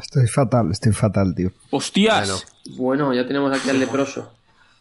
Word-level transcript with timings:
Estoy 0.00 0.26
fatal, 0.26 0.70
estoy 0.70 0.92
fatal, 0.92 1.34
tío. 1.34 1.50
¡Hostias! 1.70 2.46
Bueno, 2.76 3.12
ya 3.14 3.26
tenemos 3.26 3.56
aquí 3.56 3.70
al 3.70 3.78
leproso. 3.80 4.32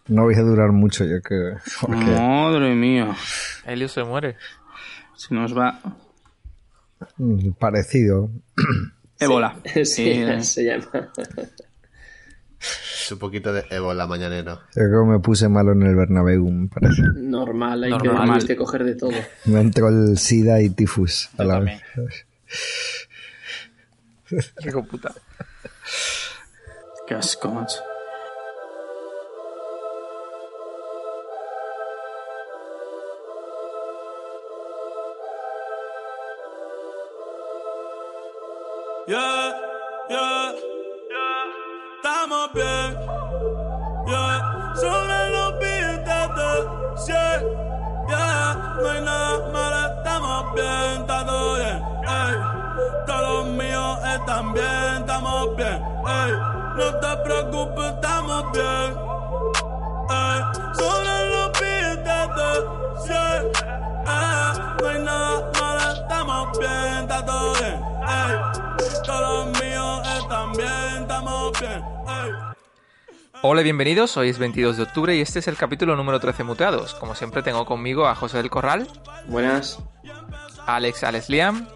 No 0.07 0.23
voy 0.23 0.35
a 0.35 0.41
durar 0.41 0.71
mucho, 0.71 1.05
ya 1.05 1.21
que. 1.21 1.53
porque- 1.81 1.95
Madre 1.97 2.75
mía. 2.75 3.15
Helio 3.65 3.87
se 3.87 4.03
muere. 4.03 4.35
Se 5.15 5.33
nos 5.33 5.57
va. 5.57 5.79
Parecido. 7.59 8.29
Ébola. 9.19 9.55
Sí, 9.85 10.09
Eh, 10.09 10.43
se 10.43 10.63
llama. 10.65 11.09
Es 12.59 13.11
un 13.11 13.19
poquito 13.19 13.51
de 13.51 13.65
ébola 13.69 14.07
mañanero. 14.07 14.55
Yo 14.75 14.83
creo 14.87 15.03
que 15.03 15.11
me 15.11 15.19
puse 15.19 15.49
malo 15.49 15.73
en 15.73 15.83
el 15.83 15.95
Bernabéu, 15.95 16.49
me 16.49 16.67
parece. 16.69 17.01
Normal, 17.15 17.83
hay 17.83 17.89
Normal. 17.91 18.13
que 18.17 18.23
tienes 18.25 18.45
que 18.45 18.55
coger 18.55 18.83
de 18.85 18.95
todo. 18.95 19.11
Me 19.45 19.59
entró 19.59 19.89
el 19.89 20.17
SIDA 20.17 20.61
y 20.61 20.69
tifus 20.69 21.29
a 21.37 21.43
Yo 21.43 21.49
la 21.49 21.59
vez. 21.59 21.81
Hijo 24.65 24.83
puta. 24.83 25.13
Qué 27.07 27.15
asco, 27.15 27.49
macho. 27.49 27.81
Yeah, 39.05 39.51
yeah, 40.09 40.53
yeah. 41.11 41.45
Estamos 41.97 42.53
bien. 42.53 42.97
Yeah. 44.07 44.73
Sobre 44.75 45.29
los 45.29 45.59
billetes 45.59 46.35
de 46.37 46.51
100. 46.97 48.07
Yeah. 48.07 48.77
No 48.79 48.89
hay 48.89 49.01
nada 49.01 49.51
malo, 49.51 49.97
estamos 49.97 50.55
bien, 50.55 51.01
está 51.01 51.25
todo 51.25 51.55
bien. 51.55 51.83
Ey. 52.07 52.62
Todos 53.05 53.21
los 53.21 53.47
míos 53.55 53.99
están 54.15 54.53
bien, 54.53 54.95
estamos 54.99 55.55
bien. 55.55 55.83
Ey. 56.07 56.31
No 56.75 56.99
te 56.99 57.17
preocupes, 57.23 57.85
estamos 57.93 58.51
bien. 58.51 58.97
Ey. 60.09 60.41
Sobre 60.73 61.29
los 61.29 61.51
billetes 61.59 62.27
de 62.35 62.49
100. 63.05 63.17
Eh, 64.05 64.53
no 64.81 64.87
hay 64.87 64.99
nada 65.03 65.51
malo, 65.59 65.93
estamos 65.93 66.59
bien, 66.59 66.97
está 67.01 67.25
todo 67.25 67.53
bien. 67.53 67.79
Ey. 68.07 68.35
Todos 69.05 69.21
los 69.47 69.61
míos 69.61 70.07
están 70.19 70.51
bien, 70.53 71.01
estamos 71.01 71.59
bien. 71.59 71.83
Ey. 72.07 72.31
Hola 73.43 73.61
y 73.61 73.63
bienvenidos, 73.65 74.17
hoy 74.17 74.29
es 74.29 74.39
22 74.39 74.77
de 74.77 74.83
octubre 74.83 75.15
y 75.15 75.21
este 75.21 75.39
es 75.39 75.47
el 75.47 75.57
capítulo 75.57 75.95
número 75.95 76.19
13 76.19 76.43
muteados. 76.43 76.95
Como 76.95 77.13
siempre 77.13 77.43
tengo 77.43 77.65
conmigo 77.65 78.07
a 78.07 78.15
José 78.15 78.37
del 78.37 78.49
Corral, 78.49 78.87
Buenas. 79.27 79.79
Alex 80.65 81.03
Alex 81.03 81.29
Liam, 81.29 81.67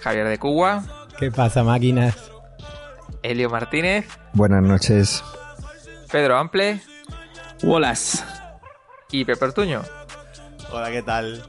Javier 0.00 0.26
de 0.28 0.38
Cuba, 0.38 0.82
¿Qué 1.18 1.30
pasa, 1.30 1.64
máquinas? 1.64 2.16
Elio 3.22 3.50
Martínez, 3.50 4.06
Buenas 4.32 4.62
noches. 4.62 5.24
Pedro 6.10 6.36
Ample 6.38 6.80
Bolas. 7.62 8.24
y 9.10 9.24
Pepe 9.24 9.44
Ortuño. 9.46 9.82
Hola, 10.70 10.90
¿qué 10.90 11.02
tal? 11.02 11.42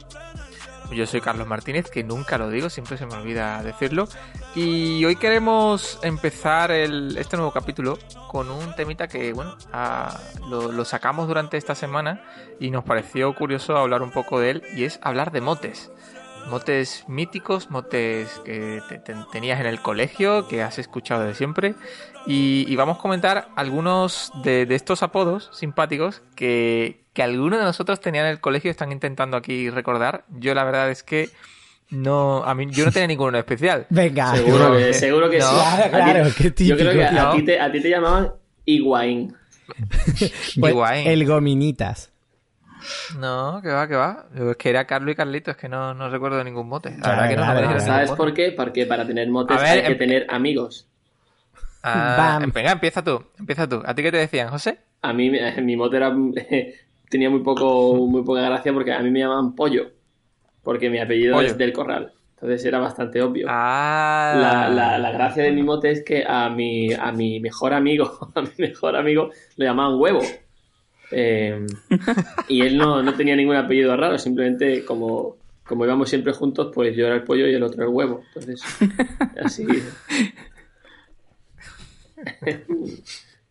Yo 0.92 1.06
soy 1.06 1.22
Carlos 1.22 1.46
Martínez, 1.46 1.92
que 1.92 2.04
nunca 2.04 2.40
lo 2.40 2.50
digo, 2.50 2.70
siempre 2.70 2.98
se 2.98 3.06
me 3.06 3.14
olvida 3.14 3.62
decirlo. 3.62 4.08
Y 4.56 5.06
hoy 5.06 5.18
queremos 5.18 6.00
empezar 6.02 6.72
el- 6.72 7.16
este 7.18 7.38
nuevo 7.38 7.52
capítulo 7.52 8.00
con 8.28 8.50
un 8.50 8.74
temita 8.76 9.08
que, 9.08 9.32
bueno, 9.34 9.56
lo, 10.50 10.72
lo 10.72 10.86
sacamos 10.86 11.28
durante 11.28 11.58
esta 11.58 11.76
semana 11.76 12.24
y 12.60 12.72
nos 12.72 12.84
pareció 12.86 13.36
curioso 13.36 13.78
hablar 13.78 14.02
un 14.02 14.10
poco 14.12 14.40
de 14.40 14.50
él, 14.52 14.64
y 14.76 14.86
es 14.86 15.00
hablar 15.04 15.32
de 15.32 15.42
motes. 15.42 15.92
Motes 16.48 17.04
míticos, 17.08 17.70
motes 17.70 18.40
que 18.44 18.82
te- 18.90 18.98
te- 19.00 19.16
tenías 19.32 19.60
en 19.60 19.68
el 19.68 19.82
colegio, 19.82 20.48
que 20.48 20.62
has 20.64 20.80
escuchado 20.80 21.24
de 21.24 21.34
siempre. 21.36 21.76
Y, 22.26 22.66
y 22.68 22.76
vamos 22.76 22.98
a 22.98 23.02
comentar 23.02 23.50
algunos 23.56 24.32
de, 24.44 24.66
de 24.66 24.76
estos 24.76 25.04
apodos 25.04 25.50
simpáticos 25.54 26.22
que, 26.36 27.04
que 27.14 27.22
algunos 27.24 27.60
de 27.60 27.66
nosotros 27.66 28.00
tenían 28.02 28.26
en 28.26 28.32
el 28.32 28.40
colegio 28.42 28.70
y 28.70 28.72
están 28.72 28.92
intentando 28.92 29.38
aquí 29.38 29.70
recordar. 29.70 30.26
Yo 30.30 30.54
la 30.56 30.64
verdad 30.64 30.90
es 30.90 31.04
que 31.04 31.30
no, 31.92 32.44
a 32.44 32.54
mí 32.56 32.68
yo 32.70 32.86
no 32.86 32.92
tenía 32.92 33.08
ninguno 33.08 33.38
especial. 33.38 33.86
Venga. 33.90 34.36
Seguro 34.36 34.76
que, 34.78 34.94
seguro 34.94 35.30
que 35.30 35.40
no. 35.40 35.50
sí. 35.50 35.56
Claro, 35.56 35.84
A 35.84 36.06
ti- 36.06 36.12
claro, 36.12 36.30
qué 36.38 36.52
típico. 36.52 36.70
Yo 36.70 36.76
creo 36.78 36.94
que 36.94 37.06
a, 37.20 37.32
ti, 37.32 37.42
te, 37.46 37.60
a 37.60 37.72
ti 37.72 37.82
te 37.82 37.90
llamaban 37.90 38.32
Higuaín. 38.66 39.36
Pues, 40.60 41.06
el 41.06 41.26
gominitas. 41.28 42.12
No, 43.20 43.60
que 43.62 43.70
va, 43.70 43.88
que 43.88 43.96
va. 43.96 44.26
Es 44.36 44.58
que 44.58 44.70
era 44.70 44.86
Carlos 44.86 45.12
y 45.12 45.16
Carlitos, 45.16 45.56
que 45.58 45.68
no, 45.70 45.94
no 45.94 46.10
recuerdo 46.10 46.44
ningún 46.44 46.68
mote. 46.68 46.96
La 47.02 47.10
verdad 47.10 47.30
que 47.30 47.36
no, 47.36 47.46
no 47.68 47.74
me 47.74 47.80
¿Sabes 47.82 48.12
por 48.12 48.34
qué? 48.34 48.52
Porque 48.52 48.86
para 48.86 49.06
tener 49.06 49.30
motes 49.30 49.58
ver, 49.58 49.68
hay 49.68 49.82
que 49.84 49.92
em- 49.92 49.98
tener 49.98 50.28
amigos. 50.30 50.88
Ah, 51.82 52.38
Bam. 52.40 52.52
venga, 52.52 52.72
empieza 52.72 53.04
tú, 53.04 53.24
empieza 53.38 53.68
tú. 53.68 53.82
¿A 53.86 53.94
ti 53.96 54.04
qué 54.04 54.12
te 54.12 54.18
decían, 54.18 54.50
José? 54.50 54.80
A 55.02 55.14
mí 55.14 55.30
me- 55.30 55.62
mi 55.62 55.76
mote 55.78 55.98
era 55.98 56.14
tenía 57.10 57.30
muy 57.30 57.42
poco 57.42 57.96
muy 58.08 58.24
poca 58.24 58.42
gracia 58.42 58.74
porque 58.74 58.94
a 58.94 59.00
mí 59.00 59.10
me 59.12 59.20
llamaban 59.20 59.56
Pollo. 59.56 59.92
Porque 60.64 60.90
mi 60.90 61.00
apellido 61.00 61.36
Pollo. 61.36 61.48
es 61.48 61.58
del 61.58 61.74
Corral. 61.74 62.14
Entonces 62.36 62.64
era 62.66 62.80
bastante 62.80 63.22
obvio. 63.22 63.48
Ah. 63.50 64.34
La, 64.36 64.70
la- 64.70 64.98
la 64.98 65.12
gracia 65.12 65.44
de 65.44 65.52
mi 65.52 65.64
mote 65.64 65.92
es 65.92 66.04
que 66.04 66.24
a 66.28 66.50
mi, 66.50 66.94
a 66.94 67.12
mi 67.12 67.40
mejor 67.40 67.74
amigo, 67.74 68.32
a 68.36 68.42
mi 68.42 68.50
mejor 68.58 68.96
amigo, 68.96 69.30
le 69.56 69.66
llamaban 69.66 70.00
huevo. 70.00 70.22
Eh, 71.12 71.66
y 72.48 72.62
él 72.62 72.78
no, 72.78 73.02
no 73.02 73.14
tenía 73.16 73.36
ningún 73.36 73.56
apellido 73.56 73.96
raro, 73.98 74.18
simplemente 74.18 74.86
como, 74.86 75.38
como 75.66 75.86
íbamos 75.86 76.10
siempre 76.10 76.34
juntos, 76.34 76.72
pues 76.74 76.96
yo 76.96 77.06
era 77.08 77.16
el 77.16 77.24
pollo 77.24 77.48
y 77.48 77.54
el 77.54 77.64
otro 77.64 77.84
el 77.84 77.90
huevo. 77.90 78.24
Entonces, 78.28 78.62
así. 79.44 79.66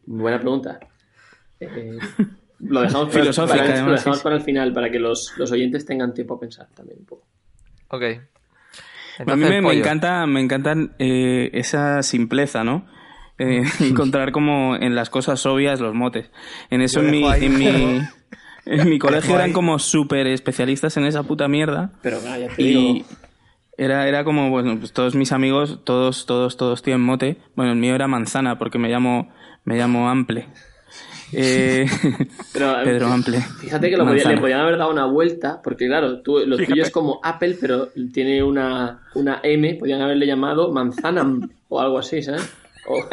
Buena 0.06 0.38
pregunta. 0.38 0.78
Eh, 1.60 1.98
lo 2.60 2.80
dejamos, 2.82 3.08
para, 3.08 3.20
Filosófica, 3.20 3.56
para- 3.58 3.68
lo 3.68 3.74
además, 3.74 4.00
dejamos 4.00 4.18
sí. 4.18 4.24
para 4.24 4.36
el 4.36 4.42
final, 4.42 4.72
para 4.72 4.90
que 4.90 4.98
los, 4.98 5.34
los 5.36 5.52
oyentes 5.52 5.84
tengan 5.84 6.14
tiempo 6.14 6.34
a 6.34 6.40
pensar 6.40 6.68
también 6.74 6.98
un 7.00 7.06
poco. 7.06 7.26
Ok. 7.88 8.02
a 9.26 9.36
mí 9.36 9.44
me, 9.44 9.58
encanta, 9.78 10.26
me 10.26 10.40
encantan 10.40 10.94
eh, 10.98 11.50
esa 11.52 12.02
simpleza, 12.02 12.64
¿no? 12.64 12.86
Eh, 13.38 13.62
encontrar 13.80 14.32
como 14.32 14.76
en 14.76 14.94
las 14.94 15.10
cosas 15.10 15.44
obvias 15.46 15.80
los 15.80 15.94
motes. 15.94 16.30
En 16.70 16.80
eso 16.82 17.00
en 17.00 17.10
mi, 17.10 17.24
en 17.24 17.58
mi, 17.58 17.66
en 18.66 18.88
mi 18.88 18.98
colegio 18.98 19.34
eran 19.34 19.48
ahí- 19.48 19.52
como 19.52 19.78
súper 19.78 20.26
especialistas 20.26 20.96
en 20.96 21.04
esa 21.06 21.22
puta 21.22 21.46
mierda. 21.48 21.92
Pero 22.02 22.20
nada, 22.22 22.38
ya 22.38 22.48
te 22.48 22.62
digo. 22.62 22.80
Y 22.80 23.04
era, 23.76 24.08
era 24.08 24.24
como, 24.24 24.50
bueno, 24.50 24.76
pues 24.78 24.92
todos 24.92 25.14
mis 25.14 25.30
amigos, 25.32 25.80
todos, 25.84 26.26
todos, 26.26 26.56
todos 26.56 26.82
tienen 26.82 27.00
mote. 27.02 27.36
Bueno, 27.54 27.72
el 27.72 27.78
mío 27.78 27.94
era 27.94 28.08
manzana 28.08 28.58
porque 28.58 28.78
me 28.78 28.88
llamo, 28.88 29.32
me 29.64 29.76
llamo 29.76 30.08
Ample. 30.08 30.46
Eh, 31.30 31.84
Pero, 32.54 32.74
Pedro 32.84 33.08
Ample. 33.08 33.38
Fíjate 33.60 33.90
que 33.90 33.98
lo 33.98 34.04
podía- 34.04 34.14
Manzana. 34.14 34.34
le 34.36 34.40
podían 34.40 34.60
haber 34.60 34.78
dado 34.78 34.90
una 34.90 35.04
vuelta, 35.04 35.60
porque 35.62 35.86
claro, 35.86 36.22
tú, 36.22 36.38
lo 36.46 36.56
tuyo 36.56 36.82
es 36.82 36.90
como 36.90 37.20
Apple, 37.22 37.58
pero 37.60 37.88
tiene 38.14 38.42
una, 38.42 39.02
una 39.14 39.38
M, 39.42 39.74
podían 39.74 40.00
haberle 40.00 40.26
llamado 40.26 40.72
Manzanam 40.72 41.50
o 41.68 41.80
algo 41.82 41.98
así, 41.98 42.22
¿sabes? 42.22 42.50
O 42.88 43.06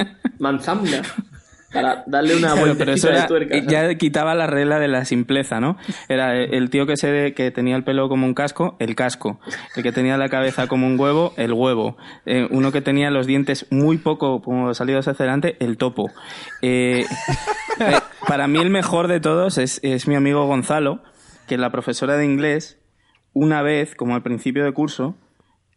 para 1.75 2.04
darle 2.07 2.36
una 2.38 2.48
Claro, 2.54 2.62
vuelta 2.62 2.77
pero 2.80 2.94
eso 2.94 3.07
de 3.07 3.13
era, 3.16 3.27
tuerca. 3.27 3.56
¿sabes? 3.56 3.69
ya 3.69 3.95
quitaba 3.95 4.33
la 4.33 4.48
regla 4.48 4.80
de 4.80 4.88
la 4.88 5.04
simpleza, 5.04 5.60
¿no? 5.60 5.77
Era 6.07 6.33
el 6.42 6.69
tío 6.69 6.86
que 6.88 6.95
se 6.95 7.33
que 7.33 7.51
tenía 7.51 7.75
el 7.75 7.83
pelo 7.83 8.07
como 8.07 8.25
un 8.25 8.33
casco, 8.33 8.77
el 8.80 8.95
casco. 8.95 9.39
El 9.75 9.83
que 9.83 9.92
tenía 9.92 10.18
la 10.18 10.30
cabeza 10.30 10.68
como 10.68 10.88
un 10.88 10.98
huevo, 10.98 11.33
el 11.36 11.51
huevo. 11.51 11.98
Eh, 12.25 12.48
uno 12.50 12.72
que 12.72 12.81
tenía 12.81 13.12
los 13.12 13.27
dientes 13.27 13.66
muy 13.72 13.98
poco 13.98 14.42
como 14.42 14.74
salidos 14.74 15.07
hacia 15.10 15.24
adelante, 15.25 15.57
el 15.60 15.75
topo. 15.78 16.12
Eh, 16.62 17.06
eh, 17.81 18.00
para 18.28 18.48
mí 18.48 18.60
el 18.60 18.69
mejor 18.69 19.10
de 19.10 19.19
todos 19.19 19.57
es, 19.57 19.81
es 19.83 20.07
mi 20.07 20.16
amigo 20.16 20.45
Gonzalo, 20.48 21.04
que 21.45 21.57
la 21.57 21.71
profesora 21.71 22.16
de 22.16 22.24
inglés, 22.24 22.80
una 23.33 23.62
vez, 23.62 23.95
como 23.95 24.16
al 24.16 24.24
principio 24.24 24.63
de 24.63 24.71
curso, 24.71 25.18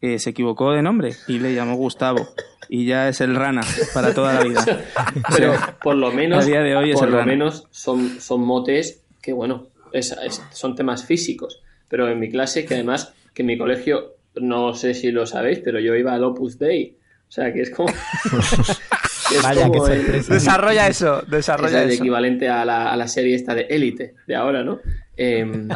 eh, 0.00 0.18
se 0.18 0.30
equivocó 0.30 0.72
de 0.72 0.82
nombre 0.82 1.14
y 1.26 1.38
le 1.38 1.54
llamó 1.54 1.76
Gustavo. 1.76 2.26
Y 2.70 2.84
ya 2.86 3.08
es 3.08 3.20
el 3.22 3.34
rana 3.34 3.62
para 3.94 4.12
toda 4.14 4.34
la 4.34 4.42
vida. 4.44 4.64
Pero 5.36 5.54
por 5.82 5.96
lo 5.96 6.10
menos, 6.12 6.44
a 6.44 6.46
día 6.46 6.60
de 6.60 6.76
hoy 6.76 6.90
es 6.90 6.96
por 6.98 7.06
el 7.08 7.12
lo 7.12 7.18
rana. 7.20 7.32
menos 7.32 7.66
son, 7.70 8.20
son 8.20 8.42
motes 8.42 9.02
que, 9.22 9.32
bueno, 9.32 9.68
es- 9.92 10.14
es- 10.22 10.42
son 10.52 10.74
temas 10.76 11.04
físicos. 11.06 11.62
Pero 11.88 12.08
en 12.10 12.20
mi 12.20 12.30
clase, 12.30 12.66
que 12.66 12.74
además, 12.74 13.14
que 13.32 13.40
en 13.42 13.46
mi 13.46 13.56
colegio, 13.56 14.16
no 14.34 14.74
sé 14.74 14.92
si 14.92 15.10
lo 15.10 15.24
sabéis, 15.26 15.60
pero 15.64 15.80
yo 15.80 15.94
iba 15.94 16.12
al 16.12 16.24
Opus 16.24 16.58
Dei. 16.58 16.96
O 17.26 17.30
sea, 17.32 17.52
que 17.52 17.62
es 17.62 17.70
como... 17.70 17.88
es 19.34 19.42
Vaya, 19.42 19.68
como 19.68 19.84
qué 19.86 19.92
el- 19.92 19.98
sorpresa. 20.02 20.34
Desarrolla 20.34 20.88
eso, 20.88 21.22
es 21.22 21.28
desarrolla 21.30 21.82
el 21.82 21.90
eso. 21.90 22.02
equivalente 22.02 22.48
a 22.48 22.64
la, 22.64 22.90
a 22.92 22.96
la 22.96 23.08
serie 23.08 23.34
esta 23.34 23.54
de 23.54 23.62
Élite 23.70 24.14
de 24.26 24.34
ahora, 24.36 24.62
¿no? 24.64 24.80
Em, 25.16 25.68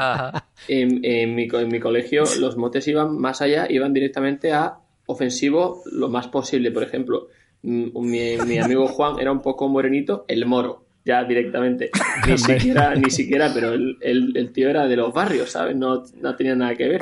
en, 0.69 1.01
en 1.05 1.35
mi, 1.35 1.49
co- 1.49 1.59
en 1.61 1.69
mi 1.69 1.81
colegio 1.81 2.25
los 2.39 2.57
motes 2.57 2.87
iban 2.89 3.19
más 3.19 3.43
allá, 3.43 3.67
iban 3.69 3.93
directamente 3.93 4.53
a 4.53 4.77
ofensivo 5.07 5.83
lo 5.91 6.09
más 6.09 6.29
posible. 6.29 6.71
Por 6.71 6.83
ejemplo, 6.85 7.29
mm, 7.63 7.99
mi, 8.01 8.37
mi 8.47 8.59
amigo 8.59 8.87
Juan 8.87 9.19
era 9.19 9.33
un 9.33 9.43
poco 9.43 9.69
morenito, 9.69 10.25
el 10.29 10.47
moro, 10.47 10.85
ya 11.05 11.25
directamente. 11.25 11.91
Ni 12.29 12.39
siquiera, 12.39 12.95
ni 12.95 13.11
siquiera, 13.11 13.51
pero 13.53 13.73
el, 13.73 13.99
el- 14.01 14.37
el 14.37 14.53
tío 14.53 14.71
era 14.71 14.87
de 14.87 14.95
los 14.97 15.13
barrios, 15.13 15.51
¿sabes? 15.51 15.75
No, 15.75 16.05
no 16.21 16.37
tenía 16.37 16.55
nada 16.55 16.77
que 16.77 16.89
ver. 16.89 17.01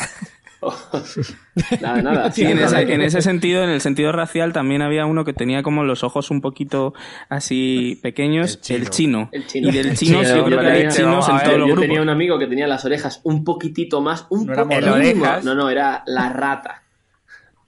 nada, 1.80 2.02
nada. 2.02 2.32
Sí, 2.32 2.44
en 2.44 2.58
ese, 2.58 2.80
en 2.92 3.22
sentido, 3.22 3.62
en 3.64 3.70
el 3.70 3.80
sentido 3.80 4.12
racial, 4.12 4.52
también 4.52 4.82
había 4.82 5.06
uno 5.06 5.24
que 5.24 5.32
tenía 5.32 5.62
como 5.62 5.84
los 5.84 6.04
ojos 6.04 6.30
un 6.30 6.40
poquito 6.40 6.92
así 7.28 7.98
pequeños, 8.02 8.58
el 8.68 8.90
chino. 8.90 9.28
El 9.32 9.46
chino. 9.46 9.68
Y 9.68 9.72
del 9.72 9.94
chino, 9.96 10.20
Sí, 10.22 10.28
yo 10.28 10.36
yo 10.36 10.44
creo 10.44 10.60
que 10.60 10.66
hay 10.66 10.72
tenía- 10.78 10.90
chinos 10.90 11.28
en 11.28 11.36
ver, 11.38 11.58
los 11.58 11.68
yo 11.70 11.76
tenía 11.80 12.02
un 12.02 12.08
amigo 12.10 12.38
que 12.38 12.46
tenía 12.46 12.66
las 12.66 12.84
orejas 12.84 13.20
un 13.24 13.44
poquitito 13.44 14.00
más, 14.00 14.26
un 14.30 14.46
No. 14.46 14.62
Orejas. 14.62 15.44
No, 15.44 15.54
no, 15.54 15.70
era 15.70 16.02
la 16.06 16.30
rata. 16.32 16.82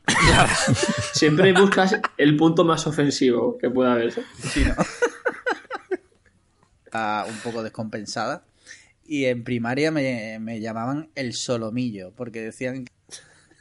Siempre 1.12 1.52
buscas 1.52 1.98
el 2.18 2.36
punto 2.36 2.64
más 2.64 2.86
ofensivo 2.86 3.56
que 3.58 3.70
pueda 3.70 3.92
haber. 3.92 4.12
Sí, 4.12 4.64
¿no? 4.64 4.74
Ah, 6.92 7.24
un 7.28 7.36
poco 7.38 7.62
descompensada. 7.62 8.42
Y 9.12 9.26
en 9.26 9.44
primaria 9.44 9.90
me, 9.90 10.38
me 10.40 10.58
llamaban 10.58 11.10
el 11.14 11.34
solomillo, 11.34 12.14
porque 12.16 12.40
decían 12.40 12.86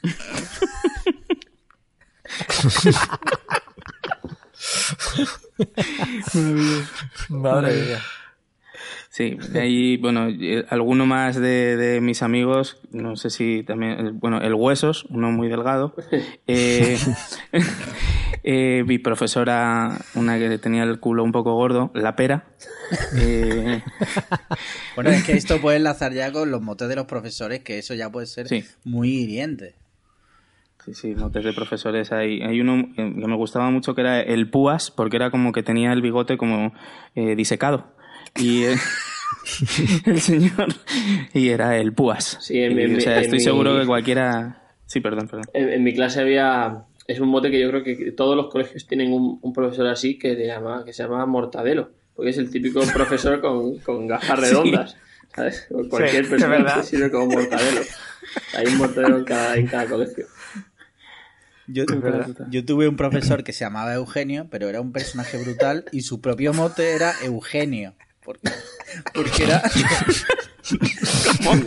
Madre 7.27 7.81
mía. 7.81 8.01
Sí, 9.13 9.38
de 9.52 9.60
ahí, 9.60 9.98
bueno, 9.98 10.30
eh, 10.30 10.63
alguno 10.69 11.06
más 11.06 11.36
de, 11.36 11.75
de 11.75 12.00
mis 12.00 12.24
amigos, 12.24 12.80
no 12.92 13.18
sé 13.18 13.30
si 13.30 13.62
también, 13.62 13.92
eh, 14.08 14.12
bueno, 14.13 14.40
el 14.40 14.54
Huesos, 14.54 15.04
uno 15.10 15.31
muy 15.31 15.50
delgado. 15.50 15.94
Eh, 16.48 16.98
eh, 18.44 18.84
mi 18.88 19.00
profesora, 19.00 19.98
una 20.16 20.40
que 20.40 20.58
tenía 20.60 20.84
el 20.84 21.00
culo 21.02 21.24
un 21.25 21.34
poco 21.34 21.54
gordo, 21.56 21.92
la 21.94 22.16
pera. 22.16 22.46
Eh, 23.18 23.81
Bueno, 24.96 25.10
es 25.10 25.24
que 25.25 25.34
esto 25.34 25.60
puede 25.60 25.75
enlazar 25.78 26.13
ya 26.13 26.31
con 26.31 26.50
los 26.52 26.62
motes 26.62 26.88
de 26.88 26.96
los 26.96 27.06
profesores, 27.06 27.60
que 27.60 27.80
eso 27.80 27.94
ya 27.94 28.10
puede 28.10 28.28
ser 28.28 28.48
Sí. 28.48 28.63
muy 28.86 29.10
hiriente. 29.10 29.75
Sí, 30.86 30.94
sí, 30.94 31.16
motes 31.16 31.44
de 31.44 31.54
profesores. 31.54 32.12
Hay, 32.12 32.42
hay 32.42 32.60
uno 32.62 32.88
que 32.96 33.04
me 33.04 33.36
gustaba 33.36 33.69
mucho 33.72 33.94
que 33.94 34.02
era 34.02 34.22
el 34.22 34.50
Púas, 34.50 34.90
porque 34.90 35.18
era 35.18 35.31
como 35.31 35.52
que 35.52 35.63
tenía 35.63 35.92
el 35.94 36.02
bigote 36.02 36.38
como 36.38 36.74
eh, 37.16 37.36
disecado. 37.36 37.94
Y 38.36 38.63
eh, 38.63 38.75
el 40.06 40.22
señor. 40.22 40.68
Y 41.33 41.50
era 41.50 41.78
el 41.78 41.94
Púas. 41.94 42.38
Sí, 42.42 42.60
en 42.60 42.78
Y, 42.80 42.83
en 42.83 42.95
o 42.98 43.00
sea, 43.01 43.18
en 43.18 43.22
estoy 43.24 43.39
mi- 43.39 43.44
seguro 43.44 43.80
que 43.80 43.86
cualquiera. 43.86 44.63
Sí, 44.86 45.00
perdón, 45.00 45.28
perdón. 45.28 45.45
En, 45.54 45.69
en 45.69 45.83
mi 45.83 45.94
clase 45.94 46.22
había. 46.22 46.86
Es 47.07 47.19
un 47.19 47.30
mote 47.30 47.50
que 47.51 47.60
yo 47.60 47.69
creo 47.69 47.83
que 47.83 48.12
todos 48.12 48.36
los 48.38 48.50
colegios 48.50 48.88
tienen 48.88 49.12
un, 49.12 49.39
un 49.42 49.54
profesor 49.54 49.88
así 49.88 50.18
que, 50.18 50.33
le 50.33 50.48
llama, 50.48 50.83
que 50.86 50.94
se 50.94 51.04
llama 51.04 51.25
Mortadelo. 51.25 51.92
Porque 52.16 52.30
es 52.31 52.38
el 52.38 52.50
típico 52.51 52.81
profesor 52.94 53.42
con, 53.42 53.80
con 53.80 54.07
gafas 54.07 54.39
redondas. 54.39 54.95
¿Sabes? 55.36 55.68
Cualquier 55.89 56.24
es 56.24 56.30
persona 56.30 56.74
que 56.75 56.84
sirve 56.84 57.10
como 57.10 57.27
mortadelo. 57.27 57.81
Hay 58.56 58.68
un 58.68 58.77
mortadelo 58.77 59.18
en 59.18 59.24
cada, 59.24 59.56
en 59.56 59.68
cada 59.68 59.86
colegio. 59.88 60.25
Yo, 61.68 61.86
yo 62.50 62.66
tuve 62.66 62.88
un 62.89 62.98
profesor 62.98 63.44
que 63.45 63.54
se 63.54 63.63
llamaba 63.63 63.94
Eugenio, 63.94 64.48
pero 64.51 64.68
era 64.68 64.81
un 64.81 64.92
personaje 64.92 65.38
brutal 65.38 65.86
y 65.94 66.01
su 66.01 66.19
propio 66.19 66.54
mote 66.54 66.92
era 66.95 67.13
Eugenio. 67.24 67.94
Porque, 68.24 68.50
porque 69.14 69.44
era. 69.44 69.62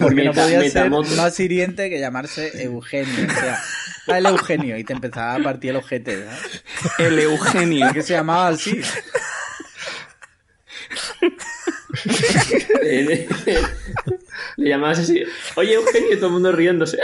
Porque 0.01 0.25
no 0.25 0.33
podía 0.33 0.71
ser 0.71 0.91
más 0.91 1.41
hiriente 1.41 1.91
que 1.91 1.99
llamarse 1.99 2.63
Eugenio. 2.63 3.27
O 3.29 3.35
sea, 3.35 4.19
el 4.19 4.27
Eugenio 4.27 4.77
y 4.77 4.85
te 4.85 4.93
empezaba 4.93 5.35
a 5.35 5.43
partir 5.43 5.71
el 5.71 5.77
ojete. 5.77 6.27
El 6.99 7.19
Eugenio. 7.19 7.87
¿Por 7.87 7.95
qué 7.95 8.03
se 8.03 8.13
llamaba 8.15 8.49
así? 8.49 8.81
Eh, 12.83 13.27
Le 14.57 14.69
llamabas 14.69 15.01
así, 15.01 15.23
oye 15.57 15.75
Eugenio, 15.75 16.17
todo 16.17 16.27
el 16.27 16.33
mundo 16.33 16.53
riéndose. 16.53 16.99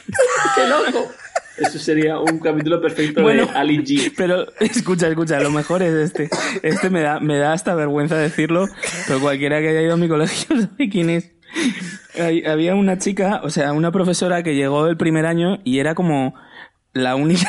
¡Qué 0.54 0.66
loco! 0.66 1.12
Eso 1.58 1.78
sería 1.78 2.18
un 2.18 2.38
capítulo 2.38 2.80
perfecto 2.80 3.22
Bueno. 3.22 3.46
de 3.46 3.52
Ali 3.52 3.78
G. 3.78 4.12
Pero 4.16 4.46
escucha, 4.60 5.08
escucha, 5.08 5.40
lo 5.40 5.50
mejor 5.50 5.82
es 5.82 5.94
este. 5.94 6.28
Este 6.62 6.90
me 6.90 7.00
da, 7.00 7.18
me 7.20 7.38
da 7.38 7.52
hasta 7.52 7.74
vergüenza 7.74 8.16
decirlo, 8.16 8.66
pero 9.06 9.20
cualquiera 9.20 9.60
que 9.60 9.68
haya 9.70 9.80
ido 9.82 9.94
a 9.94 9.96
mi 9.96 10.08
colegio 10.08 10.60
sabe 10.60 10.88
quién 10.90 11.10
es. 11.10 11.32
Hay- 12.18 12.44
Había 12.44 12.74
una 12.74 12.98
chica, 12.98 13.40
o 13.42 13.50
sea, 13.50 13.72
una 13.72 13.90
profesora 13.92 14.42
que 14.42 14.54
llegó 14.54 14.86
el 14.88 14.96
primer 14.96 15.24
año 15.26 15.60
y 15.64 15.78
era 15.78 15.94
como 15.94 16.34
la 16.92 17.14
única, 17.16 17.48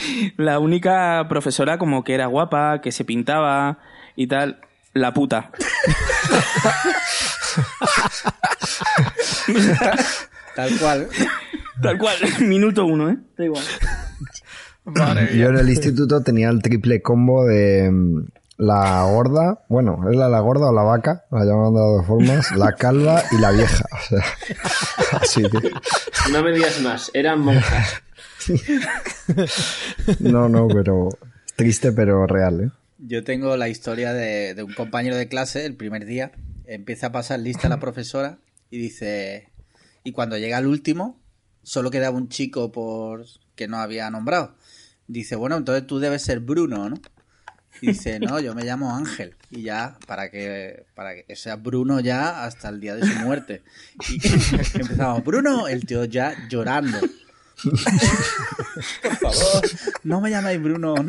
la 0.36 0.58
única 0.60 1.26
profesora 1.28 1.78
como 1.78 2.04
que 2.04 2.14
era 2.14 2.26
guapa, 2.26 2.80
que 2.80 2.92
se 2.92 3.04
pintaba 3.04 3.78
y 4.16 4.26
tal. 4.28 4.60
La 4.94 5.12
puta. 5.14 5.50
Tal 10.56 10.76
cual. 10.78 11.08
Tal 11.82 11.98
cual, 11.98 12.16
minuto 12.40 12.84
uno, 12.86 13.10
¿eh? 13.10 13.18
Da 13.36 13.44
igual. 13.44 13.64
Yo 15.34 15.48
en 15.48 15.56
el 15.58 15.68
instituto 15.68 16.22
tenía 16.22 16.48
el 16.48 16.62
triple 16.62 17.02
combo 17.02 17.44
de 17.44 17.90
mm, 17.90 18.26
la 18.56 19.04
gorda, 19.04 19.64
bueno, 19.68 20.08
es 20.10 20.16
la, 20.16 20.28
la 20.28 20.40
gorda 20.40 20.70
o 20.70 20.72
la 20.74 20.82
vaca, 20.82 21.24
la 21.30 21.44
llaman 21.44 21.74
de 21.74 21.80
las 21.80 21.88
dos 21.88 22.06
formas, 22.06 22.52
la 22.56 22.72
calva 22.72 23.22
y 23.30 23.38
la 23.38 23.50
vieja. 23.50 23.84
O 23.92 24.08
sea, 24.08 24.24
así 25.20 25.42
que, 25.42 25.70
No 26.32 26.42
me 26.42 26.52
digas 26.52 26.80
más, 26.80 27.10
eran 27.12 27.40
monjas. 27.40 28.02
no, 30.20 30.48
no, 30.48 30.68
pero 30.68 31.10
triste 31.56 31.92
pero 31.92 32.26
real, 32.26 32.60
¿eh? 32.62 32.70
Yo 32.98 33.22
tengo 33.22 33.56
la 33.56 33.68
historia 33.68 34.12
de, 34.12 34.54
de 34.54 34.62
un 34.62 34.72
compañero 34.74 35.16
de 35.16 35.28
clase 35.28 35.66
el 35.66 35.76
primer 35.76 36.04
día. 36.04 36.32
Empieza 36.66 37.08
a 37.08 37.12
pasar 37.12 37.38
lista 37.38 37.68
la 37.68 37.78
profesora 37.78 38.38
y 38.70 38.78
dice. 38.78 39.50
Y 40.02 40.12
cuando 40.12 40.36
llega 40.36 40.58
el 40.58 40.66
último, 40.66 41.17
solo 41.68 41.90
quedaba 41.90 42.16
un 42.16 42.30
chico 42.30 42.72
por 42.72 43.26
que 43.54 43.68
no 43.68 43.76
había 43.76 44.10
nombrado. 44.10 44.54
Dice, 45.06 45.36
bueno, 45.36 45.56
entonces 45.56 45.86
tú 45.86 45.98
debes 45.98 46.22
ser 46.22 46.40
Bruno, 46.40 46.88
¿no? 46.88 46.96
Y 47.82 47.88
dice, 47.88 48.18
no, 48.18 48.40
yo 48.40 48.54
me 48.54 48.64
llamo 48.64 48.96
Ángel. 48.96 49.36
Y 49.50 49.62
ya, 49.62 49.98
para 50.06 50.30
que, 50.30 50.86
para 50.94 51.14
que 51.14 51.36
sea 51.36 51.56
Bruno 51.56 52.00
ya 52.00 52.44
hasta 52.44 52.70
el 52.70 52.80
día 52.80 52.96
de 52.96 53.06
su 53.06 53.18
muerte. 53.20 53.62
Y 54.08 54.14
empezamos, 54.80 55.22
Bruno, 55.22 55.68
el 55.68 55.84
tío 55.84 56.04
ya 56.04 56.34
llorando. 56.48 56.98
Por 59.02 59.16
favor, 59.16 59.62
no 60.04 60.20
me 60.22 60.30
llamáis 60.30 60.62
Bruno. 60.62 60.94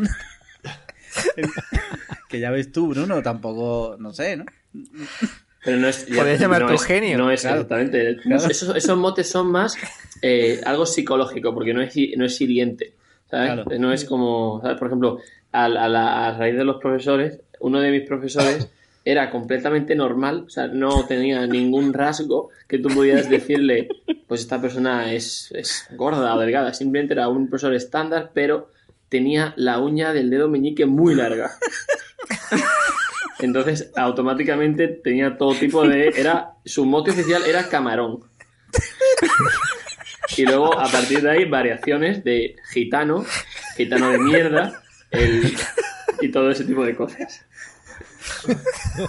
Que 2.30 2.40
ya 2.40 2.52
ves 2.52 2.72
tú, 2.72 2.90
Bruno, 2.90 3.24
tampoco, 3.24 3.98
no 4.00 4.14
sé, 4.14 4.38
¿no? 4.38 4.46
Pero 5.70 5.82
no 5.82 5.88
es. 5.88 6.06
Podrías 6.06 6.40
llamarte 6.40 6.66
no 6.66 6.74
es- 6.74 6.82
Eugenio. 6.82 7.18
No 7.18 7.32
es 7.32 7.42
Claro. 7.42 7.56
exactamente. 7.62 8.18
Claro. 8.24 8.48
Esos, 8.50 8.76
esos 8.76 8.98
motes 8.98 9.30
son 9.30 9.52
más 9.52 9.76
eh, 10.22 10.60
algo 10.66 10.86
psicológico, 10.86 11.54
porque 11.54 11.74
no 11.74 11.82
es, 11.82 11.94
no 12.18 12.26
es 12.26 12.42
hiriente. 12.42 12.94
¿sabes? 13.30 13.52
Claro. 13.54 13.66
No 13.80 13.94
es 13.94 14.06
como. 14.06 14.60
¿sabes? 14.62 14.78
Por 14.78 14.88
ejemplo, 14.88 15.20
a, 15.52 15.66
a 15.66 15.70
la- 15.90 16.28
a 16.28 16.38
raíz 16.38 16.56
de 16.56 16.64
los 16.66 16.78
profesores, 16.78 17.40
uno 17.60 17.80
de 17.80 17.92
mis 17.92 18.08
profesores 18.08 18.68
era 19.06 19.30
completamente 19.32 19.96
normal, 19.96 20.44
o 20.46 20.50
sea, 20.50 20.68
no 20.68 21.06
tenía 21.08 21.48
ningún 21.48 21.94
rasgo 21.94 22.50
que 22.68 22.78
tú 22.80 22.90
pudieras 22.90 23.30
decirle, 23.30 23.88
pues 24.28 24.42
esta 24.42 24.62
persona 24.62 25.14
es, 25.14 25.52
es 25.54 25.88
gorda 25.96 26.36
o 26.36 26.40
delgada. 26.40 26.74
Simplemente 26.74 27.14
era 27.14 27.28
un 27.30 27.48
profesor 27.50 27.74
estándar, 27.74 28.32
pero 28.34 28.70
tenía 29.08 29.54
la 29.58 29.80
uña 29.80 30.14
del 30.14 30.30
dedo 30.30 30.48
meñique 30.50 30.86
muy 30.86 31.16
larga. 31.16 31.52
Entonces, 33.40 33.92
automáticamente 33.96 34.88
tenía 34.88 35.38
todo 35.38 35.56
tipo 35.56 35.88
de. 35.88 36.10
Era. 36.16 36.54
Su 36.66 36.86
mote 36.86 37.12
oficial 37.12 37.44
era 37.48 37.70
camarón. 37.70 38.20
Y 40.38 40.46
luego, 40.46 40.78
a 40.80 40.88
partir 40.92 41.22
de 41.22 41.32
ahí, 41.32 41.46
variaciones 41.46 42.24
de 42.24 42.56
gitano, 42.72 43.26
gitano 43.76 44.12
de 44.12 44.20
mierda, 44.20 44.82
el- 45.12 45.56
y 46.22 46.30
todo 46.30 46.52
ese 46.52 46.66
tipo 46.66 46.86
de 46.86 46.96
cosas. 46.96 47.46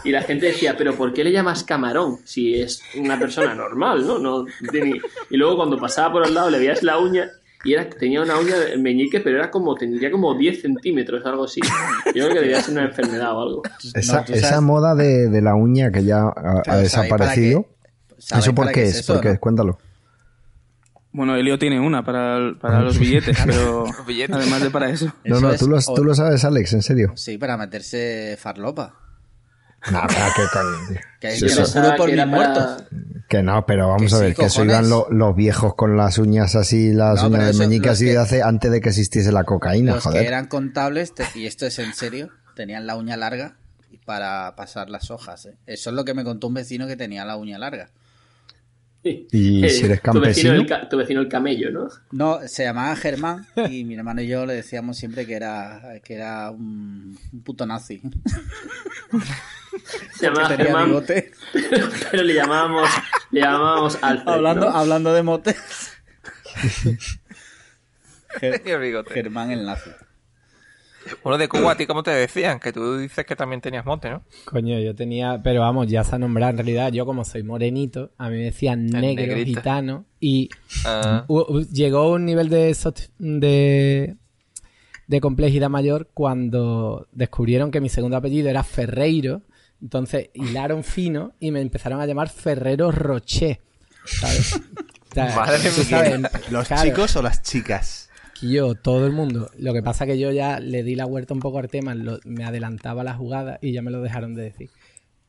Y 0.04 0.10
la 0.12 0.22
gente 0.22 0.46
decía, 0.46 0.76
¿pero 0.76 0.94
por 0.94 1.12
qué 1.12 1.22
le 1.24 1.32
llamas 1.32 1.62
camarón? 1.64 2.18
Si 2.24 2.54
es 2.60 2.82
una 2.94 3.18
persona 3.18 3.54
normal, 3.54 4.06
¿no? 4.06 4.18
no 4.18 4.46
tiene- 4.70 5.00
Y 5.28 5.36
luego, 5.36 5.56
cuando 5.56 5.76
pasaba 5.78 6.12
por 6.12 6.24
al 6.24 6.32
lado, 6.34 6.50
le 6.50 6.58
veías 6.58 6.82
la 6.82 6.98
uña. 6.98 7.28
Y 7.62 7.74
era, 7.74 7.88
tenía 7.90 8.22
una 8.22 8.38
uña 8.38 8.56
de 8.58 8.78
meñique, 8.78 9.20
pero 9.20 9.36
era 9.36 9.50
como, 9.50 9.74
tendría 9.74 10.10
como 10.10 10.34
10 10.34 10.62
centímetros, 10.62 11.24
algo 11.26 11.44
así. 11.44 11.60
Yo 12.06 12.24
creo 12.24 12.28
que 12.32 12.40
debía 12.40 12.62
ser 12.62 12.72
una 12.72 12.84
enfermedad 12.84 13.36
o 13.36 13.40
algo. 13.42 13.62
Esa, 13.94 14.24
No, 14.26 14.34
esa 14.34 14.60
moda 14.62 14.94
de, 14.94 15.28
de 15.28 15.42
la 15.42 15.54
uña 15.54 15.90
que 15.92 16.02
ya 16.04 16.22
ha, 16.22 16.28
ha 16.28 16.32
Claro, 16.32 16.62
¿sabéis 16.64 16.92
para 16.94 17.24
desaparecido, 17.26 17.66
qué- 18.16 18.38
¿eso 18.38 18.54
por 18.54 18.66
qué 18.68 18.72
qué 18.72 18.82
es? 18.84 18.88
es 18.90 18.96
eso, 19.00 19.12
¿Por 19.12 19.22
qué 19.22 19.28
no? 19.28 19.34
es? 19.34 19.40
Cuéntalo. 19.40 19.78
Bueno, 21.12 21.34
Elio 21.36 21.58
tiene 21.58 21.80
una 21.80 22.04
para, 22.04 22.54
para 22.60 22.82
los 22.82 22.96
billetes, 22.98 23.36
pero 23.44 23.84
Los 23.98 24.06
billetes. 24.06 24.34
además 24.36 24.62
de 24.62 24.70
para 24.70 24.88
eso. 24.90 25.12
No, 25.24 25.40
no, 25.40 25.54
tú 25.56 25.68
lo, 25.68 25.78
tú 25.82 26.04
lo 26.04 26.14
sabes, 26.14 26.44
Alex, 26.44 26.72
en 26.72 26.82
serio. 26.82 27.12
Sí, 27.16 27.36
para 27.36 27.56
meterse 27.56 28.36
farlopa. 28.40 28.94
No, 29.90 30.02
pero 30.08 30.24
qué 30.36 30.42
coño, 30.52 30.88
tío. 30.88 31.00
Que, 31.20 31.30
Sí, 31.32 31.46
juro 31.48 31.96
por 31.96 32.06
que 32.10 32.16
mis 32.16 32.24
para- 32.24 32.26
muertos. 32.26 32.84
Que 33.28 33.42
no, 33.42 33.64
pero 33.64 33.88
vamos 33.88 34.10
Que 34.10 34.14
a 34.16 34.18
sí, 34.18 34.24
ver, 34.24 34.34
que 34.34 34.44
eso 34.46 34.64
iban 34.64 34.90
lo- 34.90 35.06
los 35.10 35.34
viejos 35.36 35.74
con 35.74 35.96
las 35.96 36.18
uñas 36.18 36.54
así, 36.56 36.92
las 36.92 37.22
No, 37.22 37.28
uñas 37.28 37.56
de 37.56 37.66
meñique 37.66 37.88
así 37.88 38.04
que- 38.06 38.12
de 38.12 38.18
hace 38.18 38.42
antes 38.42 38.70
de 38.72 38.80
que 38.80 38.88
existiese 38.88 39.30
la 39.32 39.44
cocaína, 39.44 39.94
Los 39.94 40.04
joder. 40.04 40.22
que 40.22 40.28
eran 40.28 40.46
contables, 40.48 41.14
te- 41.14 41.24
y 41.34 41.46
esto 41.46 41.64
es 41.66 41.78
en 41.78 41.94
serio, 41.94 42.30
tenían 42.56 42.86
la 42.86 42.96
uña 42.96 43.16
larga 43.16 43.56
y 43.90 43.98
para 43.98 44.54
pasar 44.56 44.90
las 44.90 45.10
hojas. 45.10 45.46
¿eh? 45.46 45.54
Eso 45.66 45.90
es 45.90 45.96
lo 45.96 46.04
que 46.04 46.12
me 46.14 46.24
contó 46.24 46.48
un 46.48 46.54
vecino 46.54 46.86
que 46.86 46.96
tenía 46.96 47.24
la 47.24 47.36
uña 47.36 47.56
larga. 47.58 47.90
Y 49.02 49.26
si 49.70 49.84
eres 49.86 50.02
tu 50.02 50.20
vecino, 50.20 50.52
campesino, 50.52 50.52
el, 50.52 50.88
tu 50.90 50.96
vecino 50.98 51.20
el 51.20 51.28
camello, 51.28 51.70
¿no? 51.70 51.88
No, 52.12 52.40
se 52.46 52.64
llamaba 52.64 52.94
Germán 52.96 53.46
y 53.70 53.84
mi 53.84 53.94
hermano 53.94 54.20
y 54.20 54.26
yo 54.28 54.44
le 54.44 54.52
decíamos 54.54 54.98
siempre 54.98 55.26
que 55.26 55.34
era, 55.34 55.80
que 56.04 56.14
era 56.14 56.50
un, 56.50 57.18
un 57.32 57.42
puto 57.42 57.64
nazi. 57.66 58.02
Se 60.18 60.26
llamaba 60.26 60.48
Germán, 60.48 60.86
bigote. 60.86 61.30
pero, 61.52 61.88
pero 62.10 62.22
le 62.24 62.34
llamábamos, 62.34 62.88
le 63.30 63.40
llamábamos 63.40 63.98
Alfred, 64.02 64.28
Hablando, 64.34 64.68
¿no? 64.70 64.76
hablando 64.76 65.14
de 65.14 65.22
motes. 65.22 65.56
Ger- 68.40 68.62
Qué 68.62 68.76
bigote. 68.78 69.14
Germán 69.14 69.50
el 69.50 69.64
nazi. 69.64 69.90
Bueno, 71.22 71.38
de 71.38 71.48
Cuba, 71.48 71.72
¿a 71.72 71.76
ti 71.76 71.86
cómo 71.86 72.02
te 72.02 72.10
decían? 72.10 72.60
Que 72.60 72.72
tú 72.72 72.98
dices 72.98 73.24
que 73.24 73.34
también 73.34 73.60
tenías 73.60 73.84
monte, 73.86 74.10
¿no? 74.10 74.22
Coño, 74.44 74.78
yo 74.80 74.94
tenía, 74.94 75.40
pero 75.42 75.60
vamos, 75.62 75.86
ya 75.88 76.04
se 76.04 76.14
ha 76.14 76.18
nombrado 76.18 76.50
en 76.50 76.56
realidad, 76.58 76.92
yo 76.92 77.06
como 77.06 77.24
soy 77.24 77.42
morenito, 77.42 78.10
a 78.18 78.28
mí 78.28 78.36
me 78.36 78.44
decían 78.44 78.86
negro, 78.86 79.36
gitano, 79.44 80.04
y 80.20 80.50
Ah. 80.84 81.26
llegó 81.72 82.12
un 82.12 82.24
nivel 82.26 82.48
de, 82.50 82.76
de, 83.18 84.16
de 85.06 85.20
complejidad 85.20 85.70
mayor 85.70 86.10
cuando 86.12 87.08
descubrieron 87.12 87.70
que 87.70 87.80
mi 87.80 87.88
segundo 87.88 88.16
apellido 88.18 88.48
era 88.50 88.62
Ferreiro, 88.62 89.42
entonces 89.82 90.28
hilaron 90.34 90.84
fino 90.84 91.32
y 91.40 91.50
me 91.50 91.60
empezaron 91.62 92.00
a 92.00 92.06
llamar 92.06 92.28
Ferrero 92.28 92.92
Rocher, 92.92 93.60
¿sabes? 94.04 94.54
O 95.10 95.14
sea, 95.14 95.34
Madre 95.34 95.58
sabes, 95.58 96.20
¿Los 96.50 96.68
claro, 96.68 96.84
chicos 96.84 97.16
o 97.16 97.22
las 97.22 97.42
chicas? 97.42 98.09
Yo, 98.42 98.74
todo 98.74 99.06
el 99.06 99.12
mundo. 99.12 99.50
Lo 99.58 99.72
que 99.72 99.82
pasa 99.82 100.06
que 100.06 100.18
yo 100.18 100.30
ya 100.32 100.60
le 100.60 100.82
di 100.82 100.94
la 100.94 101.04
vuelta 101.04 101.34
un 101.34 101.40
poco 101.40 101.58
al 101.58 101.68
tema, 101.68 101.94
lo- 101.94 102.18
me 102.24 102.44
adelantaba 102.44 103.04
la 103.04 103.14
jugada 103.14 103.58
y 103.60 103.72
ya 103.72 103.82
me 103.82 103.90
lo 103.90 104.00
dejaron 104.02 104.34
de 104.34 104.42
decir. 104.42 104.70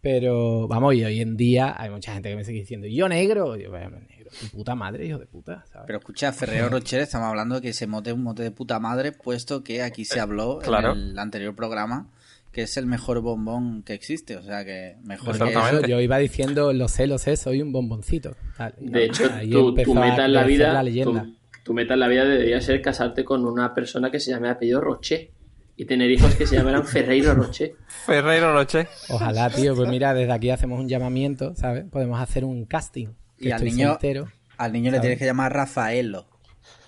Pero 0.02 0.68
vamos, 0.68 0.96
y 0.96 1.04
hoy 1.04 1.22
en 1.22 1.38
día 1.38 1.76
hay 1.78 1.92
mucha 1.92 2.14
gente 2.14 2.30
que 2.30 2.36
me 2.36 2.44
sigue 2.44 2.62
diciendo, 2.62 2.88
¿y 2.88 2.96
yo 2.96 3.08
negro? 3.08 3.56
Y 3.56 3.64
yo, 3.64 3.72
"Vaya, 3.72 3.88
negro, 3.90 4.32
tu 4.40 4.48
puta 4.48 4.74
madre, 4.74 5.06
hijo 5.06 5.20
de 5.20 5.28
puta, 5.28 5.64
¿sabes? 5.72 5.86
Pero 5.86 6.00
escucha, 6.00 6.32
Ferrero 6.34 6.70
Rocher, 6.70 7.02
estamos 7.02 7.28
hablando 7.28 7.56
de 7.56 7.62
que 7.62 7.70
ese 7.70 7.86
mote 7.86 8.10
es 8.10 8.16
un 8.16 8.24
mote 8.24 8.42
de 8.42 8.50
puta 8.50 8.80
madre, 8.80 9.12
puesto 9.12 9.64
que 9.64 9.84
aquí 9.84 10.04
se 10.06 10.20
habló 10.20 10.58
Claro. 10.60 10.94
en 10.94 11.00
el 11.10 11.20
anterior 11.20 11.56
programa 11.56 12.08
que 12.52 12.64
es 12.64 12.76
el 12.76 12.86
mejor 12.86 13.22
bombón 13.22 13.82
que 13.84 13.94
existe. 13.94 14.36
O 14.36 14.42
sea 14.44 14.66
que 14.66 14.98
mejor 15.06 15.38
que. 15.38 15.52
Eso 15.52 15.82
yo 15.88 16.02
iba 16.02 16.18
diciendo, 16.18 16.74
lo 16.74 16.88
sé, 16.90 17.08
lo 17.08 17.18
sé, 17.18 17.38
soy 17.38 17.62
un 17.62 17.72
bomboncito. 17.72 18.36
tal. 18.58 18.74
De 18.80 19.06
hecho, 19.06 19.24
tu, 19.50 19.74
tu 19.76 19.98
a 19.98 20.02
meta 20.02 20.26
en 20.26 20.34
la 20.34 20.44
vida, 20.44 20.74
la 20.74 20.84
leyenda. 20.84 21.24
tu, 21.24 21.36
tu 21.64 21.74
meta 21.74 21.94
en 21.94 22.00
la 22.00 22.08
vida 22.08 22.26
debería 22.26 22.60
ser 22.62 22.82
casarte 22.82 23.24
con 23.24 23.46
una 23.46 23.74
persona 23.74 24.10
que 24.10 24.20
se 24.20 24.32
llame 24.32 24.50
apellido 24.50 24.82
Roche 24.82 25.32
y 25.76 25.86
tener 25.86 26.12
hijos 26.12 26.36
que 26.36 26.46
se 26.46 26.56
llamaran 26.56 26.86
Ferreiro 26.86 27.34
Roche. 27.34 27.76
Ferreiro 28.06 28.54
Roche. 28.54 28.88
Ojalá, 29.10 29.50
tío, 29.50 29.76
pues 29.76 29.90
mira, 29.90 30.14
desde 30.14 30.32
aquí 30.32 30.50
hacemos 30.50 30.80
un 30.80 30.88
llamamiento, 30.88 31.56
¿sabes? 31.56 31.86
Podemos 31.90 32.20
hacer 32.20 32.46
un 32.46 32.66
casting. 32.66 33.08
que 33.38 33.50
Y 33.50 33.52
al 33.52 33.64
niño, 33.64 33.90
soltero. 33.90 34.28
al 34.58 34.74
niño 34.74 34.92
le 34.92 35.00
tienes 35.00 35.20
que 35.20 35.26
llamar 35.26 35.54
Rafaelo. 35.54 36.28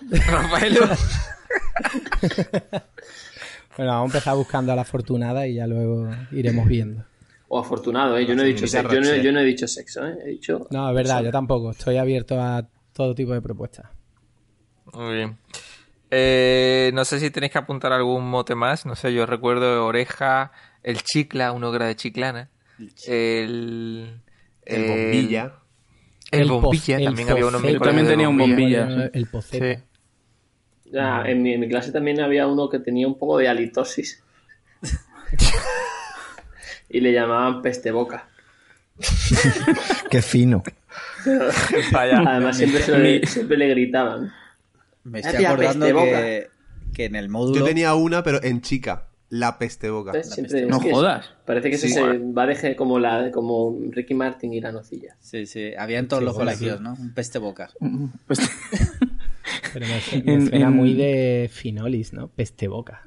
Rafaelo. 0.10 0.86
Bueno, 3.76 3.92
vamos 3.92 4.14
a 4.14 4.16
empezar 4.18 4.36
buscando 4.36 4.72
a 4.72 4.76
la 4.76 4.82
afortunada 4.82 5.46
y 5.46 5.54
ya 5.54 5.66
luego 5.66 6.08
iremos 6.30 6.66
viendo. 6.68 7.04
O 7.48 7.58
afortunado, 7.58 8.16
¿eh? 8.16 8.26
Yo 8.26 8.34
no 8.34 8.42
he 8.42 8.46
dicho 8.46 8.66
sexo, 8.66 8.94
yo 8.94 9.00
no, 9.00 9.16
yo 9.16 9.32
no 9.32 9.40
he 9.40 9.44
dicho 9.44 9.66
sexo, 9.66 10.06
¿eh? 10.06 10.16
He 10.24 10.28
dicho... 10.30 10.66
No, 10.70 10.88
es 10.88 10.94
verdad, 10.94 11.22
yo 11.22 11.30
tampoco. 11.30 11.70
Estoy 11.72 11.96
abierto 11.96 12.40
a 12.40 12.66
todo 12.92 13.14
tipo 13.14 13.32
de 13.32 13.42
propuestas. 13.42 13.86
Muy 14.94 15.14
bien. 15.14 15.38
Eh, 16.10 16.90
no 16.94 17.04
sé 17.04 17.18
si 17.18 17.30
tenéis 17.30 17.52
que 17.52 17.58
apuntar 17.58 17.92
algún 17.92 18.28
mote 18.28 18.54
más. 18.54 18.86
No 18.86 18.94
sé, 18.94 19.12
yo 19.12 19.26
recuerdo 19.26 19.84
oreja, 19.84 20.52
el 20.82 21.02
chicla, 21.02 21.52
uno 21.52 21.70
que 21.70 21.76
era 21.76 21.86
de 21.86 21.96
chiclana. 21.96 22.50
El. 23.06 24.20
El 24.64 24.88
bombilla. 24.88 25.54
El, 26.30 26.48
bombilla, 26.48 26.98
el 26.98 27.04
también 27.04 27.30
había 27.30 27.46
uno 27.46 27.58
en 27.58 27.62
mi 27.62 27.68
colegio 27.68 27.86
También 27.86 28.06
tenía 28.06 28.28
un 28.28 28.38
bombilla. 28.38 29.10
El 29.12 29.26
poceta. 29.26 29.74
Sí. 29.74 29.82
Ya, 30.92 31.22
en, 31.26 31.42
mi, 31.42 31.52
en 31.52 31.60
mi 31.60 31.68
clase 31.68 31.90
también 31.90 32.20
había 32.20 32.46
uno 32.46 32.68
que 32.68 32.78
tenía 32.78 33.06
un 33.06 33.18
poco 33.18 33.38
de 33.38 33.48
halitosis. 33.48 34.22
y 36.88 37.00
le 37.00 37.12
llamaban 37.12 37.62
peste 37.62 37.90
boca. 37.90 38.28
Qué 40.10 40.22
fino. 40.22 40.62
Vaya. 41.92 42.22
Además 42.26 42.56
siempre, 42.56 42.80
se 42.80 42.98
le, 42.98 43.26
siempre 43.26 43.56
le 43.56 43.68
gritaban. 43.68 44.32
Me 45.04 45.20
estoy 45.20 45.44
acordando 45.44 45.86
peste 45.86 46.02
que, 46.04 46.48
que 46.94 47.04
en 47.06 47.16
el 47.16 47.28
módulo. 47.28 47.60
Yo 47.60 47.64
tenía 47.64 47.94
una, 47.94 48.22
pero 48.22 48.42
en 48.42 48.60
chica. 48.60 49.08
La 49.30 49.58
peste 49.58 49.90
boca. 49.90 50.12
¿Ves? 50.12 50.30
Siempre- 50.30 50.64
No 50.66 50.76
es 50.76 50.84
que 50.84 50.92
jodas. 50.92 51.26
Parece 51.44 51.70
que 51.70 51.78
Sí. 51.78 51.86
eso 51.88 52.04
se 52.12 52.18
va 52.18 52.46
de 52.46 52.54
ge- 52.54 52.76
como, 52.76 53.00
la, 53.00 53.30
como 53.32 53.76
Ricky 53.90 54.14
Martin 54.14 54.52
y 54.52 54.60
la 54.60 54.70
nocilla. 54.70 55.16
Sí, 55.18 55.46
sí, 55.46 55.72
había 55.76 55.98
en 55.98 56.06
todos 56.06 56.20
Sí, 56.20 56.26
los 56.26 56.36
colegios, 56.36 56.76
sí. 56.78 56.82
¿no? 56.84 56.92
Un 56.94 57.12
peste 57.14 57.38
boca. 57.40 57.68
Pero 59.72 59.86
me, 59.86 60.00
su- 60.00 60.22
me 60.24 60.34
En- 60.34 60.48
suena 60.48 60.66
en- 60.68 60.72
muy 60.72 60.94
de 60.94 61.50
finolis, 61.52 62.12
¿no? 62.12 62.28
Peste 62.28 62.68
boca. 62.68 63.02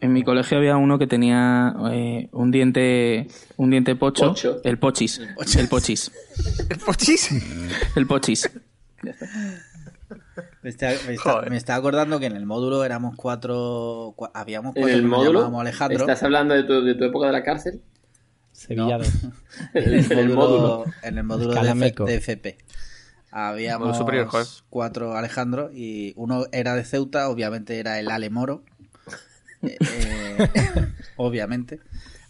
En 0.00 0.12
mi 0.12 0.22
colegio 0.22 0.56
había 0.58 0.76
uno 0.76 0.98
que 0.98 1.06
tenía 1.06 1.74
eh, 1.92 2.28
un 2.32 2.50
diente 2.50 3.26
un 3.56 3.70
diente 3.70 3.96
pocho, 3.96 4.28
Pocho. 4.28 4.60
el 4.62 4.78
pochis, 4.78 5.18
el 5.18 5.68
pochis, 5.68 6.10
El 6.70 6.78
pochis. 6.78 7.30
el 7.96 8.06
pochis. 8.06 8.50
Me 10.62 10.70
está, 10.70 10.88
me, 11.06 11.14
está- 11.14 11.32
Joder. 11.32 11.50
me 11.50 11.56
está 11.56 11.74
acordando 11.74 12.18
que 12.20 12.26
en 12.26 12.36
el 12.36 12.46
módulo 12.46 12.84
éramos 12.84 13.14
cuatro. 13.16 14.14
cua- 14.16 14.30
habíamos 14.34 14.76
En 14.76 14.82
cuatro 14.82 14.94
el 14.96 15.02
que 15.02 15.08
nos 15.08 15.18
módulo, 15.18 15.32
llamábamos 15.40 15.60
Alejandro. 15.62 15.98
¿estás 16.00 16.22
hablando 16.22 16.54
de 16.54 16.64
tu, 16.64 16.84
de 16.84 16.94
tu 16.94 17.04
época 17.04 17.26
de 17.26 17.32
la 17.32 17.42
cárcel? 17.42 17.80
Sevilla 18.52 18.98
No. 18.98 19.04
2. 19.04 19.08
En 19.74 19.82
el, 19.84 20.12
en 20.12 20.18
el 20.18 20.28
módulo. 20.30 20.84
En 21.02 21.18
el 21.18 21.24
módulo 21.24 21.54
de, 21.54 22.14
FP. 22.16 22.58
Habíamos 23.30 23.88
Módulo 23.88 23.98
superior, 23.98 24.26
joder. 24.28 24.46
cuatro 24.70 25.14
Alejandro 25.16 25.70
y 25.72 26.14
uno 26.16 26.46
era 26.52 26.74
de 26.74 26.84
Ceuta, 26.84 27.28
obviamente 27.28 27.78
era 27.78 27.98
el 28.00 28.10
Ale 28.10 28.30
Moro. 28.30 28.62
Eh, 29.62 29.76
eh, 29.80 30.48
obviamente. 31.16 31.80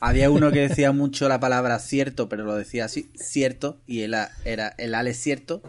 Había 0.00 0.30
uno 0.30 0.50
que 0.50 0.68
decía 0.68 0.92
mucho 0.92 1.28
la 1.28 1.38
palabra 1.40 1.78
cierto, 1.78 2.28
pero 2.28 2.44
lo 2.44 2.54
decía 2.56 2.84
así, 2.86 3.10
cierto, 3.14 3.78
y 3.86 4.02
él 4.02 4.14
era 4.44 4.74
el 4.78 4.94
Ale 4.94 5.14
cierto. 5.14 5.62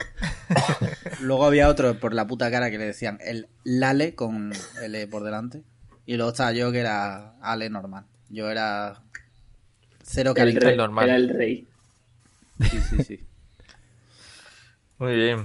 Luego 1.20 1.46
había 1.46 1.68
otro 1.68 1.94
por 1.98 2.14
la 2.14 2.26
puta 2.26 2.50
cara 2.50 2.70
que 2.70 2.78
le 2.78 2.84
decían 2.86 3.18
el 3.24 3.48
Lale 3.64 4.14
con 4.14 4.52
L 4.82 5.06
por 5.08 5.22
delante. 5.24 5.62
Y 6.06 6.16
luego 6.16 6.30
estaba 6.32 6.52
yo 6.52 6.72
que 6.72 6.80
era 6.80 7.34
Ale 7.40 7.70
normal. 7.70 8.04
Yo 8.28 8.50
era 8.50 9.00
cero 10.02 10.30
El 10.30 10.36
carita. 10.36 10.66
rey, 10.66 10.76
normal. 10.76 11.04
Era 11.04 11.16
el 11.16 11.28
rey. 11.28 11.66
Sí, 12.60 12.80
sí, 12.80 13.02
sí. 13.04 13.20
Muy 14.98 15.14
bien. 15.14 15.44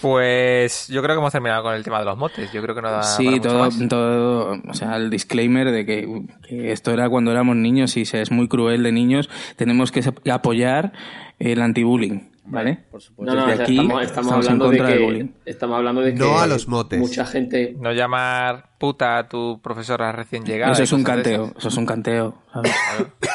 Pues 0.00 0.88
yo 0.88 1.02
creo 1.02 1.14
que 1.14 1.20
hemos 1.20 1.32
terminado 1.32 1.62
con 1.62 1.74
el 1.74 1.82
tema 1.84 1.98
de 2.00 2.04
los 2.04 2.16
motes. 2.18 2.50
Yo 2.52 2.60
creo 2.62 2.74
que 2.74 2.82
no 2.82 2.90
da 2.90 3.02
Sí, 3.02 3.40
todo, 3.40 3.58
más. 3.60 3.88
todo, 3.88 4.60
o 4.68 4.74
sea, 4.74 4.96
el 4.96 5.08
disclaimer 5.10 5.70
de 5.70 5.86
que, 5.86 6.22
que 6.46 6.72
esto 6.72 6.90
era 6.92 7.08
cuando 7.08 7.30
éramos 7.30 7.56
niños 7.56 7.96
y 7.96 8.04
se 8.04 8.20
es 8.20 8.30
muy 8.30 8.48
cruel 8.48 8.82
de 8.82 8.92
niños, 8.92 9.28
tenemos 9.56 9.92
que 9.92 10.02
apoyar 10.30 10.92
el 11.38 11.60
anti-bullying, 11.62 12.20
¿vale? 12.46 12.78
Por 12.90 13.00
supuesto. 13.00 13.34
No, 13.34 13.40
no, 13.40 13.46
Desde 13.46 13.54
o 13.54 13.56
sea, 13.56 13.64
aquí 13.64 13.72
estamos, 13.76 14.02
estamos 14.02 14.26
estamos 14.26 14.46
en 14.46 14.52
hablando 14.52 14.70
de 14.70 14.92
que, 14.98 15.04
bullying. 15.04 15.28
estamos 15.44 15.76
hablando 15.76 16.00
de 16.02 16.12
que 16.12 16.18
No 16.18 16.38
a 16.38 16.46
los 16.46 16.68
motes. 16.68 16.98
mucha 17.00 17.24
gente 17.26 17.74
No 17.78 17.92
llamar 17.92 18.70
puta 18.78 19.18
a 19.18 19.28
tu 19.28 19.60
profesora 19.62 20.12
recién 20.12 20.44
llegada. 20.44 20.72
Eso 20.72 20.82
es 20.82 20.92
un 20.92 21.04
canteo, 21.04 21.52
eso 21.56 21.68
es 21.68 21.76
un 21.76 21.86
canteo. 21.86 22.42
¿sabes? 22.52 22.72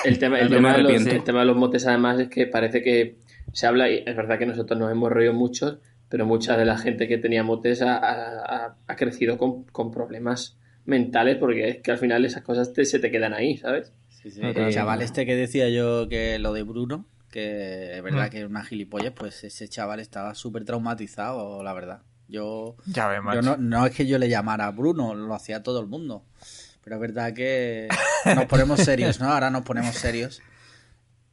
El 0.05 0.19
tema, 0.19 0.39
el, 0.39 0.49
tema 0.49 0.73
de 0.77 0.83
los, 0.83 1.05
el 1.07 1.23
tema 1.23 1.39
de 1.39 1.45
los 1.45 1.57
motes, 1.57 1.85
además, 1.87 2.19
es 2.19 2.29
que 2.29 2.45
parece 2.47 2.81
que 2.83 3.17
se 3.53 3.65
habla, 3.67 3.89
y 3.89 4.03
es 4.05 4.15
verdad 4.15 4.37
que 4.37 4.45
nosotros 4.45 4.79
nos 4.79 4.91
hemos 4.91 5.11
reído 5.11 5.33
mucho, 5.33 5.79
pero 6.07 6.25
mucha 6.25 6.55
de 6.55 6.65
la 6.65 6.77
gente 6.77 7.07
que 7.07 7.17
tenía 7.17 7.43
motes 7.43 7.81
ha, 7.81 7.97
ha- 7.97 8.75
ha 8.87 8.95
crecido 8.95 9.37
con, 9.37 9.63
con 9.65 9.91
problemas 9.91 10.57
mentales, 10.85 11.37
porque 11.37 11.67
es 11.69 11.77
que 11.77 11.91
al 11.91 11.97
final 11.97 12.25
esas 12.25 12.43
cosas 12.43 12.73
te- 12.73 12.85
se 12.85 12.99
te 12.99 13.09
quedan 13.11 13.33
ahí, 13.33 13.57
¿sabes? 13.57 13.91
Sí, 14.09 14.29
sí. 14.31 14.41
El 14.43 14.53
claro. 14.53 14.71
chaval 14.71 15.01
este 15.01 15.25
que 15.25 15.35
decía 15.35 15.69
yo 15.69 16.07
que 16.09 16.37
lo 16.39 16.51
de 16.53 16.63
Bruno, 16.63 17.05
que 17.29 17.95
es 17.95 18.01
Mm. 18.01 18.05
verdad 18.05 18.29
que 18.29 18.39
era 18.39 18.48
una 18.48 18.63
gilipollas, 18.63 19.13
pues 19.13 19.43
ese 19.43 19.67
chaval 19.67 20.00
estaba 20.00 20.33
súper 20.36 20.65
traumatizado, 20.65 21.63
la 21.63 21.74
verdad. 21.74 22.01
Yo, 22.27 22.75
Ya 22.86 23.19
no, 23.41 23.57
no 23.57 23.86
es 23.88 23.95
que 23.95 24.05
yo 24.05 24.17
le 24.19 24.29
llamara 24.29 24.67
a 24.67 24.71
Bruno, 24.71 25.15
lo 25.15 25.33
hacía 25.33 25.63
todo 25.63 25.79
el 25.79 25.88
mundo. 25.88 26.24
Pero 26.83 26.95
es 26.98 27.01
verdad 27.01 27.33
que 27.33 27.88
nos 28.36 28.45
ponemos 28.45 28.79
serios, 28.79 29.19
¿no? 29.19 29.31
Ahora 29.31 29.50
nos 29.50 29.63
ponemos 29.63 29.95
serios. 29.95 30.41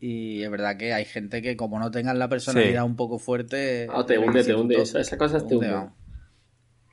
Y 0.01 0.43
es 0.43 0.51
verdad 0.51 0.77
que 0.77 0.93
hay 0.95 1.05
gente 1.05 1.41
que 1.43 1.57
como 1.57 1.79
no 1.79 1.91
tengan 1.91 2.19
la 2.19 2.29
personalidad 2.29 2.85
un 2.85 2.97
poco 2.97 3.19
fuerte... 3.19 3.89
Ah, 3.93 4.05
te 4.07 4.19
hunde, 4.19 4.45
te 4.45 4.55
hunde. 4.55 4.81
Esa, 4.81 5.01
esa 5.01 5.17
cosa 5.19 5.47
te 5.47 5.55
hunde. 5.57 5.71
vamos. 5.71 5.93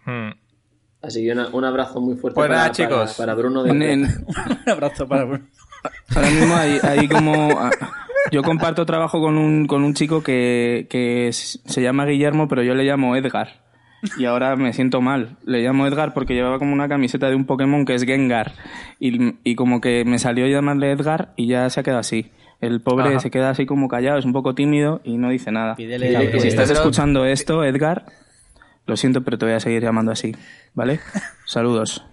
Hmm. 0.06 0.30
Así 1.02 1.22
que 1.24 1.32
una- 1.34 1.50
un 1.50 1.66
abrazo 1.66 2.00
muy 2.00 2.16
fuerte 2.16 2.36
Pues 2.36 2.48
para, 2.48 2.72
chicos. 2.72 3.14
para 3.16 3.34
Bruno 3.36 3.64
de 3.64 3.72
Un 3.72 4.08
abrazo 4.70 5.08
para 5.08 5.26
Bruno. 5.26 5.48
Ahora 6.16 6.30
mismo 6.30 6.56
hay, 6.56 6.80
hay 6.82 7.08
como... 7.10 7.60
Yo 8.34 8.42
comparto 8.44 8.86
trabajo 8.86 9.22
con 9.22 9.38
un, 9.38 9.68
con 9.68 9.84
un 9.84 9.94
chico 9.94 10.24
que, 10.24 10.88
que 10.90 11.30
se 11.32 11.82
llama 11.82 12.06
Guillermo, 12.06 12.48
pero 12.48 12.64
yo 12.64 12.74
le 12.76 12.84
llamo 12.84 13.16
Edgar. 13.16 13.62
Y 14.18 14.26
ahora 14.26 14.56
me 14.58 14.74
siento 14.74 15.00
mal. 15.00 15.38
Le 15.46 15.62
llamo 15.62 15.88
Edgar 15.88 16.14
porque 16.14 16.34
llevaba 16.34 16.60
como 16.60 16.74
una 16.74 16.90
camiseta 16.90 17.30
de 17.30 17.36
un 17.36 17.46
Pokémon 17.46 17.86
que 17.86 17.96
es 17.96 18.04
Gengar. 18.04 18.54
Y, 19.00 19.36
y 19.44 19.56
como 19.56 19.80
que 19.80 20.04
me 20.04 20.20
salió 20.20 20.46
llamarle 20.48 20.92
Edgar 20.92 21.34
y 21.38 21.48
ya 21.48 21.70
se 21.70 21.80
ha 21.80 21.84
quedado 21.84 22.00
así. 22.02 22.32
El 22.60 22.82
pobre 22.82 23.10
Ajá. 23.12 23.20
se 23.20 23.30
queda 23.32 23.50
así 23.50 23.66
como 23.66 23.88
callado, 23.88 24.18
es 24.18 24.26
un 24.26 24.34
poco 24.34 24.56
tímido 24.56 25.02
y 25.04 25.18
no 25.18 25.30
dice 25.30 25.52
nada. 25.52 25.76
Pídele- 25.76 26.32
que 26.32 26.40
si 26.40 26.48
estás 26.48 26.70
escuchando 26.70 27.26
esto, 27.26 27.64
Edgar, 27.64 28.06
lo 28.86 28.98
siento, 28.98 29.22
pero 29.24 29.38
te 29.38 29.46
voy 29.46 29.54
a 29.54 29.60
seguir 29.60 29.82
llamando 29.84 30.12
así. 30.12 30.36
¿Vale? 30.74 31.00
Saludos. 31.46 32.06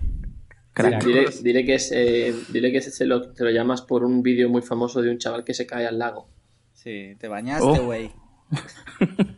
Crack. 0.89 1.05
Dile, 1.05 1.27
dile 1.43 1.65
que, 1.65 1.75
es, 1.75 1.93
eh, 1.93 2.35
dile 2.49 2.73
que 2.73 2.81
se 2.81 3.05
lo, 3.07 3.33
te 3.33 3.45
lo 3.45 3.51
llamas 3.51 3.83
por 3.83 4.05
un 4.05 4.23
vídeo 4.23 4.49
muy 4.49 4.63
famoso 4.63 5.03
de 5.03 5.11
un 5.11 5.19
chaval 5.19 5.45
que 5.45 5.55
se 5.55 5.67
cae 5.67 5.87
al 5.87 5.99
lago. 5.99 6.29
Sí, 6.73 7.15
te 7.19 7.29
bañaste, 7.29 7.65
Oh. 7.67 7.85
güey. 7.85 8.11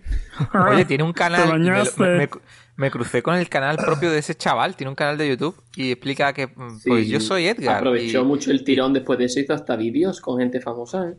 Oye, 0.71 0.85
tiene 0.85 1.05
un 1.05 1.13
canal. 1.13 1.43
Te 1.43 1.59
me, 1.59 1.71
bañaste. 1.71 2.03
me- 2.03 2.17
me- 2.19 2.29
me 2.77 2.91
crucé 2.91 3.23
con 3.23 3.35
el 3.37 3.49
canal 3.51 3.77
propio 3.77 4.11
de 4.11 4.19
ese 4.19 4.35
chaval. 4.35 4.77
Tiene 4.77 4.89
un 4.89 4.95
canal 4.97 5.19
de 5.19 5.29
YouTube 5.29 5.55
y 5.77 5.91
explica 5.93 6.33
que, 6.33 6.47
mm, 6.47 6.79
Sí, 6.79 6.89
pues 6.89 7.07
yo 7.09 7.21
soy 7.21 7.47
Edgar. 7.47 7.77
Aprovechó 7.77 8.23
y- 8.23 8.25
mucho 8.25 8.51
el 8.51 8.65
tirón 8.65 8.93
después 8.95 9.19
de 9.19 9.27
eso, 9.27 9.41
hizo 9.41 9.53
hasta 9.53 9.77
vídeos 9.77 10.21
con 10.21 10.39
gente 10.39 10.61
famosa. 10.61 11.11
¿eh? 11.11 11.15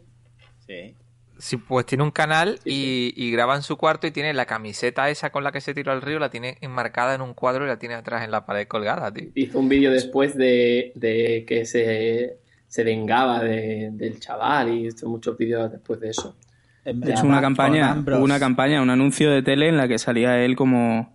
Sí. 0.66 0.98
Sí, 1.44 1.58
pues 1.58 1.86
tiene 1.86 2.06
un 2.06 2.12
canal 2.12 2.58
Sí, 2.64 3.14
y, 3.18 3.26
y 3.26 3.32
graba 3.32 3.54
en 3.58 3.64
su 3.64 3.76
cuarto 3.76 4.08
y 4.08 4.12
tiene 4.12 4.34
la 4.34 4.46
camiseta 4.46 5.10
esa 5.10 5.30
con 5.30 5.44
la 5.44 5.52
que 5.52 5.60
se 5.60 5.74
tiró 5.74 5.92
al 5.92 6.02
río, 6.02 6.18
la 6.18 6.30
tiene 6.30 6.58
enmarcada 6.62 7.16
en 7.16 7.22
un 7.22 7.34
cuadro 7.34 7.66
y 7.66 7.68
la 7.68 7.78
tiene 7.78 7.96
atrás 7.96 8.24
en 8.24 8.32
la 8.32 8.46
pared 8.46 8.66
colgada, 8.66 9.12
tío. 9.12 9.30
Hizo 9.36 9.60
un 9.60 9.68
vídeo 9.68 9.92
después 9.92 10.38
de, 10.38 10.94
de 10.96 11.44
que 11.46 11.66
se, 11.66 12.38
se 12.68 12.84
vengaba 12.86 13.44
de- 13.44 13.90
del 13.92 14.22
chaval 14.22 14.70
y 14.74 14.88
hizo 14.88 15.10
muchos 15.10 15.38
vídeos 15.38 15.70
después 15.70 16.00
de 16.00 16.12
eso. 16.12 16.38
Hecho 16.86 16.96
en 17.24 17.26
una 17.28 17.42
campaña, 17.42 17.94
una 18.20 18.40
campaña, 18.40 18.82
un 18.82 18.90
anuncio 18.90 19.30
de 19.30 19.42
tele 19.44 19.68
en 19.68 19.76
la 19.76 19.90
que 19.90 19.98
salía 19.98 20.44
él 20.46 20.56
como, 20.56 21.14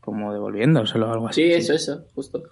como 0.00 0.32
devolviéndoselo 0.32 1.08
o 1.08 1.12
algo 1.12 1.28
así. 1.28 1.42
Sí, 1.42 1.52
eso, 1.52 1.74
eso, 1.74 2.06
justo. 2.14 2.42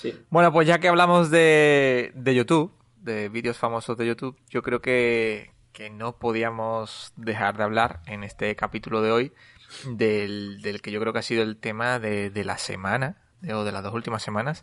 Sí. 0.00 0.14
Bueno, 0.30 0.52
pues 0.52 0.66
ya 0.68 0.78
que 0.78 0.88
hablamos 0.88 1.30
de, 1.30 2.12
de 2.14 2.34
YouTube, 2.34 2.70
de 3.00 3.28
vídeos 3.30 3.56
famosos 3.56 3.96
de 3.96 4.06
YouTube, 4.06 4.36
yo 4.50 4.62
creo 4.62 4.80
que, 4.82 5.50
que 5.76 5.90
no 5.90 6.16
podíamos 6.18 7.12
dejar 7.16 7.58
de 7.58 7.62
hablar 7.64 8.00
en 8.06 8.24
este 8.24 8.56
capítulo 8.56 9.02
de 9.02 9.10
hoy 9.10 9.32
del, 9.90 10.62
del 10.62 10.80
que 10.80 10.90
yo 10.90 10.98
creo 11.00 11.12
que 11.12 11.18
ha 11.18 11.22
sido 11.22 11.42
el 11.42 11.58
tema 11.58 11.98
de, 11.98 12.30
de 12.30 12.44
la 12.44 12.56
semana, 12.56 13.18
de- 13.42 13.52
o 13.52 13.62
de 13.62 13.72
las 13.72 13.82
dos 13.82 13.92
últimas 13.92 14.22
semanas, 14.22 14.62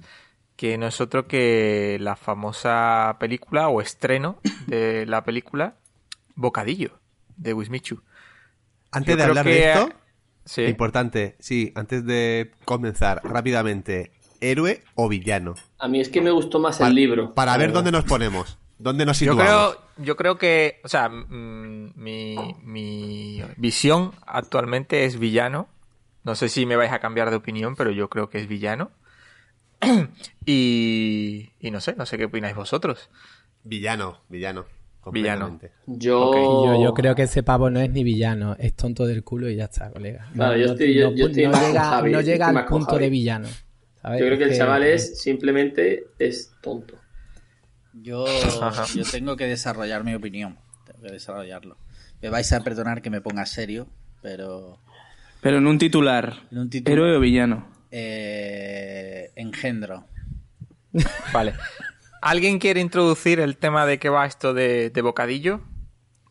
que 0.55 0.75
no 0.79 0.88
es 0.88 1.00
otro 1.01 1.27
que 1.27 1.98
la 2.01 2.15
famosa 2.15 3.17
película 3.20 3.67
o 3.70 3.79
estreno 3.79 4.39
de 4.65 5.05
la 5.05 5.24
película 5.24 5.75
Bocadillo, 6.34 6.98
de 7.38 7.53
Wismichu. 7.53 8.01
Antes 8.91 9.13
Yo 9.13 9.17
de 9.17 9.24
hablar 9.24 9.46
que- 9.46 9.51
de 9.51 9.72
esto, 9.74 9.89
Sí. 10.46 10.63
importante, 10.63 11.36
sí, 11.39 11.72
antes 11.75 12.03
de 12.08 12.53
comenzar 12.65 13.22
rápidamente, 13.24 14.13
¿héroe 14.41 14.84
o 14.96 15.08
villano? 15.10 15.53
A 15.77 15.88
mí 15.88 16.01
es 16.01 16.10
que 16.10 16.22
me 16.22 16.32
gustó 16.32 16.58
más 16.60 16.82
el 16.82 16.96
libro. 16.96 17.36
Para 17.36 17.55
ver 17.58 17.72
dónde 17.72 17.91
nos 17.91 18.03
ponemos, 18.03 18.58
dónde 18.77 19.06
nos 19.06 19.20
Yo 19.20 19.32
situamos. 19.34 19.44
creo, 19.75 19.82
yo 20.06 20.15
creo 20.15 20.38
que, 20.38 20.80
o 20.84 20.88
sea, 20.88 21.10
mi, 21.10 21.92
mi 22.63 23.44
visión 23.58 24.12
actualmente 24.25 25.06
es 25.06 25.18
villano. 25.20 25.68
No 26.24 26.36
sé 26.36 26.48
si 26.50 26.65
me 26.65 26.75
vais 26.75 26.92
a 26.92 27.00
cambiar 27.00 27.30
de 27.30 27.36
opinión, 27.36 27.75
pero 27.75 27.92
yo 27.92 28.10
creo 28.10 28.30
que 28.30 28.38
es 28.39 28.48
villano. 28.48 28.92
y, 30.46 31.51
y 31.60 31.72
no 31.72 31.80
sé, 31.82 31.96
no 31.96 32.06
sé 32.06 32.18
qué 32.18 32.25
opináis 32.25 32.56
vosotros. 32.56 33.10
Villano, 33.63 34.19
villano. 34.30 34.65
Villano. 35.12 35.60
Yo... 35.86 36.32
Yo, 36.34 36.82
yo 36.82 36.93
creo 36.93 37.13
que 37.13 37.24
ese 37.24 37.43
pavo 37.43 37.69
no 37.69 37.82
es 37.82 37.89
ni 37.89 38.06
villano, 38.06 38.56
es 38.58 38.74
tonto 38.74 39.06
del 39.06 39.24
culo 39.24 39.50
y 39.50 39.58
ya 39.58 39.65
está, 39.65 39.91
colega. 39.91 40.30
No, 40.34 40.56
yo 40.56 40.67
estoy- 40.67 40.93
yo- 40.93 41.10
no- 41.12 41.15
yo 41.17 41.26
estoy 41.28 41.43
no 41.43 41.52
más 41.52 41.60
con 41.60 41.69
llega, 41.69 41.84
Javi, 41.84 42.12
no 42.12 42.21
yo 42.21 42.26
llega 42.26 42.45
estoy 42.45 42.54
más 42.54 42.63
al 42.63 42.69
punto 42.69 42.91
Javi. 42.91 43.04
de 43.04 43.10
villano. 43.10 43.47
¿sabes? 44.02 44.19
Yo 44.21 44.26
creo 44.28 44.38
que 44.38 44.43
el 44.45 44.58
chaval 44.58 44.84
es 44.84 45.21
simplemente 45.21 46.06
es 46.19 46.54
tonto. 46.62 46.95
Yo, 47.93 48.25
yo 48.95 49.03
tengo 49.12 49.36
que 49.38 49.45
desarrollar 49.45 50.03
mi 50.03 50.13
opinión. 50.15 50.58
Tengo 50.86 51.01
que 51.03 51.12
desarrollarlo. 51.12 51.77
Me 52.21 52.29
vais 52.29 52.51
a 52.53 52.62
perdonar 52.62 53.01
que 53.01 53.10
me 53.10 53.21
ponga 53.21 53.45
serio, 53.45 53.88
pero 54.21 54.79
Pero 55.41 55.58
en 55.58 55.67
un 55.67 55.77
titular, 55.77 56.34
en 56.51 56.58
un 56.60 56.69
título 56.69 56.93
héroe 57.06 57.17
o 57.17 57.19
villano. 57.19 57.67
eh, 57.91 59.32
engendro. 59.36 60.06
Vale. 61.34 61.53
¿Alguien 62.21 62.60
quiere 62.60 62.79
introducir 62.79 63.39
el 63.39 63.58
tema 63.58 63.86
de 63.86 63.99
qué 63.99 64.10
va 64.10 64.25
esto 64.25 64.53
de, 64.53 64.89
de 64.89 65.01
bocadillo? 65.01 65.62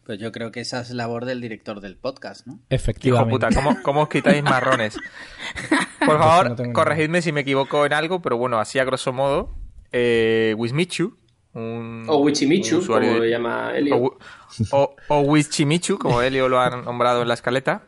Pues 0.06 0.18
yo 0.18 0.32
creo 0.32 0.50
que 0.50 0.60
esa 0.60 0.80
es 0.80 0.90
labor 0.90 1.26
del 1.26 1.40
director 1.40 1.80
del 1.80 1.96
podcast, 1.96 2.46
¿no? 2.46 2.54
Hijo 2.54 2.62
Efectivamente. 2.70 3.30
puta, 3.30 3.48
¿cómo, 3.54 3.80
cómo 3.82 4.02
os 4.02 4.08
quitáis 4.08 4.42
marrones? 4.42 4.96
Por 6.00 6.14
no 6.18 6.18
favor, 6.18 6.72
corregidme 6.72 7.22
si 7.22 7.30
me 7.30 7.42
equivoco 7.42 7.86
en 7.86 7.92
algo, 7.92 8.20
pero 8.22 8.36
bueno, 8.36 8.58
así 8.58 8.78
a 8.80 8.84
grosso 8.84 9.12
modo, 9.12 9.54
eh, 9.92 10.54
Wismichu, 10.58 11.16
un, 11.54 12.04
O 12.08 12.18
Wichimichu, 12.18 12.76
un 12.76 12.80
usuario 12.82 13.08
como 13.10 13.20
de- 13.20 13.26
le 13.26 13.32
llama 13.32 13.72
Elio. 13.76 13.96
o, 13.96 14.18
o, 14.72 14.96
o 15.08 15.20
Wichimichu, 15.20 15.98
como 15.98 16.22
Elio 16.22 16.48
lo 16.48 16.60
ha 16.60 16.70
nombrado 16.70 17.22
en 17.22 17.28
la 17.28 17.34
escaleta. 17.34 17.82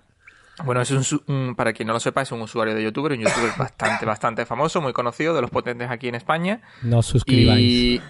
Bueno, 0.65 0.83
es 0.83 0.91
un, 1.27 1.55
para 1.57 1.73
quien 1.73 1.89
no 1.89 1.95
lo 1.95 2.01
sepa, 2.01 2.23
es 2.23 2.31
un 2.31 2.41
usuario 2.41 2.75
de 2.77 2.83
youtuber, 2.85 3.13
un 3.13 3.19
youtuber 3.21 3.51
bastante, 3.59 4.07
bastante 4.07 4.47
famoso, 4.47 4.81
muy 4.81 4.93
conocido, 4.93 5.35
de 5.35 5.41
los 5.41 5.51
potentes 5.51 5.91
aquí 5.91 6.07
en 6.09 6.15
España. 6.15 6.63
No 6.83 6.99
os 6.99 7.07
suscribáis. 7.07 7.61
Y, 7.61 8.01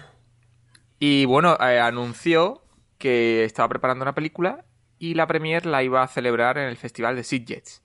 y 0.99 1.25
bueno, 1.25 1.57
eh, 1.59 1.79
anunció 1.79 2.61
que 2.97 3.43
estaba 3.43 3.67
preparando 3.69 4.03
una 4.03 4.13
película 4.13 4.63
y 4.99 5.15
la 5.15 5.27
premier 5.27 5.65
la 5.65 5.83
iba 5.83 6.01
a 6.03 6.07
celebrar 6.07 6.57
en 6.57 6.65
el 6.69 6.77
festival 6.77 7.15
de 7.15 7.23
Sitges. 7.23 7.81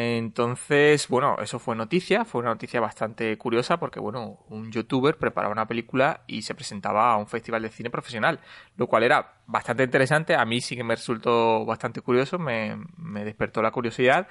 Entonces, 0.00 1.08
bueno, 1.08 1.36
eso 1.42 1.58
fue 1.58 1.74
noticia, 1.74 2.24
fue 2.24 2.40
una 2.42 2.50
noticia 2.50 2.80
bastante 2.80 3.36
curiosa 3.36 3.78
porque, 3.80 3.98
bueno, 3.98 4.44
un 4.48 4.70
youtuber 4.70 5.16
preparaba 5.16 5.52
una 5.52 5.66
película 5.66 6.22
y 6.28 6.42
se 6.42 6.54
presentaba 6.54 7.12
a 7.12 7.16
un 7.16 7.26
festival 7.26 7.62
de 7.62 7.70
cine 7.70 7.90
profesional, 7.90 8.38
lo 8.76 8.86
cual 8.86 9.02
era 9.02 9.40
bastante 9.48 9.82
interesante, 9.82 10.36
a 10.36 10.44
mí 10.44 10.60
sí 10.60 10.76
que 10.76 10.84
me 10.84 10.94
resultó 10.94 11.64
bastante 11.64 12.00
curioso, 12.00 12.38
me, 12.38 12.78
me 12.96 13.24
despertó 13.24 13.60
la 13.60 13.72
curiosidad 13.72 14.28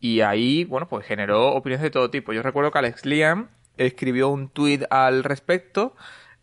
y 0.00 0.20
ahí, 0.20 0.64
bueno, 0.64 0.86
pues 0.86 1.06
generó 1.06 1.54
opiniones 1.54 1.82
de 1.82 1.90
todo 1.90 2.10
tipo. 2.10 2.34
Yo 2.34 2.42
recuerdo 2.42 2.70
que 2.70 2.78
Alex 2.78 3.06
Liam 3.06 3.48
escribió 3.78 4.28
un 4.28 4.50
tuit 4.50 4.84
al 4.90 5.24
respecto 5.24 5.94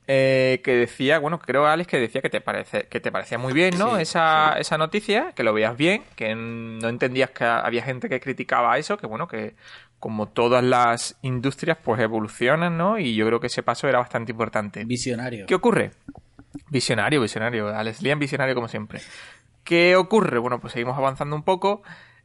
eh, 0.08 0.62
que 0.63 0.76
decía, 0.76 1.20
bueno, 1.20 1.39
creo 1.39 1.66
Alex 1.66 1.88
que 1.88 2.00
decía 2.00 2.22
que 2.22 2.30
te 2.30 2.42
parece 2.42 2.88
que 2.88 3.00
te 3.00 3.12
parecía 3.12 3.38
muy 3.38 3.54
bien, 3.54 3.78
¿no? 3.78 3.96
Sí, 3.96 4.02
esa, 4.02 4.58
esa 4.60 4.78
noticia, 4.78 5.32
que 5.34 5.44
lo 5.44 5.54
veías 5.54 5.78
bien, 5.78 6.04
que 6.16 6.36
no 6.36 6.89
entendías 6.89 7.30
que 7.32 7.46
había 7.46 7.84
gente 7.84 8.10
que 8.10 8.20
criticaba 8.20 8.78
eso, 8.78 8.98
que 8.98 9.08
bueno, 9.08 9.28
que 9.28 9.56
como 10.00 10.28
todas 10.28 10.63
las 10.63 11.18
industrias 11.22 11.78
pues 11.82 12.02
evolucionan, 12.02 12.78
¿no? 12.78 13.00
Y 13.00 13.16
yo 13.16 13.26
creo 13.26 13.39
que 13.39 13.48
ese 13.48 13.63
paso 13.63 13.88
era 13.88 14.00
bastante 14.00 14.34
importante. 14.34 14.84
Visionario. 14.84 15.46
¿Qué 15.46 15.56
ocurre? 15.56 15.92
Visionario, 16.70 17.22
visionario. 17.22 17.70
Alex 17.70 18.02
Liam, 18.02 18.20
visionario 18.20 18.54
como 18.54 18.68
siempre. 18.68 19.00
¿Qué 19.63 19.96
ocurre? 19.96 20.39
Bueno, 20.39 20.60
pues 20.60 20.74
seguimos 20.74 20.98
avanzando 20.98 21.36
un 21.36 21.44
poco. 21.44 21.84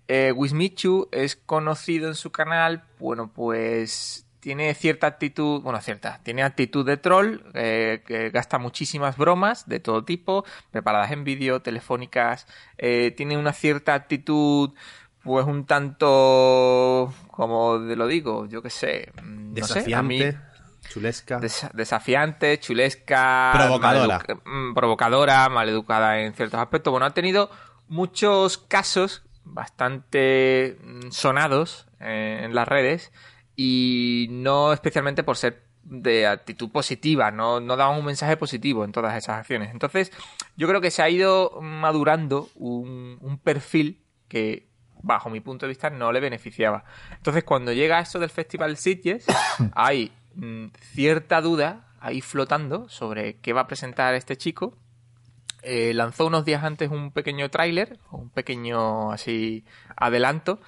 Eh, 0.08 0.32
Wismichu 0.32 1.08
es 1.12 1.36
conocido 1.36 2.08
en 2.08 2.14
su 2.14 2.32
canal, 2.32 2.82
bueno, 2.98 3.30
pues 3.32 4.26
tiene 4.40 4.72
cierta 4.74 5.06
actitud, 5.06 5.60
bueno, 5.62 5.80
cierta, 5.80 6.20
tiene 6.22 6.42
actitud 6.42 6.86
de 6.86 6.96
troll, 6.96 7.40
eh, 7.54 8.02
que 8.06 8.30
gasta 8.30 8.58
muchísimas 8.58 9.16
bromas 9.16 9.68
de 9.68 9.80
todo 9.80 10.04
tipo, 10.04 10.44
preparadas 10.70 11.10
en 11.12 11.24
vídeo, 11.24 11.60
telefónicas, 11.60 12.46
eh, 12.78 13.12
tiene 13.16 13.36
una 13.36 13.52
cierta 13.52 13.94
actitud, 13.94 14.70
pues 15.22 15.44
un 15.46 15.66
tanto, 15.66 17.12
como 17.30 17.76
lo 17.78 18.06
digo, 18.06 18.46
yo 18.46 18.62
qué 18.62 18.70
sé, 18.70 19.12
mm, 19.22 19.54
no 19.58 19.66
sé, 19.66 19.94
a 19.94 20.02
mí... 20.02 20.18
Desafiante, 20.18 20.48
chulesca. 20.88 21.40
Desa- 21.40 21.70
desafiante, 21.72 22.58
chulesca, 22.60 23.50
Provocadora. 23.54 24.20
mm, 24.44 24.74
provocadora, 24.74 25.48
maleducada 25.48 26.20
en 26.20 26.32
ciertos 26.34 26.60
aspectos. 26.60 26.90
Bueno, 26.90 27.06
ha 27.06 27.10
tenido 27.14 27.50
muchos 27.88 28.56
casos 28.58 29.22
bastante 29.44 30.78
mm, 30.82 31.10
sonados 31.10 31.86
eh, 32.00 32.40
en 32.44 32.54
las 32.54 32.68
redes 32.68 33.12
y 33.60 34.28
no 34.30 34.72
especialmente 34.72 35.24
por 35.24 35.36
ser 35.36 35.64
de 35.82 36.28
actitud 36.28 36.70
positiva, 36.70 37.32
no, 37.32 37.58
no 37.58 37.76
daban 37.76 37.98
un 37.98 38.04
mensaje 38.04 38.36
positivo 38.36 38.84
en 38.84 38.92
todas 38.92 39.16
esas 39.16 39.40
acciones. 39.40 39.72
Entonces, 39.72 40.12
yo 40.56 40.68
creo 40.68 40.80
que 40.80 40.92
se 40.92 41.02
ha 41.02 41.10
ido 41.10 41.60
madurando 41.60 42.50
un, 42.54 43.18
un 43.20 43.38
perfil 43.38 44.00
que, 44.28 44.68
bajo 45.02 45.28
mi 45.28 45.40
punto 45.40 45.66
de 45.66 45.70
vista, 45.70 45.90
no 45.90 46.12
le 46.12 46.20
beneficiaba. 46.20 46.84
Entonces, 47.16 47.42
cuando 47.42 47.72
llega 47.72 47.98
esto 47.98 48.20
del 48.20 48.30
Festival 48.30 48.76
Sitges, 48.76 49.26
hay 49.74 50.12
mm, 50.36 50.66
cierta 50.92 51.40
duda 51.40 51.88
ahí 51.98 52.20
flotando 52.20 52.88
sobre 52.88 53.38
qué 53.40 53.52
va 53.52 53.62
a 53.62 53.66
presentar 53.66 54.14
este 54.14 54.36
chico. 54.36 54.78
eh, 55.64 55.92
lanzó 55.94 56.26
unos 56.26 56.44
días 56.44 56.62
antes 56.62 56.92
un 56.92 57.10
pequeño 57.10 57.50
tráiler, 57.50 57.98
un 58.12 58.30
pequeño 58.30 59.10
así 59.10 59.64
adelanto, 59.96 60.60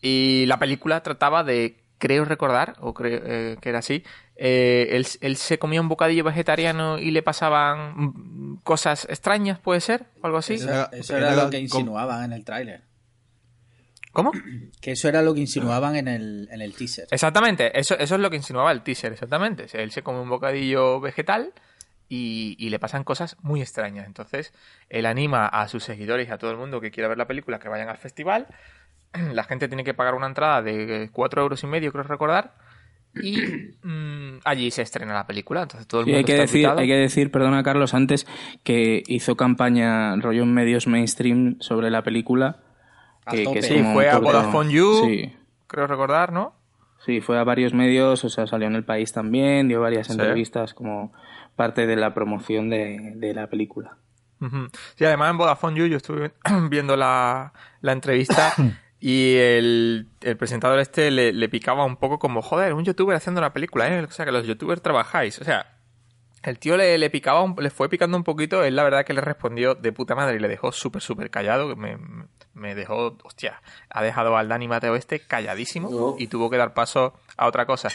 y 0.00 0.46
la 0.46 0.58
película 0.58 1.04
trataba 1.04 1.44
de, 1.44 1.81
creo 2.02 2.24
recordar, 2.24 2.74
o 2.80 2.92
creo 2.94 3.20
eh, 3.24 3.56
que 3.60 3.68
era 3.68 3.78
así, 3.78 4.02
eh, 4.34 4.88
él, 4.90 5.06
él 5.20 5.36
se 5.36 5.60
comía 5.60 5.80
un 5.80 5.88
bocadillo 5.88 6.24
vegetariano 6.24 6.98
y 6.98 7.12
le 7.12 7.22
pasaban 7.22 8.56
cosas 8.64 9.06
extrañas, 9.08 9.60
¿puede 9.60 9.80
ser? 9.80 10.06
¿O 10.20 10.26
algo 10.26 10.38
así? 10.38 10.54
Eso, 10.54 10.68
Era- 10.68 10.90
eso 10.90 11.16
era 11.16 11.28
era 11.28 11.36
la- 11.36 11.44
lo 11.44 11.50
que 11.50 11.60
insinuaban 11.60 12.24
en 12.24 12.32
el 12.32 12.44
tráiler. 12.44 12.82
¿Cómo? 14.10 14.32
Que 14.80 14.90
eso 14.92 15.08
era 15.08 15.22
lo 15.22 15.32
que 15.32 15.40
insinuaban 15.40 15.94
en 15.94 16.08
el, 16.08 16.48
en 16.50 16.60
el 16.60 16.74
teaser. 16.74 17.06
Exactamente, 17.12 17.78
eso, 17.78 17.96
eso 17.96 18.16
es 18.16 18.20
lo 18.20 18.30
que 18.30 18.36
insinuaba 18.36 18.72
el 18.72 18.82
teaser, 18.82 19.12
exactamente. 19.12 19.66
Él 19.80 19.92
se 19.92 20.02
come 20.02 20.18
un 20.20 20.28
bocadillo 20.28 21.00
vegetal 21.00 21.52
y, 22.08 22.56
y 22.58 22.68
le 22.70 22.80
pasan 22.80 23.04
cosas 23.04 23.36
muy 23.42 23.62
extrañas. 23.62 24.06
Entonces, 24.08 24.52
él 24.90 25.06
anima 25.06 25.46
a 25.46 25.68
sus 25.68 25.84
seguidores 25.84 26.28
y 26.28 26.32
a 26.32 26.36
todo 26.38 26.50
el 26.50 26.56
mundo 26.58 26.80
que 26.80 26.90
quiera 26.90 27.08
ver 27.08 27.16
la 27.16 27.26
película 27.28 27.58
que 27.60 27.68
vayan 27.68 27.88
al 27.88 27.96
festival. 27.96 28.48
La 29.32 29.44
gente 29.44 29.68
tiene 29.68 29.84
que 29.84 29.94
pagar 29.94 30.14
una 30.14 30.26
entrada 30.26 30.62
de 30.62 31.10
cuatro 31.12 31.42
euros 31.42 31.62
y 31.62 31.66
medio, 31.66 31.92
creo 31.92 32.04
recordar. 32.04 32.54
Y 33.14 33.36
mm, 33.82 34.38
allí 34.44 34.70
se 34.70 34.82
estrena 34.82 35.12
la 35.14 35.26
película. 35.26 35.62
Entonces 35.62 35.86
todo 35.86 36.00
el 36.02 36.06
Sí, 36.06 36.14
hay 36.14 36.24
que 36.24 36.32
está 36.32 36.42
decir, 36.42 36.56
invitado. 36.60 36.80
hay 36.80 36.86
que 36.88 36.96
decir, 36.96 37.30
perdona 37.30 37.62
Carlos, 37.62 37.94
antes 37.94 38.26
que 38.64 39.02
hizo 39.06 39.36
campaña 39.36 40.16
rollo 40.16 40.42
en 40.42 40.54
medios 40.54 40.86
mainstream 40.86 41.56
sobre 41.60 41.90
la 41.90 42.02
película. 42.02 42.58
A 43.26 43.32
Que, 43.32 43.62
Sí, 43.62 43.82
fue 43.92 44.08
a 44.10 44.18
Vodafone 44.18 44.72
You, 44.72 45.00
Sí, 45.04 45.32
creo 45.66 45.86
recordar, 45.86 46.32
¿no? 46.32 46.54
sí, 47.04 47.20
fue 47.20 47.36
a 47.38 47.44
varios 47.44 47.74
medios, 47.74 48.24
o 48.24 48.28
sea, 48.28 48.46
salió 48.46 48.66
en 48.68 48.76
el 48.76 48.84
país 48.84 49.12
también, 49.12 49.66
dio 49.68 49.80
varias 49.80 50.06
Sí. 50.06 50.12
entrevistas 50.12 50.72
como 50.74 51.12
parte 51.56 51.86
de 51.86 51.96
la 51.96 52.14
promoción 52.14 52.70
de, 52.70 53.12
de 53.16 53.34
la 53.34 53.48
película. 53.48 53.96
Sí, 54.96 55.04
además 55.04 55.30
en 55.30 55.38
Vodafone 55.38 55.78
You 55.78 55.86
yo 55.86 55.96
estuve 55.98 56.32
viendo 56.70 56.96
la, 56.96 57.52
la 57.80 57.92
entrevista 57.92 58.52
y 59.04 59.34
el, 59.36 60.08
el 60.20 60.36
presentador 60.36 60.78
este 60.78 61.10
le, 61.10 61.32
le 61.32 61.48
picaba 61.48 61.84
un 61.84 61.96
poco 61.96 62.20
como, 62.20 62.40
joder, 62.40 62.72
un 62.72 62.84
youtuber 62.84 63.16
haciendo 63.16 63.40
una 63.40 63.52
película, 63.52 63.88
¿eh? 63.88 64.00
O 64.04 64.10
sea, 64.12 64.24
que 64.24 64.30
los 64.30 64.46
youtubers 64.46 64.80
trabajáis. 64.80 65.40
O 65.40 65.44
sea, 65.44 65.76
el 66.44 66.60
tío 66.60 66.76
le, 66.76 66.96
le 66.98 67.10
picaba, 67.10 67.42
un- 67.42 67.56
le 67.58 67.70
fue 67.70 67.88
picando 67.88 68.16
un 68.16 68.22
poquito, 68.22 68.62
él 68.62 68.76
la 68.76 68.84
verdad 68.84 69.04
que 69.04 69.12
le 69.12 69.20
respondió 69.20 69.74
de 69.74 69.90
puta 69.92 70.14
madre 70.14 70.36
y 70.36 70.38
le 70.38 70.46
dejó 70.46 70.70
súper, 70.70 71.02
súper 71.02 71.30
callado, 71.30 71.68
que 71.68 71.74
me, 71.74 71.98
me 72.54 72.74
dejó, 72.76 73.18
hostia, 73.24 73.60
ha 73.90 74.02
dejado 74.04 74.36
al 74.36 74.48
Dani 74.48 74.68
Mateo 74.68 74.94
este 74.94 75.18
calladísimo 75.18 75.90
No. 75.90 76.14
y 76.16 76.28
tuvo 76.28 76.48
que 76.48 76.56
dar 76.56 76.72
paso 76.72 77.12
a 77.36 77.48
otra 77.48 77.66
cosa. 77.66 77.88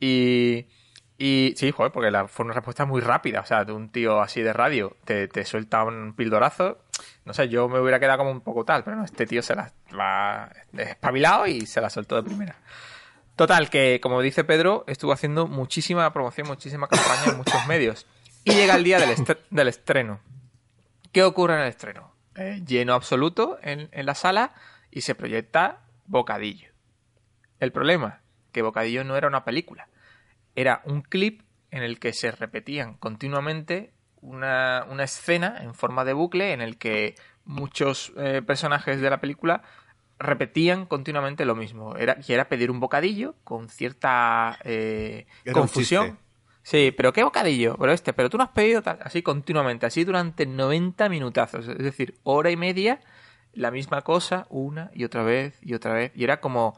Y, 0.00 0.66
y 1.18 1.54
sí, 1.56 1.70
joder, 1.70 1.92
porque 1.92 2.10
la, 2.10 2.28
fue 2.28 2.44
una 2.44 2.54
respuesta 2.54 2.84
muy 2.84 3.00
rápida. 3.00 3.40
O 3.40 3.46
sea, 3.46 3.64
de 3.64 3.72
un 3.72 3.90
tío 3.90 4.20
así 4.20 4.42
de 4.42 4.52
radio 4.52 4.96
te, 5.04 5.28
te 5.28 5.44
suelta 5.44 5.84
un 5.84 6.14
pildorazo. 6.14 6.78
No 7.24 7.32
sé, 7.32 7.48
yo 7.48 7.68
me 7.68 7.80
hubiera 7.80 7.98
quedado 7.98 8.18
como 8.18 8.30
un 8.30 8.40
poco 8.40 8.64
tal, 8.64 8.84
pero 8.84 8.96
no, 8.96 9.04
este 9.04 9.26
tío 9.26 9.42
se 9.42 9.54
la 9.54 9.72
va 9.98 10.50
espabilado 10.76 11.46
y 11.46 11.66
se 11.66 11.80
la 11.80 11.88
soltó 11.90 12.16
de 12.16 12.22
primera. 12.22 12.56
Total, 13.34 13.70
que 13.70 14.00
como 14.02 14.20
dice 14.20 14.44
Pedro, 14.44 14.84
estuvo 14.86 15.12
haciendo 15.12 15.46
muchísima 15.46 16.10
promoción, 16.12 16.46
muchísima 16.46 16.88
campaña 16.88 17.32
en 17.32 17.36
muchos 17.38 17.66
medios. 17.68 18.06
Y 18.44 18.52
llega 18.52 18.76
el 18.76 18.84
día 18.84 18.98
del, 18.98 19.16
del 19.50 19.68
estreno. 19.68 20.20
¿Qué 21.12 21.24
ocurre 21.24 21.54
en 21.54 21.60
el 21.60 21.68
estreno? 21.68 22.14
Eh, 22.34 22.62
lleno 22.66 22.92
absoluto 22.92 23.58
en, 23.62 23.88
en 23.92 24.06
la 24.06 24.14
sala 24.14 24.52
y 24.90 25.00
se 25.00 25.14
proyecta 25.14 25.80
Bocadillo. 26.04 26.70
El 27.58 27.72
problema, 27.72 28.20
que 28.52 28.62
Bocadillo 28.62 29.02
no 29.02 29.16
era 29.16 29.26
una 29.26 29.44
película. 29.44 29.88
Era 30.56 30.82
un 30.84 31.02
clip 31.02 31.42
en 31.70 31.82
el 31.84 32.00
que 32.00 32.12
se 32.12 32.32
repetían 32.32 32.94
continuamente 32.94 33.92
una, 34.20 34.84
una 34.90 35.04
escena 35.04 35.58
en 35.60 35.74
forma 35.74 36.04
de 36.04 36.12
bucle 36.14 36.52
en 36.52 36.60
el 36.60 36.76
que 36.78 37.14
muchos 37.44 38.12
eh, 38.16 38.42
personajes 38.44 39.00
de 39.00 39.10
la 39.10 39.20
película 39.20 39.62
repetían 40.18 40.86
continuamente 40.86 41.44
lo 41.44 41.54
mismo. 41.54 41.94
Era, 41.96 42.16
y 42.26 42.32
era 42.32 42.48
pedir 42.48 42.70
un 42.70 42.80
bocadillo 42.80 43.34
con 43.44 43.68
cierta 43.68 44.58
eh, 44.64 45.26
confusión. 45.52 46.18
Sí, 46.62 46.92
pero 46.96 47.12
¿qué 47.12 47.22
bocadillo? 47.22 47.76
Pero 47.78 47.92
este, 47.92 48.12
pero 48.12 48.28
tú 48.30 48.38
no 48.38 48.44
has 48.44 48.50
pedido 48.50 48.82
tal- 48.82 48.98
así 49.02 49.22
continuamente, 49.22 49.86
así 49.86 50.02
durante 50.04 50.46
90 50.46 51.08
minutazos, 51.08 51.68
es 51.68 51.78
decir, 51.78 52.18
hora 52.24 52.50
y 52.50 52.56
media, 52.56 53.00
la 53.52 53.70
misma 53.70 54.02
cosa, 54.02 54.46
una 54.50 54.90
y 54.92 55.04
otra 55.04 55.22
vez 55.22 55.58
y 55.62 55.74
otra 55.74 55.92
vez. 55.92 56.10
Y 56.16 56.24
era 56.24 56.40
como 56.40 56.76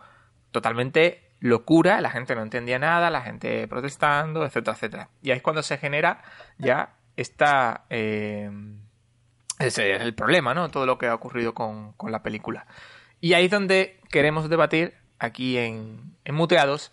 totalmente 0.50 1.27
locura, 1.40 2.00
la 2.00 2.10
gente 2.10 2.34
no 2.34 2.42
entendía 2.42 2.78
nada, 2.78 3.10
la 3.10 3.22
gente 3.22 3.66
protestando, 3.68 4.44
etcétera, 4.44 4.74
etcétera. 4.76 5.08
Y 5.22 5.30
ahí 5.30 5.36
es 5.38 5.42
cuando 5.42 5.62
se 5.62 5.78
genera 5.78 6.22
ya 6.58 6.94
esta... 7.16 7.84
eh, 7.90 8.50
ese 9.58 9.92
es 9.96 10.02
el 10.02 10.14
problema, 10.14 10.54
¿no? 10.54 10.68
Todo 10.68 10.86
lo 10.86 10.98
que 10.98 11.06
ha 11.08 11.14
ocurrido 11.14 11.52
con, 11.52 11.92
con 11.94 12.12
la 12.12 12.22
película. 12.22 12.66
Y 13.20 13.32
ahí 13.32 13.46
es 13.46 13.50
donde 13.50 14.00
queremos 14.10 14.48
debatir, 14.48 14.94
aquí 15.18 15.58
en, 15.58 16.14
en 16.24 16.34
Muteados, 16.36 16.92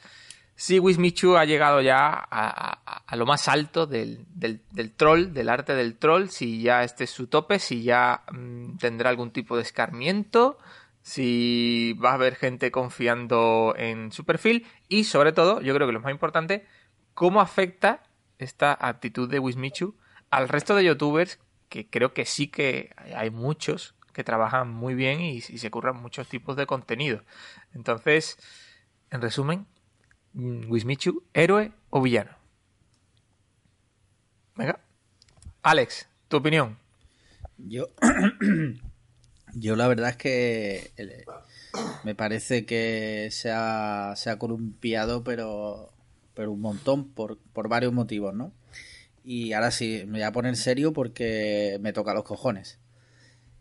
si 0.55 0.79
Wismichu 0.79 1.35
ha 1.37 1.45
llegado 1.45 1.81
ya 1.81 2.07
a, 2.31 3.15
lo 3.15 3.25
más 3.27 3.47
alto 3.47 3.85
del, 3.85 4.25
del- 4.29 4.61
del 4.71 4.93
troll, 4.93 5.31
del 5.33 5.49
arte 5.49 5.75
del 5.75 5.97
troll, 5.97 6.29
si 6.29 6.61
ya 6.61 6.83
este 6.83 7.03
es 7.03 7.11
su 7.11 7.27
tope, 7.27 7.59
si 7.59 7.83
ya 7.83 8.23
mm, 8.31 8.77
tendrá 8.77 9.09
algún 9.11 9.31
tipo 9.31 9.55
de 9.57 9.61
escarmiento, 9.61 10.57
si 11.05 11.93
va 12.03 12.09
a 12.09 12.13
haber 12.15 12.35
gente 12.35 12.71
confiando 12.71 13.75
en 13.77 14.11
su 14.11 14.25
perfil 14.25 14.65
y 14.89 15.03
sobre 15.03 15.33
todo, 15.33 15.61
yo 15.61 15.75
creo 15.75 15.85
que 15.85 15.93
lo 15.93 15.99
más 15.99 16.11
importante, 16.11 16.65
cómo 17.13 17.41
afecta 17.41 18.01
esta 18.39 18.75
actitud 18.81 19.29
de 19.29 19.37
Wismichu 19.37 19.95
al 20.31 20.49
resto 20.49 20.73
de 20.73 20.83
youtubers 20.83 21.39
que 21.69 21.87
creo 21.87 22.15
que 22.15 22.25
sí 22.25 22.47
que 22.47 22.95
hay 23.15 23.29
muchos 23.29 23.93
que 24.13 24.23
trabajan 24.23 24.71
muy 24.71 24.95
bien 24.95 25.21
y, 25.21 25.35
y 25.35 25.41
se 25.41 25.69
curran 25.69 26.01
muchos 26.01 26.27
tipos 26.27 26.55
de 26.55 26.65
contenido. 26.65 27.21
Entonces, 27.75 28.39
en 29.11 29.21
resumen, 29.21 29.67
mm, 30.33 30.71
Wismichu, 30.71 31.23
héroe 31.35 31.71
o 31.91 32.01
villano. 32.01 32.31
Venga. 34.55 34.79
Alex, 35.61 36.09
tu 36.29 36.37
opinión. 36.37 36.79
Yo, 37.59 37.89
yo 39.55 39.75
la 39.75 39.87
verdad 39.87 40.11
es 40.11 40.17
que 40.17 40.91
el- 40.97 41.25
me 42.03 42.13
parece 42.15 42.65
que 42.65 43.29
se 43.31 43.49
ha, 43.51 44.13
se 44.15 44.29
ha 44.29 44.37
columpiado, 44.37 45.23
pero, 45.23 45.91
pero 46.35 46.51
un 46.51 46.61
montón, 46.61 47.09
por, 47.09 47.37
por 47.53 47.67
varios 47.67 47.91
motivos, 47.93 48.33
¿no? 48.35 48.53
Y 49.23 49.53
ahora 49.53 49.71
sí, 49.71 50.03
me 50.05 50.19
voy 50.19 50.21
a 50.21 50.31
poner 50.31 50.55
serio 50.55 50.93
porque 50.93 51.77
me 51.81 51.93
toca 51.93 52.13
los 52.13 52.23
cojones. 52.23 52.77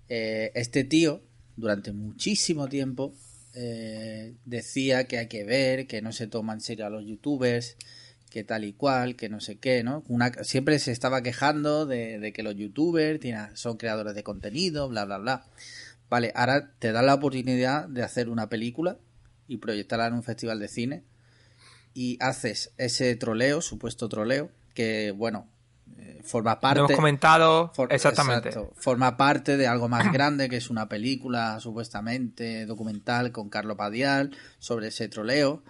Eh, 0.08 0.52
este 0.54 0.84
tío, 0.84 1.22
durante 1.56 1.92
muchísimo 1.92 2.68
tiempo, 2.68 3.14
eh, 3.54 4.34
decía 4.44 5.04
que 5.04 5.18
hay 5.18 5.28
que 5.28 5.44
ver, 5.44 5.86
que 5.86 6.02
no 6.02 6.12
se 6.12 6.26
toma 6.26 6.52
en 6.52 6.60
serio 6.60 6.86
a 6.86 6.90
los 6.90 7.04
youtubers, 7.06 7.76
que 8.34 8.42
tal 8.42 8.64
y 8.64 8.72
cual, 8.72 9.14
que 9.14 9.28
no 9.28 9.38
sé 9.38 9.58
qué, 9.60 9.84
¿no? 9.84 10.02
Una, 10.08 10.32
siempre 10.42 10.80
se 10.80 10.90
estaba 10.90 11.22
quejando 11.22 11.86
de, 11.86 12.18
de 12.18 12.32
que 12.32 12.42
los 12.42 12.56
youtubers 12.56 13.20
tienen- 13.20 13.56
son 13.56 13.76
creadores 13.76 14.16
de 14.16 14.24
contenido, 14.24 14.88
bla, 14.88 15.04
bla, 15.04 15.18
bla. 15.18 15.44
Vale, 16.10 16.32
ahora 16.34 16.72
te 16.80 16.90
da 16.90 17.00
la 17.02 17.14
oportunidad 17.14 17.86
de 17.86 18.02
hacer 18.02 18.28
una 18.28 18.48
película 18.48 18.96
y 19.46 19.58
proyectarla 19.58 20.08
en 20.08 20.14
un 20.14 20.24
festival 20.24 20.58
de 20.58 20.66
cine 20.66 21.04
y 21.94 22.18
haces 22.20 22.72
ese 22.76 23.14
troleo, 23.14 23.60
supuesto 23.60 24.08
troleo, 24.08 24.50
que, 24.74 25.12
bueno, 25.12 25.46
eh, 25.98 26.20
forma 26.24 26.58
parte... 26.58 26.80
Lo 26.80 26.86
hemos 26.86 26.96
comentado 26.96 27.70
For- 27.72 27.92
exactamente. 27.92 28.48
exacto. 28.48 28.72
Forma 28.74 29.16
parte 29.16 29.56
de 29.56 29.68
algo 29.68 29.88
más 29.88 30.12
grande, 30.12 30.48
que 30.48 30.56
es 30.56 30.70
una 30.70 30.88
película 30.88 31.60
supuestamente 31.60 32.66
documental 32.66 33.30
con 33.30 33.48
Carlo 33.48 33.76
Padial 33.76 34.36
sobre 34.58 34.88
ese 34.88 35.06
troleo. 35.08 35.62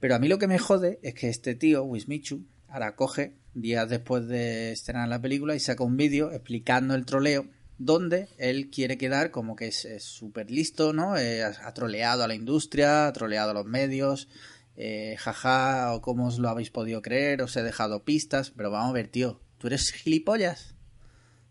Pero 0.00 0.14
a 0.14 0.18
mí 0.18 0.28
lo 0.28 0.38
que 0.38 0.46
me 0.46 0.58
jode 0.58 0.98
es 1.02 1.14
que 1.14 1.28
este 1.28 1.54
tío, 1.54 1.84
Wismichu, 1.84 2.44
ahora 2.68 2.96
coge 2.96 3.34
días 3.54 3.88
después 3.88 4.26
de 4.28 4.72
estrenar 4.72 5.08
la 5.08 5.20
película 5.20 5.54
y 5.54 5.60
saca 5.60 5.84
un 5.84 5.96
vídeo 5.96 6.32
explicando 6.32 6.94
el 6.94 7.06
troleo 7.06 7.46
donde 7.78 8.28
él 8.38 8.70
quiere 8.70 8.98
quedar 8.98 9.30
como 9.30 9.56
que 9.56 9.68
es 9.68 9.86
súper 10.00 10.50
listo, 10.50 10.92
¿no? 10.92 11.16
Eh, 11.16 11.42
ha 11.42 11.52
ha 11.62 11.74
troleado 11.74 12.24
a 12.24 12.28
la 12.28 12.34
industria, 12.34 13.06
ha 13.06 13.12
troleado 13.12 13.50
a 13.50 13.54
los 13.54 13.66
medios, 13.66 14.28
eh, 14.76 15.16
jaja, 15.18 15.94
o 15.94 16.02
cómo 16.02 16.26
os 16.26 16.38
lo 16.38 16.48
habéis 16.48 16.70
podido 16.70 17.02
creer, 17.02 17.42
os 17.42 17.56
he 17.56 17.62
dejado 17.62 18.04
pistas, 18.04 18.50
pero 18.50 18.70
vamos 18.70 18.90
a 18.90 18.94
ver, 18.94 19.08
tío, 19.08 19.40
¿tú 19.58 19.66
eres 19.68 19.90
gilipollas? 19.90 20.74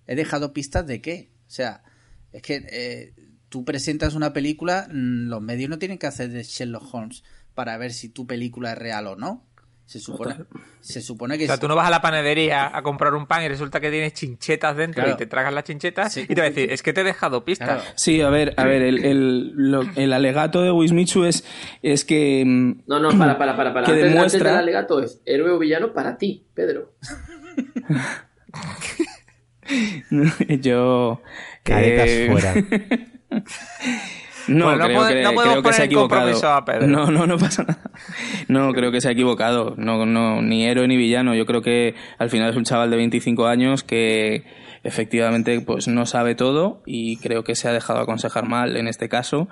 ¿He 0.08 0.16
dejado 0.16 0.54
pistas 0.54 0.86
de 0.86 1.02
qué? 1.02 1.32
O 1.48 1.52
sea, 1.52 1.84
es 2.32 2.42
que 2.42 2.66
eh, 2.70 3.14
tú 3.50 3.66
presentas 3.66 4.14
una 4.14 4.34
película, 4.34 4.88
mm, 4.92 5.28
los 5.28 5.42
medios 5.42 5.70
no 5.70 5.80
tienen 5.80 5.98
que 5.98 6.08
hacer 6.08 6.30
de 6.30 6.44
Sherlock 6.44 6.94
Holmes 6.94 7.24
para 7.56 7.78
ver 7.78 7.92
si 7.94 8.10
tu 8.10 8.28
película 8.28 8.74
es 8.74 8.78
real 8.78 9.08
o 9.08 9.16
no. 9.16 9.44
Se 9.88 10.00
supone, 10.00 10.36
se 10.80 11.00
supone 11.00 11.38
que... 11.38 11.44
O 11.44 11.48
sea, 11.48 11.60
tú 11.60 11.68
no 11.68 11.76
vas 11.76 11.86
a 11.86 11.92
la 11.92 12.02
panadería 12.02 12.76
a 12.76 12.82
comprar 12.82 13.14
un 13.14 13.28
pan 13.28 13.44
y 13.44 13.48
resulta 13.50 13.80
que 13.80 13.92
tienes 13.92 14.14
chinchetas 14.14 14.76
dentro 14.76 15.04
Claro. 15.04 15.16
y 15.16 15.18
te 15.20 15.28
tragas 15.28 15.54
las 15.54 15.64
chinchetas 15.64 16.12
Sí. 16.12 16.22
y 16.28 16.34
te 16.34 16.42
va 16.42 16.48
a 16.48 16.50
decir, 16.50 16.72
es 16.72 16.82
que 16.82 16.92
te 16.92 17.02
he 17.02 17.04
dejado 17.04 17.46
pistas. 17.46 17.68
Claro. 17.68 17.84
Sí, 17.94 18.20
a 18.20 18.30
ver, 18.32 18.56
a 18.58 18.64
ver, 18.64 18.82
el, 18.82 19.06
el, 19.06 19.52
lo- 19.56 19.86
el 19.96 20.12
alegato 20.12 20.64
de 20.64 20.72
Wismichu 20.72 21.26
es, 21.26 21.44
es 21.84 22.04
que... 22.04 22.44
mm, 22.44 22.82
No, 22.88 23.00
no, 23.00 23.10
para, 23.16 23.38
para, 23.38 23.56
para. 23.56 23.76
para. 23.76 23.86
Que 23.86 23.92
Antes, 23.92 24.06
demuestra- 24.12 24.24
antes 24.24 24.44
del 24.44 24.56
alegato 24.58 25.00
es 25.04 25.22
héroe 25.24 25.52
o 25.52 25.60
villano 25.60 25.94
para 25.94 26.18
ti, 26.18 26.48
Pedro. 26.56 26.96
Yo. 30.62 31.22
Caretas 31.64 32.08
eh, 32.10 32.28
fuera. 32.32 32.54
No, 34.48 34.66
Bueno, 34.66 34.78
no 34.80 34.86
creo, 34.86 35.08
que, 35.08 35.24
no 35.24 35.30
creo 35.32 35.56
que 35.56 35.62
poner 35.62 35.74
se 35.74 35.82
ha 35.82 35.86
equivocado. 35.86 36.22
compromiso 36.22 36.50
a 36.50 36.66
Pedro. 36.66 36.88
No, 36.88 37.12
no, 37.12 37.26
no 37.26 37.38
pasa 37.38 37.64
nada. 37.64 37.80
No, 38.48 38.72
creo 38.74 38.92
que 38.92 39.02
se 39.02 39.10
ha 39.10 39.12
equivocado. 39.12 39.74
No, 39.78 40.06
no, 40.06 40.42
ni 40.42 40.66
héroe 40.66 40.88
ni 40.88 40.98
villano. 40.98 41.34
Yo 41.36 41.46
creo 41.46 41.62
que 41.62 41.96
al 42.18 42.30
final 42.30 42.50
es 42.52 42.56
un 42.56 42.64
chaval 42.64 42.90
de 42.92 42.98
25 42.98 43.48
años 43.48 43.84
que 43.84 44.44
efectivamente 44.84 45.60
pues 45.62 45.88
no 45.88 46.06
sabe 46.06 46.36
todo 46.36 46.84
y 46.86 47.18
creo 47.18 47.44
que 47.44 47.56
se 47.56 47.68
ha 47.68 47.74
dejado 47.74 48.00
aconsejar 48.00 48.48
mal 48.48 48.78
en 48.78 48.88
este 48.88 49.10
caso. 49.10 49.48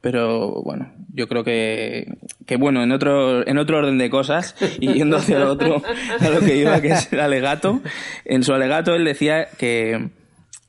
Pero 0.00 0.62
bueno, 0.62 0.92
yo 1.12 1.26
creo 1.26 1.42
que, 1.42 2.06
que 2.46 2.56
bueno, 2.56 2.82
en 2.84 2.92
otro, 2.92 3.46
en 3.46 3.58
otro 3.58 3.78
orden 3.78 3.98
de 3.98 4.10
cosas, 4.10 4.54
y 4.80 4.92
yendo 4.92 5.16
hacia 5.16 5.40
lo 5.40 5.50
otro, 5.50 5.82
a 6.20 6.28
lo 6.28 6.38
que 6.38 6.56
iba, 6.56 6.80
que 6.80 6.88
es 6.88 7.12
el 7.12 7.18
alegato, 7.20 7.80
en 8.24 8.44
su 8.44 8.52
alegato 8.52 8.94
él 8.94 9.04
decía 9.04 9.48
que, 9.58 10.10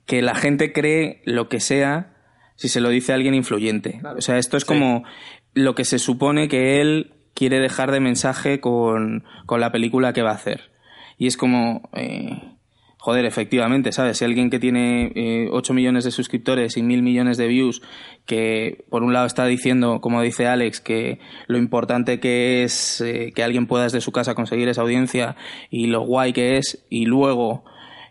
que 0.08 0.24
la 0.24 0.34
gente 0.34 0.74
cree 0.74 1.22
lo 1.26 1.48
que 1.48 1.60
sea 1.60 2.16
si 2.60 2.68
se 2.68 2.82
lo 2.82 2.90
dice 2.90 3.14
a 3.14 3.16
alguien 3.16 3.36
influyente. 3.36 4.02
O 4.18 4.20
sea, 4.20 4.38
esto 4.38 4.58
es 4.58 4.66
como 4.66 5.06
lo 5.54 5.76
que 5.76 5.86
se 5.86 5.98
supone 5.98 6.50
que 6.50 6.82
él 6.82 7.14
quiere 7.34 7.62
dejar 7.62 7.90
de 7.94 8.02
mensaje 8.02 8.60
con, 8.60 9.24
con 9.46 9.62
la 9.62 9.72
película 9.72 10.12
que 10.12 10.24
va 10.24 10.32
a 10.32 10.36
hacer. 10.36 10.70
Y 11.18 11.28
es 11.28 11.38
como, 11.38 11.90
eh, 11.94 12.58
joder, 12.98 13.24
efectivamente, 13.24 13.94
¿sabes? 13.94 14.18
Si 14.18 14.26
alguien 14.26 14.50
que 14.50 14.60
tiene 14.60 15.14
eh, 15.16 15.48
8 15.50 15.74
millones 15.74 16.04
de 16.04 16.12
suscriptores 16.12 16.76
y 16.76 16.84
mil 16.84 17.02
millones 17.02 17.38
de 17.38 17.48
views, 17.48 17.82
que 18.26 18.84
por 18.90 19.04
un 19.04 19.14
lado 19.14 19.26
está 19.26 19.46
diciendo, 19.46 20.02
como 20.02 20.22
dice 20.22 20.46
Alex, 20.46 20.82
que 20.82 21.20
lo 21.48 21.58
importante 21.58 22.20
que 22.20 22.64
es 22.64 23.00
eh, 23.00 23.32
que 23.34 23.42
alguien 23.42 23.68
pueda 23.68 23.86
desde 23.86 24.02
su 24.02 24.12
casa 24.12 24.36
conseguir 24.36 24.68
esa 24.68 24.82
audiencia 24.82 25.38
y 25.70 25.88
lo 25.88 26.02
guay 26.02 26.34
que 26.34 26.58
es, 26.58 26.86
y 26.90 27.06
luego... 27.06 27.64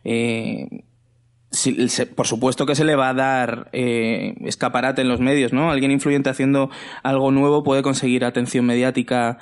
eh, 0.05 0.69
se- 1.51 2.07
por 2.07 2.27
supuesto 2.27 2.67
que 2.67 2.75
se 2.75 2.85
le 2.85 2.95
va 2.97 3.09
a 3.11 3.15
dar 3.15 3.69
eh, 3.73 4.35
escaparate 4.45 5.03
en 5.03 5.09
los 5.09 5.21
medios, 5.21 5.53
¿no? 5.53 5.71
Alguien 5.71 5.91
influyente 5.91 6.31
haciendo 6.31 6.71
algo 7.03 7.31
nuevo 7.31 7.63
puede 7.63 7.83
conseguir 7.83 8.25
atención 8.25 8.67
mediática 8.67 9.39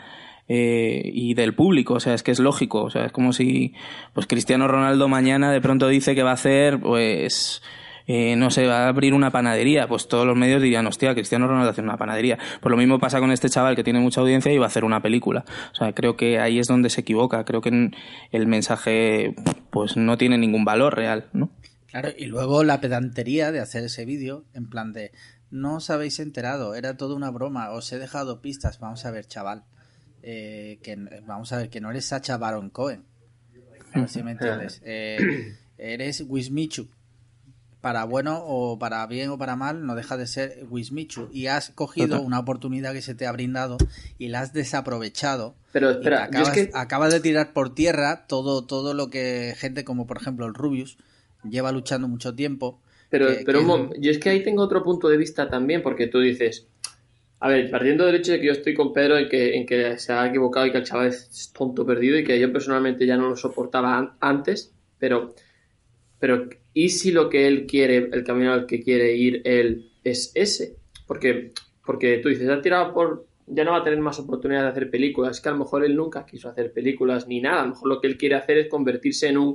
eh, 0.49 1.03
y 1.13 1.35
del 1.35 1.55
público, 1.55 1.95
o 1.95 2.01
sea, 2.01 2.15
es 2.15 2.23
que 2.23 2.31
es 2.31 2.39
lógico, 2.39 2.85
o 2.85 2.91
sea, 2.91 3.07
es 3.07 3.13
como 3.13 3.33
si 3.33 3.75
pues 4.15 4.27
Cristiano 4.29 4.69
Ronaldo 4.69 5.09
mañana 5.09 5.51
de 5.51 5.61
pronto 5.61 5.89
dice 5.89 6.15
que 6.15 6.23
va 6.23 6.31
a 6.31 6.35
hacer, 6.35 6.79
pues, 6.79 7.63
eh, 8.07 8.37
no 8.37 8.51
sé, 8.51 8.65
va 8.69 8.85
a 8.85 8.89
abrir 8.89 9.13
una 9.13 9.33
panadería, 9.33 9.89
pues 9.89 10.07
todos 10.07 10.25
los 10.25 10.37
medios 10.37 10.63
dirían, 10.63 10.87
hostia, 10.87 11.13
Cristiano 11.15 11.49
Ronaldo 11.49 11.71
hace 11.71 11.81
una 11.83 11.97
panadería. 11.97 12.39
Pues 12.61 12.71
lo 12.71 12.77
mismo 12.77 13.01
pasa 13.01 13.19
con 13.19 13.33
este 13.33 13.49
chaval 13.49 13.75
que 13.75 13.83
tiene 13.83 13.99
mucha 13.99 14.21
audiencia 14.21 14.53
y 14.53 14.59
va 14.59 14.67
a 14.67 14.69
hacer 14.69 14.85
una 14.85 15.03
película. 15.03 15.45
O 15.73 15.75
sea, 15.75 15.93
creo 15.93 16.17
que 16.17 16.39
ahí 16.39 16.61
es 16.61 16.69
donde 16.69 16.89
se 16.91 17.01
equivoca, 17.01 17.45
creo 17.45 17.61
que 17.61 17.91
el 18.31 18.47
mensaje, 18.47 19.35
pues, 19.71 19.97
no 19.97 20.17
tiene 20.17 20.39
ningún 20.39 20.65
valor 20.65 20.95
real, 20.95 21.25
¿no? 21.33 21.51
Claro, 22.01 22.15
y 22.15 22.27
luego 22.27 22.63
la 22.63 22.79
pedantería 22.83 23.53
de 23.53 23.61
hacer 23.61 23.85
ese 23.85 24.05
vídeo, 24.05 24.45
en 24.53 24.69
plan 24.69 24.93
de, 24.93 25.13
no 25.51 25.77
os 25.77 25.89
habéis 25.89 26.21
enterado, 26.21 26.75
era 26.75 26.99
toda 26.99 27.15
una 27.15 27.31
broma, 27.31 27.71
os 27.71 27.91
he 27.91 27.99
dejado 27.99 28.43
pistas, 28.43 28.79
vamos 28.81 29.07
a 29.07 29.11
ver, 29.11 29.27
chaval, 29.27 29.65
eh, 30.23 30.79
que 30.83 30.95
vamos 31.27 31.55
a 31.55 31.57
ver, 31.57 31.71
que 31.71 31.81
no 31.81 31.91
eres 31.91 32.05
Sacha 32.05 32.37
Baron 32.37 32.69
Cohen, 32.69 33.03
a 33.95 34.01
ver 34.01 34.11
si 34.11 34.23
me 34.23 34.33
entiendes, 34.33 34.83
Eh, 34.85 35.57
eres 35.79 36.23
Wismichu, 36.29 36.91
para 37.81 38.05
bueno 38.05 38.43
o 38.45 38.79
para 38.79 39.07
bien 39.07 39.31
o 39.31 39.39
para 39.39 39.57
mal, 39.57 39.87
no 39.87 39.95
deja 39.95 40.19
de 40.19 40.27
ser 40.27 40.67
Wismichu, 40.69 41.31
y 41.33 41.47
has 41.47 41.71
cogido 41.71 42.21
una 42.21 42.39
oportunidad 42.39 42.93
que 42.93 43.01
se 43.01 43.15
te 43.15 43.27
ha 43.27 43.33
brindado 43.33 43.79
y 44.19 44.29
la 44.29 44.41
has 44.41 44.53
desaprovechado. 44.53 45.55
Pero 45.73 45.93
y 45.93 45.95
espera, 45.95 46.27
es 46.27 46.51
que 46.51 46.71
acabas 46.75 47.15
de 47.15 47.21
tirar 47.21 47.55
por 47.55 47.75
tierra 47.75 48.27
todo, 48.27 48.67
todo 48.67 48.93
lo 48.93 49.09
que 49.09 49.55
gente 49.57 49.83
como 49.85 50.07
por 50.07 50.19
ejemplo 50.19 50.45
el 50.45 50.53
Rubius 50.53 50.99
lleva 51.51 51.73
luchando 51.73 52.09
mucho 52.09 52.35
tiempo. 52.35 52.81
Pero, 53.11 53.27
que- 53.29 53.45
pero 53.45 53.61
que- 53.61 53.65
mom- 53.67 53.93
yo 53.99 54.11
es 54.11 54.19
que 54.19 54.31
ahí 54.31 54.43
tengo 54.43 54.63
otro 54.63 54.83
punto 54.83 55.09
de 55.09 55.17
vista 55.17 55.49
también, 55.49 55.83
porque 55.83 56.07
tú 56.09 56.21
dices, 56.21 56.69
a 57.41 57.49
ver, 57.49 57.71
partiendo 57.71 58.07
del 58.07 58.17
hecho 58.17 58.33
de 58.33 58.41
que 58.41 58.47
yo 58.47 58.53
estoy 58.53 58.75
con 58.75 58.93
Pedro 58.93 59.17
en 59.19 59.29
que, 59.29 59.57
en 59.57 59.67
que 59.67 59.99
se 59.99 60.13
ha 60.13 60.27
equivocado 60.27 60.67
y 60.67 60.73
que 60.73 60.79
el 60.79 60.85
chaval 60.85 61.09
es 61.09 61.53
tonto 61.57 61.85
perdido 61.87 62.19
y 62.19 62.25
que 62.25 62.39
yo 62.41 62.53
personalmente 62.53 63.07
ya 63.07 63.17
no 63.17 63.29
lo 63.29 63.37
soportaba 63.37 63.97
an- 63.99 64.13
antes, 64.21 64.75
pero, 64.99 65.35
pero 66.19 66.49
¿y 66.73 66.89
si 66.91 67.13
lo 67.13 67.29
que 67.29 67.47
él 67.47 67.67
quiere, 67.67 67.97
el 68.13 68.25
camino 68.25 68.53
al 68.53 68.67
que 68.67 68.83
quiere 68.83 69.15
ir 69.17 69.43
él 69.45 69.91
es 70.05 70.33
ese? 70.35 70.77
Porque, 71.07 71.53
porque 71.85 72.19
tú 72.19 72.29
dices, 72.29 72.49
ha 72.49 72.61
tirado 72.63 72.93
por... 72.93 73.27
Ya 73.49 73.63
no 73.63 73.71
va 73.73 73.79
a 73.79 73.85
tener 73.85 74.01
más 74.01 74.19
oportunidades 74.19 74.67
de 74.67 74.71
hacer 74.73 74.91
películas. 74.91 75.37
Es 75.37 75.41
que 75.41 75.49
a 75.49 75.53
lo 75.53 75.59
mejor 75.59 75.85
él 75.85 75.95
nunca 75.95 76.27
quiso 76.27 76.49
hacer 76.49 76.73
películas 76.73 77.29
ni 77.29 77.41
nada. 77.41 77.61
A 77.61 77.65
lo 77.65 77.71
mejor 77.71 77.89
lo 77.89 78.01
que 78.01 78.09
él 78.09 78.17
quiere 78.19 78.35
hacer 78.35 78.59
es 78.59 78.69
convertirse 78.69 79.29
en 79.29 79.39
un 79.39 79.55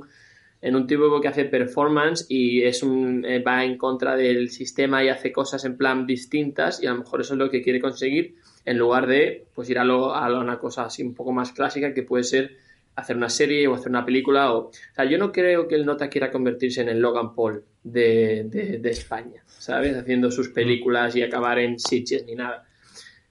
en 0.62 0.76
un 0.76 0.86
tipo 0.86 1.20
que 1.20 1.28
hace 1.28 1.44
performance 1.44 2.24
y 2.28 2.62
es 2.62 2.82
un 2.82 3.24
eh, 3.26 3.40
va 3.40 3.64
en 3.64 3.76
contra 3.76 4.16
del 4.16 4.48
sistema 4.50 5.04
y 5.04 5.08
hace 5.08 5.32
cosas 5.32 5.64
en 5.64 5.76
plan 5.76 6.06
distintas 6.06 6.82
y 6.82 6.86
a 6.86 6.92
lo 6.92 6.98
mejor 7.00 7.20
eso 7.20 7.34
es 7.34 7.38
lo 7.38 7.50
que 7.50 7.62
quiere 7.62 7.80
conseguir 7.80 8.36
en 8.64 8.78
lugar 8.78 9.06
de 9.08 9.44
pues 9.54 9.68
ir 9.70 9.78
a, 9.78 9.84
lo, 9.84 10.14
a 10.14 10.40
una 10.40 10.58
cosa 10.58 10.84
así 10.84 11.02
un 11.02 11.14
poco 11.14 11.32
más 11.32 11.52
clásica 11.52 11.92
que 11.92 12.02
puede 12.04 12.24
ser 12.24 12.56
hacer 12.94 13.16
una 13.16 13.28
serie 13.28 13.66
o 13.68 13.74
hacer 13.74 13.88
una 13.88 14.04
película 14.04 14.52
o, 14.52 14.68
o 14.68 14.70
sea 14.94 15.04
yo 15.04 15.18
no 15.18 15.32
creo 15.32 15.66
que 15.66 15.74
el 15.74 15.84
Nota 15.84 16.08
quiera 16.08 16.30
convertirse 16.30 16.80
en 16.82 16.88
el 16.90 17.00
Logan 17.00 17.34
Paul 17.34 17.64
de, 17.82 18.44
de, 18.48 18.78
de 18.78 18.90
España 18.90 19.42
sabes 19.46 19.96
haciendo 19.96 20.30
sus 20.30 20.48
películas 20.50 21.16
y 21.16 21.22
acabar 21.22 21.58
en 21.58 21.78
Sitges 21.78 22.24
ni 22.26 22.34
nada. 22.34 22.66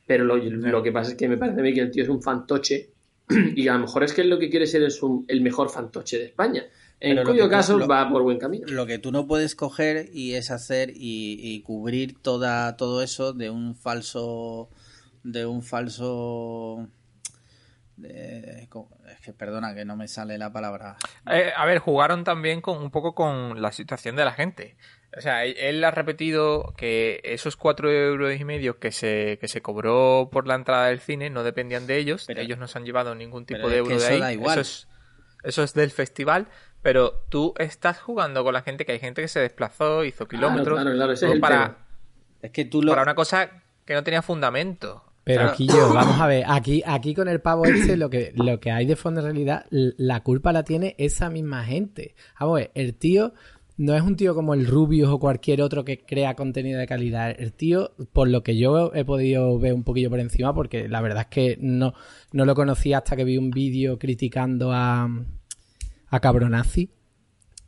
Pero 0.08 0.24
lo, 0.26 0.38
lo 0.38 0.84
que 0.84 0.92
pasa 0.92 1.12
es 1.12 1.18
que 1.18 1.28
me 1.28 1.38
parece 1.38 1.60
a 1.60 1.64
mí 1.64 1.74
que 1.74 1.82
el 1.82 1.92
tío 1.92 2.04
es 2.04 2.10
un 2.10 2.22
fantoche 2.22 2.90
y 3.56 3.68
a 3.68 3.74
lo 3.74 3.80
mejor 3.80 4.04
es 4.04 4.14
que 4.14 4.22
él 4.22 4.30
lo 4.30 4.40
que 4.40 4.50
quiere 4.50 4.66
ser 4.68 4.84
es 4.84 5.02
un- 5.04 5.26
el 5.28 5.42
mejor 5.42 5.70
fantoche 5.70 6.18
de 6.18 6.26
España 6.26 6.66
en 7.02 7.24
cuyo 7.24 7.44
tú- 7.46 7.50
caso 7.50 7.78
lo- 7.78 7.88
va 7.88 8.10
por 8.10 8.22
buen 8.24 8.38
camino. 8.38 8.66
Lo 8.68 8.86
que 8.86 8.98
tú 9.00 9.12
no 9.12 9.28
puedes 9.28 9.56
coger 9.56 10.10
y 10.14 10.36
es 10.36 10.52
hacer 10.52 10.92
y, 10.92 11.38
y 11.42 11.62
cubrir 11.64 12.20
toda 12.22 12.78
todo 12.78 13.02
eso 13.02 13.34
de 13.34 13.50
un 13.50 13.76
falso 13.76 14.70
de 15.24 15.46
un 15.46 15.62
falso 15.64 16.88
de- 17.98 18.68
es 19.12 19.20
que 19.22 19.34
perdona 19.34 19.76
que 19.76 19.86
no 19.86 19.96
me 19.96 20.08
sale 20.08 20.38
la 20.38 20.52
palabra 20.52 20.98
Eh, 21.32 21.52
a 21.56 21.66
ver, 21.66 21.80
jugaron 21.80 22.24
también 22.24 22.62
con 22.62 22.78
un 22.82 22.90
poco 22.90 23.14
con 23.14 23.62
la 23.62 23.72
situación 23.72 24.16
de 24.16 24.26
la 24.26 24.32
gente. 24.34 24.78
O 25.16 25.22
sea, 25.22 25.44
él, 25.44 25.84
ha 25.84 25.92
repetido 25.92 26.74
que 26.78 27.20
esos 27.26 27.58
cuatro 27.58 27.92
euros 27.92 28.34
y 28.40 28.46
medio 28.46 28.80
que 28.80 28.92
se, 28.94 29.38
que 29.42 29.48
se 29.50 29.62
cobró 29.62 30.30
por 30.32 30.48
la 30.48 30.56
entrada 30.56 30.88
del 30.88 31.02
cine 31.02 31.30
no 31.30 31.44
dependían 31.44 31.86
de 31.86 31.98
ellos. 31.98 32.24
Pero- 32.28 32.42
ellos 32.42 32.58
no 32.58 32.68
se 32.68 32.78
han 32.80 32.86
llevado 32.86 33.14
ningún 33.14 33.46
tipo 33.46 33.68
de 33.68 33.74
es 33.76 33.80
euro 33.80 33.90
de 33.90 33.96
eso 33.98 34.08
ahí. 34.14 34.20
da 34.22 34.34
igual. 34.34 34.60
Eso 34.60 34.62
es, 34.62 34.88
eso 35.44 35.64
es 35.64 35.74
del 35.74 35.92
festival. 35.92 36.48
Pero 36.82 37.24
tú 37.30 37.54
estás 37.58 38.00
jugando 38.00 38.44
con 38.44 38.54
la 38.54 38.62
gente, 38.62 38.86
que 38.86 38.94
hay 38.94 39.00
gente 39.00 39.22
que 39.22 39.28
se 39.28 39.40
desplazó, 39.40 40.04
hizo 40.04 40.28
kilómetros. 40.28 40.80
claro, 40.80 40.96
claro, 40.96 41.14
ese 41.14 41.32
el 41.32 41.40
para, 41.40 41.78
es 42.42 42.52
que 42.52 42.66
tú 42.66 42.82
lo 42.82 42.92
para 42.92 43.04
una 43.04 43.16
cosa 43.16 43.50
que 43.86 43.94
no 43.94 44.04
tenía 44.04 44.22
fundamento. 44.22 45.04
Pero 45.24 45.42
Claro. 45.42 45.56
Quillo, 45.56 45.90
vamos 45.94 46.20
a 46.20 46.26
ver, 46.26 46.46
aquí, 46.48 46.82
aquí 46.86 47.14
con 47.14 47.28
el 47.28 47.42
pavo 47.42 47.66
este 47.66 47.96
lo 47.96 48.10
que, 48.10 48.34
lo 48.36 48.60
que 48.60 48.72
hay 48.72 48.88
de 48.88 48.96
fondo 48.96 49.20
en 49.20 49.28
realidad, 49.28 49.66
la 49.70 50.22
culpa 50.22 50.52
la 50.52 50.64
tiene 50.64 50.96
esa 50.98 51.30
misma 51.30 51.64
gente. 51.64 52.16
Vamos 52.40 52.56
a 52.56 52.60
ver, 52.62 52.72
el 52.74 52.96
tío 52.96 53.34
no 53.78 53.96
es 53.96 54.02
un 54.02 54.16
tío 54.16 54.36
como 54.36 54.54
el 54.54 54.68
Rubius 54.68 55.10
o 55.10 55.20
cualquier 55.20 55.62
otro 55.62 55.84
que 55.84 56.04
crea 56.04 56.36
contenido 56.36 56.80
de 56.80 56.88
calidad. 56.88 57.36
El 57.38 57.54
tío, 57.54 57.92
por 58.14 58.28
lo 58.28 58.44
que 58.44 58.58
yo 58.58 58.92
he 58.94 59.06
podido 59.06 59.58
ver 59.60 59.74
un 59.74 59.84
poquillo 59.84 60.10
por 60.10 60.20
encima, 60.20 60.54
porque 60.54 60.88
la 60.88 61.02
verdad 61.02 61.22
es 61.22 61.28
que 61.28 61.58
no, 61.60 61.94
no 62.32 62.46
lo 62.46 62.56
conocía 62.56 63.00
hasta 63.00 63.16
que 63.16 63.24
vi 63.24 63.38
un 63.38 63.52
vídeo 63.52 63.98
criticando 63.98 64.72
a, 64.72 65.08
a 66.12 66.20
Cabronazi. 66.20 66.92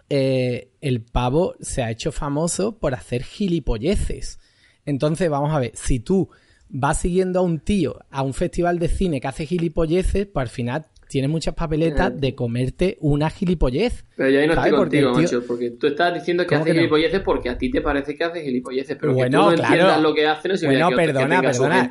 eh, 0.09 0.69
el 0.81 1.01
pavo 1.01 1.55
se 1.59 1.81
ha 1.81 1.89
hecho 1.89 2.11
famoso 2.11 2.77
por 2.77 2.93
hacer 2.93 3.23
gilipolleces. 3.23 4.37
Entonces, 4.85 5.29
vamos 5.29 5.51
a 5.53 5.59
ver, 5.59 5.71
si 5.75 5.99
tú 5.99 6.29
vas 6.69 6.99
siguiendo 6.99 7.39
a 7.39 7.41
un 7.41 7.59
tío 7.59 7.99
a 8.11 8.21
un 8.21 8.33
festival 8.33 8.77
de 8.79 8.89
cine 8.89 9.21
que 9.21 9.27
hace 9.27 9.45
gilipolleces, 9.47 10.27
pues 10.27 10.43
al 10.43 10.49
final 10.49 10.85
tienes 11.13 11.29
muchas 11.29 11.53
papeletas 11.53 12.19
de 12.19 12.33
comerte 12.35 12.97
una 13.01 13.29
gilipollez. 13.29 14.03
Pero 14.17 14.29
yo 14.31 14.39
ahí 14.39 14.47
no 14.47 14.55
¿sabes? 14.55 14.67
estoy 14.71 14.79
Porque 14.79 15.01
contigo, 15.03 15.11
tío- 15.29 15.37
macho, 15.39 15.47
porque 15.47 15.69
tú 15.71 15.87
estás 15.87 16.13
diciendo 16.13 16.43
que 16.43 16.49
¿Cómo 16.49 16.61
hace 16.61 16.69
que 16.71 16.73
no? 16.73 16.79
gilipolleces 16.81 17.19
porque 17.21 17.49
a 17.49 17.57
ti 17.57 17.69
te 17.69 17.81
parece 17.81 18.15
que 18.15 18.23
hace 18.23 18.41
gilipolleces, 18.41 18.97
pero 18.99 19.13
Bueno, 19.13 19.25
que 19.29 19.31
tú 19.31 19.51
no 19.51 19.55
claro. 19.57 19.73
entiendas 19.73 20.01
lo 20.01 20.13
que 20.15 20.27
hace 20.27 20.47
no 20.49 20.55
Bueno, 20.65 20.89
que, 20.89 20.95
perdona, 20.95 21.41
perdona. 21.41 21.89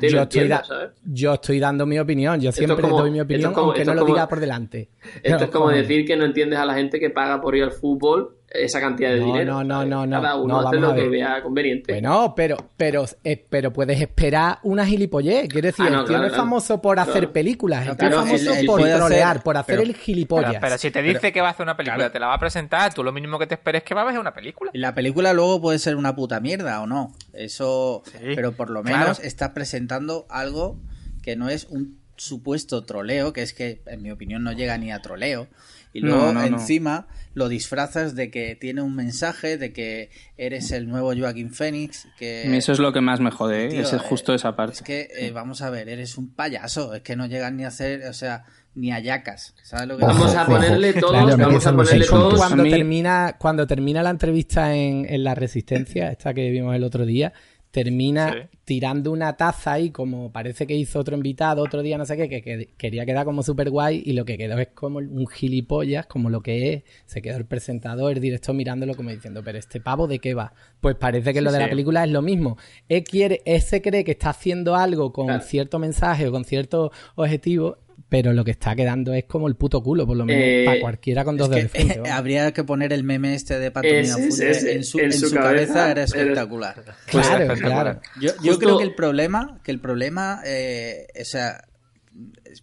Yo 1.05 1.33
estoy, 1.33 1.59
dando 1.59 1.85
mi 1.85 1.99
opinión. 1.99 2.39
Yo 2.41 2.51
siempre 2.51 2.81
como- 2.81 2.99
doy 2.99 3.11
mi 3.11 3.21
opinión, 3.21 3.53
como- 3.53 3.67
aunque 3.67 3.85
no 3.85 3.93
lo 3.93 4.01
como- 4.01 4.13
diga 4.13 4.27
por 4.27 4.39
delante. 4.39 4.89
Esto 5.23 5.45
es 5.45 5.49
como 5.51 5.69
decir 5.69 6.05
que 6.05 6.15
no 6.17 6.25
entiendes 6.25 6.59
a 6.59 6.65
la 6.65 6.73
gente 6.75 6.99
que 6.99 7.09
paga 7.09 7.41
por 7.41 7.55
ir 7.55 7.63
al 7.63 7.71
fútbol 7.71 8.35
esa 8.53 8.79
cantidad 8.79 9.11
de 9.11 9.19
No, 9.19 9.25
dinero. 9.25 9.63
no, 9.63 9.63
no, 9.63 9.85
no, 9.85 10.05
no. 10.05 10.21
Cada 10.21 10.35
uno 10.35 10.61
No, 10.61 10.67
hace 10.67 10.79
lo 10.79 10.93
que 10.93 11.09
vea 11.09 11.41
conveniente. 11.41 11.91
Bueno, 11.93 12.33
pero, 12.35 12.57
pero, 12.77 13.05
eh, 13.23 13.43
pero 13.49 13.73
puedes 13.73 13.99
esperar 13.99 14.59
una 14.63 14.85
gilipollez. 14.85 15.47
Quiero 15.49 15.65
decir, 15.67 15.85
Ah, 15.87 15.89
no, 15.89 15.99
el 16.01 16.03
tío 16.05 16.07
claro, 16.09 16.21
no 16.21 16.27
es 16.27 16.33
claro. 16.33 16.43
famoso 16.43 16.81
por 16.81 16.99
hacer 16.99 17.13
Claro. 17.13 17.33
películas, 17.33 17.81
el 17.87 17.97
tío 17.97 18.09
Claro, 18.09 18.21
es 18.23 18.43
famoso 18.45 18.65
por 18.65 18.81
hacer- 18.81 18.95
trolear, 18.97 19.41
por 19.43 19.57
hacer 19.57 19.77
pero- 19.77 19.89
el 19.89 19.95
gilipollas. 19.95 20.49
Pero, 20.51 20.61
pero 20.61 20.77
si 20.77 20.91
te 20.91 21.01
dice 21.01 21.31
que 21.33 21.41
va 21.41 21.47
a 21.47 21.51
hacer 21.51 21.63
una 21.63 21.75
película, 21.75 22.11
te 22.11 22.19
la 22.19 22.27
va 22.27 22.35
a 22.35 22.39
presentar, 22.39 22.93
tú 22.93 23.03
lo 23.03 23.11
mínimo 23.11 23.39
que 23.39 23.47
te 23.47 23.55
esperes 23.55 23.81
es 23.81 23.85
que 23.87 23.95
va 23.95 24.01
a 24.01 24.05
ver 24.05 24.19
una 24.19 24.33
película. 24.33 24.71
Y 24.73 24.77
la 24.77 24.93
película 24.93 25.33
luego 25.33 25.59
puede 25.59 25.79
ser 25.79 25.95
una 25.95 26.15
puta 26.15 26.39
mierda 26.39 26.81
o 26.81 26.87
no. 26.87 27.11
Eso. 27.33 28.03
Sí, 28.05 28.17
pero 28.35 28.51
por 28.51 28.69
lo 28.69 28.83
claro. 28.83 28.99
menos 28.99 29.19
estás 29.19 29.49
presentando 29.49 30.25
algo 30.29 30.77
que 31.21 31.35
no 31.35 31.49
es 31.49 31.65
un 31.65 31.97
supuesto 32.15 32.85
troleo, 32.85 33.33
que 33.33 33.41
es 33.41 33.53
que 33.53 33.81
en 33.87 34.01
mi 34.03 34.11
opinión 34.11 34.43
no 34.43 34.51
llega 34.51 34.77
ni 34.77 34.91
a 34.91 35.01
troleo, 35.01 35.47
y 35.93 35.99
luego 35.99 36.31
encima 36.41 37.07
lo 37.35 37.47
disfrazas 37.47 38.15
de 38.15 38.29
que 38.29 38.55
tiene 38.55 38.81
un 38.81 38.95
mensaje, 38.95 39.57
de 39.57 39.73
que 39.73 40.09
eres 40.37 40.71
el 40.71 40.87
nuevo 40.87 41.13
Joaquín 41.15 41.51
Phoenix. 41.51 42.07
Que... 42.17 42.55
Eso 42.57 42.71
es 42.71 42.79
lo 42.79 42.91
que 42.93 43.01
más 43.01 43.19
me 43.19 43.31
jode, 43.31 43.67
¿eh? 43.67 43.79
es 43.79 43.91
justo 44.01 44.33
esa 44.33 44.55
parte. 44.55 44.77
Es 44.77 44.81
que, 44.81 45.07
eh, 45.15 45.31
vamos 45.31 45.61
a 45.61 45.69
ver, 45.69 45.89
eres 45.89 46.17
un 46.17 46.33
payaso, 46.33 46.93
es 46.93 47.01
que 47.01 47.15
no 47.15 47.25
llegas 47.27 47.53
ni 47.53 47.63
a 47.63 47.67
hacer, 47.69 48.05
o 48.07 48.13
sea, 48.13 48.45
ni 48.75 48.91
a 48.91 48.99
yacas. 48.99 49.55
¿sabes 49.63 49.87
lo 49.87 49.97
que 49.97 50.05
vamos 50.05 50.35
a 50.35 50.45
ponerle 50.45 50.93
todos, 50.93 51.37
vamos 51.37 51.67
a 51.67 51.75
ponerle 51.75 52.05
todos. 52.05 52.35
Cuando 52.35 52.63
termina, 52.63 53.35
cuando 53.39 53.67
termina 53.67 54.03
la 54.03 54.09
entrevista 54.09 54.73
en, 54.75 55.05
en 55.07 55.23
La 55.23 55.35
Resistencia, 55.35 56.11
esta 56.11 56.33
que 56.33 56.49
vimos 56.49 56.75
el 56.75 56.83
otro 56.83 57.05
día, 57.05 57.33
termina 57.73 58.51
tirando 58.65 59.11
una 59.11 59.35
taza 59.35 59.73
ahí, 59.73 59.89
como 59.89 60.31
parece 60.31 60.67
que 60.67 60.75
hizo 60.75 60.99
otro 60.99 61.17
invitado 61.17 61.63
otro 61.63 61.81
día, 61.81 61.97
no 61.97 62.05
sé 62.05 62.15
qué, 62.15 62.29
que, 62.29 62.69
quería 62.77 63.03
quedar 63.03 63.25
como 63.25 63.41
súper 63.41 63.71
guay 63.71 64.03
y 64.05 64.13
lo 64.13 64.25
que 64.25 64.37
quedó 64.37 64.59
es 64.59 64.67
como 64.75 64.99
un 64.99 65.25
gilipollas, 65.25 66.05
como 66.05 66.29
lo 66.29 66.41
que 66.41 66.71
es. 66.71 66.83
Se 67.07 67.23
quedó 67.23 67.37
el 67.37 67.45
presentador, 67.45 68.13
el 68.13 68.21
director 68.21 68.53
mirándolo 68.53 68.95
como 68.95 69.09
diciendo, 69.09 69.41
pero 69.43 69.57
este 69.57 69.81
pavo 69.81 70.05
de 70.05 70.19
qué 70.19 70.35
va. 70.35 70.53
Pues 70.81 70.95
parece 70.95 71.33
que 71.33 71.41
lo 71.41 71.51
de 71.51 71.59
la 71.59 71.67
película 71.67 72.03
es 72.03 72.11
lo 72.11 72.21
mismo. 72.21 72.57
Él, 72.89 73.03
quiere, 73.03 73.41
él 73.45 73.59
se 73.59 73.81
cree 73.81 74.03
que 74.03 74.11
está 74.11 74.29
haciendo 74.29 74.75
algo 74.75 75.11
con 75.11 75.41
cierto 75.41 75.79
mensaje 75.79 76.27
o 76.27 76.31
con 76.31 76.45
cierto 76.45 76.91
objetivo 77.15 77.79
pero 78.13 78.31
lo 78.31 78.45
que 78.45 78.51
está 78.51 78.75
quedando 78.75 79.11
es 79.15 79.23
como 79.23 79.47
el 79.47 79.55
puto 79.55 79.81
culo, 79.81 80.05
por 80.05 80.15
lo 80.15 80.23
menos 80.23 80.43
eh, 80.45 80.65
para 80.67 80.79
cualquiera 80.79 81.25
con 81.25 81.35
dos 81.35 81.49
dedos 81.49 81.63
de 81.63 81.69
frente. 81.69 82.09
habría 82.11 82.53
que 82.53 82.63
poner 82.63 82.93
el 82.93 83.03
meme 83.03 83.33
este 83.33 83.57
de 83.57 83.71
Patomina 83.71 84.17
en 84.19 84.83
su, 84.83 84.99
en 84.99 85.11
su, 85.11 85.31
cabeza, 85.31 85.89
era 85.89 86.03
espectacular. 86.03 86.95
Claro, 87.07 87.55
claro. 87.55 88.01
Yo, 88.21 88.59
creo 88.59 88.77
que 88.77 88.83
el 88.83 88.93
problema, 88.93 89.59
que 89.63 89.71
el 89.71 89.79
problema, 89.79 90.43
eh, 90.45 91.07
o 91.19 91.25
sea, 91.25 91.67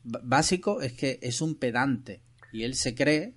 básico 0.04 0.82
es 0.82 0.92
que 0.92 1.18
es 1.20 1.40
un 1.40 1.56
pedante 1.56 2.22
y 2.52 2.62
él 2.62 2.76
se 2.76 2.94
cree 2.94 3.34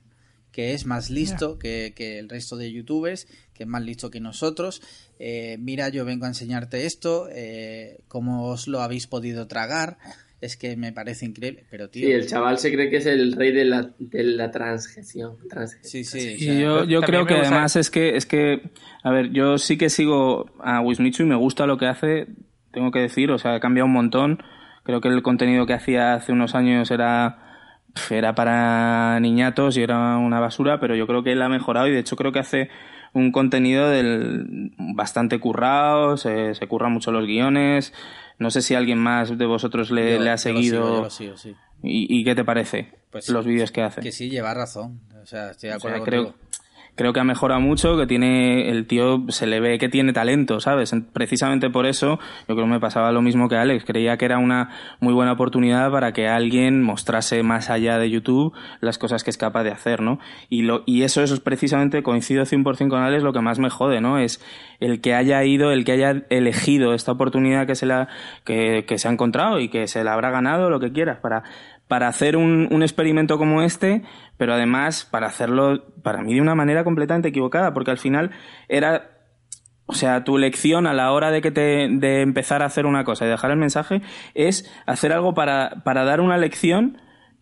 que 0.52 0.76
es 0.76 0.86
más 0.86 1.10
listo 1.10 1.58
que, 1.58 1.94
que, 1.96 2.20
el 2.20 2.30
resto 2.30 2.58
de 2.58 2.72
youtubers, 2.72 3.26
que 3.56 3.64
es 3.64 3.68
más 3.68 3.82
listo 3.82 4.12
que 4.12 4.20
nosotros. 4.20 4.84
Eh, 5.18 5.58
mira, 5.60 5.90
yo 5.90 6.06
vengo 6.06 6.26
a 6.26 6.28
enseñarte 6.28 6.86
esto, 6.86 7.28
eh, 7.32 8.02
cómo 8.08 8.50
os 8.50 8.68
lo 8.68 8.82
habéis 8.82 9.08
podido 9.08 9.48
tragar 9.48 9.98
es 10.44 10.58
que 10.58 10.76
me 10.76 10.92
parece 10.92 11.26
increíble, 11.26 11.66
pero 11.72 11.90
tío... 11.90 12.06
Sí, 12.06 12.12
el 12.12 12.28
chaval 12.28 12.58
se 12.58 12.74
cree 12.74 12.90
que 12.90 12.98
es 12.98 13.06
el 13.06 13.32
rey 13.32 13.54
de 13.54 13.64
la, 13.64 13.92
de 13.98 14.24
la 14.24 14.52
transgesión. 14.52 15.38
Sí, 15.82 16.04
sí. 16.04 16.36
yo, 16.60 16.84
yo 16.84 17.02
creo 17.02 17.26
que 17.26 17.36
además 17.36 17.78
es 17.78 17.90
que, 17.90 18.18
es 18.18 18.26
que, 18.26 18.62
a 19.04 19.12
ver, 19.12 19.32
yo 19.32 19.58
sí 19.58 19.78
que 19.78 19.90
sigo 19.90 20.52
a 20.60 20.82
Wismichu 20.82 21.24
y 21.24 21.28
me 21.28 21.36
gusta 21.36 21.66
lo 21.66 21.78
que 21.78 21.86
hace, 21.86 22.28
tengo 22.74 22.92
que 22.92 23.00
decir, 23.00 23.32
o 23.32 23.38
sea, 23.38 23.56
ha 23.56 23.60
cambiado 23.62 23.86
un 23.86 23.94
montón. 23.94 24.44
Creo 24.84 25.00
que 25.00 25.08
el 25.08 25.24
contenido 25.24 25.66
que 25.66 25.76
hacía 25.76 26.14
hace 26.14 26.34
unos 26.34 26.56
años 26.56 26.92
era 26.92 27.40
era 28.10 28.36
para 28.36 29.20
niñatos 29.22 29.78
y 29.78 29.84
era 29.84 30.18
una 30.18 30.42
basura, 30.42 30.80
pero 30.82 30.94
yo 30.96 31.08
creo 31.08 31.24
que 31.24 31.32
él 31.32 31.42
ha 31.42 31.48
mejorado 31.48 31.88
y 31.88 31.92
de 31.92 32.00
hecho 32.00 32.18
creo 32.18 32.34
que 32.34 32.40
hace 32.40 32.70
un 33.14 33.32
contenido 33.32 33.90
del 33.90 34.74
bastante 34.78 35.40
currado, 35.40 36.18
se, 36.18 36.56
se 36.56 36.68
curran 36.68 36.92
mucho 36.92 37.12
los 37.12 37.26
guiones, 37.26 37.94
no 38.40 38.52
sé 38.52 38.62
si 38.62 38.76
alguien 38.76 38.98
más 38.98 39.38
de 39.38 39.46
vosotros 39.46 39.92
le, 39.92 40.30
ha 40.30 40.38
seguido. 40.38 41.08
¿Y, 41.82 42.24
qué 42.24 42.36
te 42.36 42.46
parece 42.46 42.92
pues 43.10 43.30
los 43.30 43.46
vídeos 43.46 43.72
que 43.72 43.82
hace? 43.82 44.02
Que 44.02 44.12
sí, 44.12 44.30
lleva 44.30 44.54
razón. 44.54 45.02
O 45.22 45.26
sea, 45.26 45.52
estoy 45.52 45.70
de 45.70 45.76
acuerdo 45.76 46.04
creo, 46.04 46.36
creo 46.96 47.14
que 47.14 47.20
ha 47.20 47.24
mejorado 47.24 47.60
mucho, 47.60 47.98
que 47.98 48.06
tiene, 48.06 48.70
el 48.70 48.86
tío 48.86 49.24
se 49.30 49.48
le 49.48 49.60
ve 49.60 49.78
que 49.80 49.90
tiene 49.90 50.14
talento, 50.14 50.60
¿sabes? 50.60 50.96
Precisamente 51.12 51.70
por 51.70 51.86
eso, 51.86 52.20
yo 52.48 52.56
creo 52.56 52.66
que 52.66 52.72
me 52.72 52.80
pasaba 52.80 53.12
lo 53.12 53.22
mismo 53.22 53.50
que 53.50 53.56
Alex, 53.56 53.86
creía 53.86 54.18
que 54.18 54.26
era 54.26 54.38
una 54.38 54.70
muy 55.00 55.14
buena 55.14 55.34
oportunidad 55.34 55.92
para 55.92 56.14
que 56.14 56.28
alguien 56.28 56.82
mostrase 56.82 57.42
más 57.44 57.70
allá 57.70 57.98
de 57.98 58.10
YouTube 58.10 58.54
las 58.80 58.98
cosas 58.98 59.24
que 59.24 59.30
es 59.30 59.38
capaz 59.38 59.64
de 59.64 59.72
hacer, 59.72 60.02
¿no? 60.02 60.20
Y, 60.50 60.62
lo, 60.62 60.84
y 60.86 61.04
eso, 61.04 61.24
eso 61.24 61.34
es 61.34 61.40
precisamente, 61.40 62.04
coincido 62.04 62.44
100% 62.44 62.90
con 62.90 63.02
Alex, 63.02 63.24
lo 63.24 63.34
que 63.34 63.42
más 63.42 63.60
me 63.60 63.70
jode, 63.70 64.02
¿no? 64.02 64.20
Es 64.20 64.44
el 64.80 65.02
que 65.02 65.16
haya 65.16 65.44
ido, 65.44 65.72
el 65.72 65.86
que 65.86 65.94
haya 65.94 66.24
elegido 66.30 66.94
esta 66.94 67.12
oportunidad 67.12 67.66
que 67.66 67.76
se 67.76 67.86
la, 67.86 68.08
que, 68.44 68.86
que 68.86 68.98
se 68.98 69.08
ha 69.08 69.12
encontrado 69.12 69.60
y 69.60 69.70
que 69.70 69.88
se 69.88 70.04
la 70.04 70.14
habrá 70.14 70.30
ganado, 70.30 70.70
lo 70.70 70.80
que 70.80 70.92
quieras, 70.92 71.20
para, 71.20 71.44
para 71.88 72.08
hacer 72.08 72.38
un, 72.38 72.68
un, 72.72 72.82
experimento 72.82 73.38
como 73.38 73.62
este, 73.62 74.04
pero 74.38 74.54
además 74.54 75.06
para 75.06 75.28
hacerlo, 75.28 75.86
para 76.02 76.22
mí, 76.22 76.34
de 76.34 76.42
una 76.42 76.56
manera 76.56 76.84
completamente 76.84 77.30
equivocada, 77.30 77.74
porque 77.74 77.92
al 77.92 77.98
final 77.98 78.32
era, 78.68 79.12
o 79.86 79.94
sea, 79.94 80.24
tu 80.24 80.38
lección 80.38 80.88
a 80.88 80.94
la 80.94 81.12
hora 81.12 81.32
de 81.32 81.42
que 81.42 81.52
te, 81.52 81.88
de 81.90 82.22
empezar 82.22 82.62
a 82.62 82.66
hacer 82.66 82.86
una 82.86 83.04
cosa 83.04 83.26
y 83.26 83.30
dejar 83.30 83.52
el 83.52 83.58
mensaje 83.58 84.02
es 84.34 84.72
hacer 84.86 85.14
algo 85.14 85.34
para, 85.34 85.82
para 85.84 86.04
dar 86.04 86.22
una 86.22 86.38
lección 86.38 86.98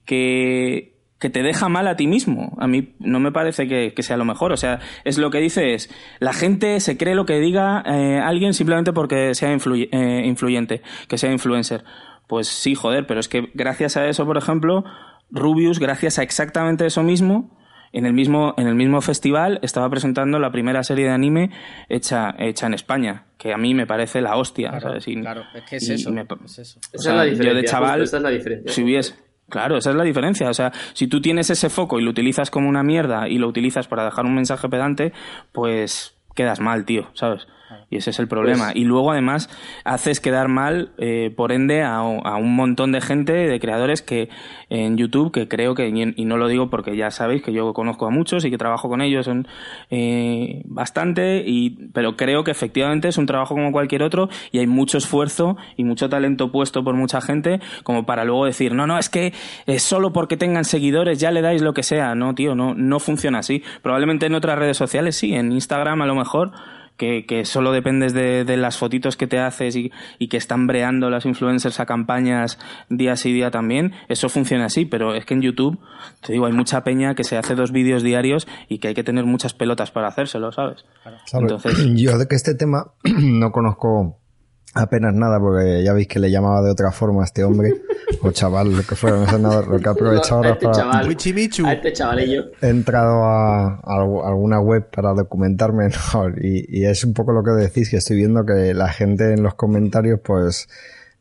que, 0.06 0.92
que 1.22 1.30
te 1.30 1.44
deja 1.44 1.70
mal 1.70 1.88
a 1.88 1.96
ti 1.96 2.08
mismo. 2.08 2.58
A 2.58 2.68
mí 2.68 2.96
no 3.00 3.20
me 3.20 3.32
parece 3.32 3.68
que, 3.68 3.94
sea 4.02 4.18
lo 4.18 4.26
mejor. 4.26 4.52
O 4.52 4.58
sea, 4.58 4.80
es 5.06 5.20
lo 5.20 5.30
que 5.30 5.38
dice 5.38 5.76
es, 5.76 5.90
la 6.20 6.34
gente 6.34 6.80
se 6.80 6.98
cree 6.98 7.14
lo 7.14 7.28
que 7.28 7.40
diga 7.40 7.84
eh, 7.86 8.20
alguien 8.20 8.56
simplemente 8.56 8.92
porque 8.92 9.36
sea 9.36 9.54
eh, 9.54 10.24
influyente, 10.26 10.82
que 11.08 11.20
sea 11.20 11.32
influencer. 11.32 11.84
Pues 12.28 12.48
sí, 12.48 12.74
joder, 12.74 13.06
pero 13.06 13.20
es 13.20 13.28
que 13.28 13.52
gracias 13.54 13.98
a 13.98 14.08
eso, 14.08 14.26
por 14.26 14.38
ejemplo, 14.38 14.84
Rubius, 15.32 15.80
gracias 15.80 16.20
a 16.20 16.24
exactamente 16.24 16.86
eso 16.86 17.04
mismo, 17.04 17.58
en 17.94 18.06
el 18.06 18.14
mismo, 18.14 18.54
en 18.58 18.68
el 18.68 18.76
mismo 18.76 19.02
festival 19.02 19.60
estaba 19.64 19.90
presentando 19.90 20.40
la 20.40 20.52
primera 20.52 20.84
serie 20.84 21.06
de 21.06 21.12
anime 21.12 21.52
hecha, 21.90 22.34
hecha 22.38 22.68
en 22.68 22.74
España, 22.74 23.26
que 23.38 23.54
a 23.54 23.58
mí 23.58 23.74
me 23.74 23.86
parece 23.86 24.22
la 24.22 24.38
hostia. 24.38 24.72
Claro, 25.22 25.44
es 25.54 25.64
que 25.70 25.76
es 25.78 25.90
eso. 25.90 26.10
es 26.46 26.60
eso. 26.60 26.80
esa 26.94 27.10
es 27.10 27.16
la 27.16 27.24
diferencia. 27.24 27.52
Yo 27.52 27.56
de 27.56 27.64
chaval, 27.66 28.02
esa 28.04 28.18
es 28.18 28.24
la 28.24 28.30
diferencia. 28.30 28.72
Si 28.72 28.84
hubiese, 28.84 29.16
Claro, 29.50 29.78
esa 29.78 29.90
es 29.90 29.96
la 29.98 30.04
diferencia. 30.04 30.50
O 30.50 30.54
sea, 30.54 30.72
si 30.94 31.08
tú 31.08 31.22
tienes 31.22 31.50
ese 31.50 31.70
foco 31.70 32.00
y 32.00 32.04
lo 32.04 32.10
utilizas 32.10 32.50
como 32.50 32.70
una 32.70 32.84
mierda 32.84 33.28
y 33.28 33.38
lo 33.38 33.48
utilizas 33.48 33.88
para 33.88 34.06
dejar 34.06 34.26
un 34.26 34.34
mensaje 34.34 34.70
pedante, 34.70 35.12
pues 35.52 36.16
quedas 36.34 36.62
mal, 36.62 36.86
tío, 36.86 37.10
¿sabes? 37.14 37.48
Y 37.90 37.98
ese 37.98 38.10
es 38.12 38.20
el 38.20 38.28
problema. 38.28 38.66
Pues 38.66 38.76
y 38.78 38.84
luego, 38.86 39.12
además, 39.12 39.50
haces 39.84 40.20
quedar 40.20 40.48
mal, 40.48 40.92
eh, 40.98 41.34
por 41.36 41.52
ende, 41.52 41.84
a, 41.84 42.02
un 42.02 42.56
montón 42.56 42.92
de 42.92 43.02
gente, 43.02 43.34
de 43.34 43.60
creadores 43.60 44.02
que 44.02 44.30
en 44.70 44.98
YouTube, 44.98 45.32
que 45.32 45.48
creo 45.48 45.76
que, 45.76 45.88
y 45.88 46.26
no 46.26 46.38
lo 46.38 46.48
digo 46.48 46.70
porque 46.70 46.96
ya 46.96 47.12
sabéis 47.12 47.42
que 47.42 47.54
yo 47.54 47.74
conozco 47.74 48.06
a 48.06 48.10
muchos 48.10 48.46
y 48.46 48.52
que 48.52 48.58
trabajo 48.58 48.90
con 48.90 49.02
ellos 49.02 49.28
en, 49.28 49.48
eh, 49.90 50.62
bastante, 50.66 51.44
y, 51.46 51.90
pero 51.94 52.16
creo 52.16 52.44
que 52.44 52.52
efectivamente 52.52 53.08
es 53.08 53.18
un 53.18 53.26
trabajo 53.26 53.56
como 53.56 53.72
cualquier 53.72 54.04
otro 54.04 54.30
y 54.52 54.60
hay 54.60 54.68
mucho 54.68 54.98
esfuerzo 54.98 55.58
y 55.76 55.84
mucho 55.84 56.10
talento 56.10 56.52
puesto 56.52 56.84
por 56.84 56.96
mucha 56.96 57.22
gente 57.22 57.60
como 57.84 58.06
para 58.06 58.24
luego 58.26 58.46
decir, 58.46 58.74
no, 58.74 58.88
no, 58.88 58.98
es 58.98 59.10
que 59.10 59.34
es 59.66 59.84
solo 59.84 60.14
porque 60.14 60.38
tengan 60.38 60.66
seguidores 60.66 61.20
ya 61.20 61.32
le 61.32 61.42
dais 61.42 61.62
lo 61.62 61.74
que 61.74 61.84
sea. 61.84 62.16
No, 62.16 62.36
tío, 62.36 62.56
no, 62.56 62.74
no 62.74 63.00
funciona 63.00 63.40
así. 63.40 63.64
Probablemente 63.82 64.26
en 64.26 64.36
otras 64.36 64.58
redes 64.58 64.78
sociales 64.78 65.16
sí, 65.16 65.34
en 65.34 65.52
Instagram 65.52 66.02
a 66.02 66.06
lo 66.06 66.16
mejor 66.16 66.52
que, 66.98 67.46
solo 67.46 67.72
dependes 67.72 68.14
de, 68.14 68.46
las 68.58 68.78
fotitos 68.78 69.18
que 69.18 69.28
te 69.28 69.40
haces 69.40 69.76
y, 69.76 69.92
que 70.28 70.38
están 70.38 70.68
breando 70.68 71.10
las 71.10 71.26
influencers 71.26 71.80
a 71.80 71.86
campañas 71.86 72.60
día 72.90 73.16
sí 73.16 73.34
día 73.34 73.52
también, 73.52 73.94
eso 74.08 74.30
funciona 74.30 74.66
así, 74.66 74.86
pero 74.86 75.16
es 75.16 75.26
que 75.26 75.34
en 75.34 75.42
YouTube, 75.42 75.80
te 76.22 76.34
digo, 76.34 76.46
hay 76.46 76.54
mucha 76.54 76.84
peña 76.84 77.16
que 77.16 77.24
se 77.24 77.38
hace 77.38 77.56
dos 77.56 77.72
vídeos 77.72 78.04
diarios 78.04 78.48
y 78.70 78.80
que 78.80 78.90
hay 78.90 78.94
que 78.94 79.04
tener 79.04 79.26
muchas 79.26 79.54
pelotas 79.54 79.92
para 79.92 80.08
hacérselo, 80.08 80.52
¿sabes? 80.52 80.86
Entonces... 81.34 81.78
Yo 81.96 82.18
de 82.18 82.28
que 82.28 82.36
este 82.36 82.56
tema 82.56 82.94
no 83.04 83.52
conozco 83.52 84.21
apenas 84.74 85.14
nada, 85.14 85.40
porque 85.40 85.84
ya 85.84 85.94
veis 85.94 86.08
que 86.08 86.20
le 86.20 86.32
llamaba 86.32 86.62
de 86.62 86.72
otra 86.72 86.92
forma 86.92 87.22
a 87.22 87.26
este 87.26 87.44
hombre, 87.44 87.74
o 88.22 88.32
chaval, 88.32 88.76
lo 88.76 88.84
que 88.84 88.96
fuera, 88.96 89.18
no 89.18 89.30
sé 89.30 89.40
nada, 89.40 89.62
lo 89.62 89.80
que 89.80 89.86
he 89.86 89.92
aprovechado 89.92 90.36
ahora 90.38 90.52
este 90.52 90.66
para... 90.66 90.78
Chaval, 90.78 91.08
a 91.66 91.74
este 91.74 91.94
chavalillo. 91.94 92.52
He 92.62 92.70
entrado 92.70 93.24
a, 93.24 93.80
alguna 93.84 94.60
web 94.60 94.90
para 94.90 95.14
documentarme 95.14 95.86
mejor, 95.90 96.44
y, 96.44 96.86
es 96.86 97.04
un 97.04 97.14
poco 97.14 97.34
lo 97.34 97.44
que 97.44 97.52
decís, 97.52 97.90
que 97.90 97.98
estoy 97.98 98.18
viendo 98.18 98.46
que 98.46 98.74
la 98.74 98.90
gente 98.90 99.34
en 99.34 99.44
los 99.44 99.56
comentarios, 99.56 100.20
pues, 100.24 100.68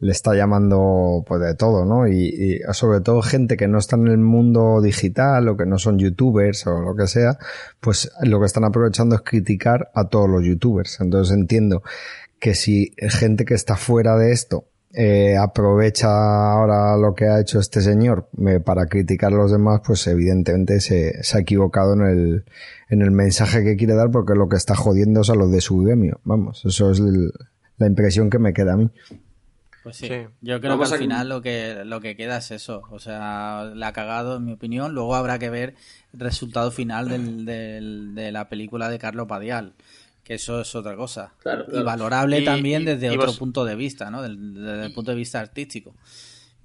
le 0.00 0.12
está 0.12 0.34
llamando 0.34 1.22
pues 1.26 1.42
de 1.42 1.54
todo, 1.54 1.84
¿no? 1.84 2.08
Y, 2.08 2.24
y, 2.24 2.60
sobre 2.72 3.00
todo 3.02 3.20
gente 3.20 3.58
que 3.58 3.68
no 3.68 3.76
está 3.78 3.96
en 3.96 4.08
el 4.08 4.16
mundo 4.16 4.80
digital 4.80 5.46
o 5.48 5.58
que 5.58 5.66
no 5.66 5.78
son 5.78 5.98
youtubers 5.98 6.66
o 6.66 6.80
lo 6.80 6.96
que 6.96 7.06
sea, 7.06 7.36
pues 7.80 8.10
lo 8.22 8.40
que 8.40 8.46
están 8.46 8.64
aprovechando 8.64 9.14
es 9.14 9.20
criticar 9.20 9.90
a 9.94 10.08
todos 10.08 10.26
los 10.26 10.42
youtubers. 10.42 11.02
Entonces 11.02 11.36
entiendo 11.36 11.82
que 12.40 12.55
si 12.55 12.92
gente 12.98 13.44
que 13.44 13.54
está 13.54 13.77
fuera 13.77 14.17
de 14.17 14.33
esto 14.33 14.64
eh, 14.92 15.37
aprovecha 15.37 16.08
ahora 16.08 16.96
lo 16.96 17.14
que 17.14 17.27
ha 17.27 17.40
hecho 17.40 17.60
este 17.60 17.81
señor 17.81 18.29
eh, 18.44 18.58
para 18.58 18.87
criticar 18.87 19.33
a 19.33 19.37
los 19.37 19.52
demás, 19.52 19.83
pues 19.87 20.04
evidentemente 20.08 20.81
se, 20.81 21.23
se, 21.23 21.37
ha 21.37 21.40
equivocado 21.40 21.92
en 21.92 22.00
el, 22.00 22.44
en 22.88 23.02
el 23.02 23.12
mensaje 23.12 23.62
que 23.62 23.77
quiere 23.77 23.94
dar 23.94 24.10
porque 24.10 24.35
lo 24.35 24.48
que 24.48 24.56
está 24.56 24.75
jodiendo 24.75 25.21
es 25.21 25.31
a 25.31 25.37
los 25.37 25.52
de 25.52 25.60
su 25.60 25.79
gremio. 25.79 26.21
Vamos, 26.25 26.64
eso 26.64 26.90
es 26.90 27.00
la 27.00 27.87
impresión 27.87 28.31
que 28.31 28.40
me 28.40 28.52
queda 28.52 28.73
a 28.73 28.77
mí. 28.77 28.90
Pues 29.85 29.96
sí, 29.96 30.10
yo 30.40 30.60
creo 30.60 30.77
que 30.79 30.85
al 30.85 30.98
final 30.98 31.29
lo 31.29 31.40
que, 31.40 31.85
lo 31.85 32.00
que 32.00 32.17
queda 32.17 32.38
es 32.38 32.50
eso. 32.50 32.83
O 32.90 32.98
sea, 32.98 33.71
la 33.75 33.88
ha 33.88 33.92
cagado 33.92 34.37
en 34.37 34.44
mi 34.44 34.52
opinión. 34.52 34.92
Luego 34.92 35.14
habrá 35.14 35.38
que 35.38 35.50
ver 35.50 35.75
el 36.12 36.21
resultado 36.21 36.71
final 36.71 37.08
del, 37.08 37.46
del, 37.46 38.14
de 38.14 38.33
la 38.33 38.48
película 38.48 38.90
de 38.90 38.98
Carlos 38.98 39.27
Padial 39.27 39.75
que 40.31 40.35
eso 40.37 40.60
es 40.60 40.72
otra 40.76 40.94
cosa. 40.94 41.33
Y 41.72 41.83
valorable 41.83 42.42
también 42.42 42.85
desde 42.85 43.10
otro 43.10 43.35
punto 43.35 43.64
de 43.64 43.74
vista, 43.74 44.12
¿no? 44.12 44.22
Desde, 44.22 44.87
el 44.87 44.92
punto 44.92 45.10
de 45.10 45.16
vista 45.16 45.40
artístico. 45.40 45.92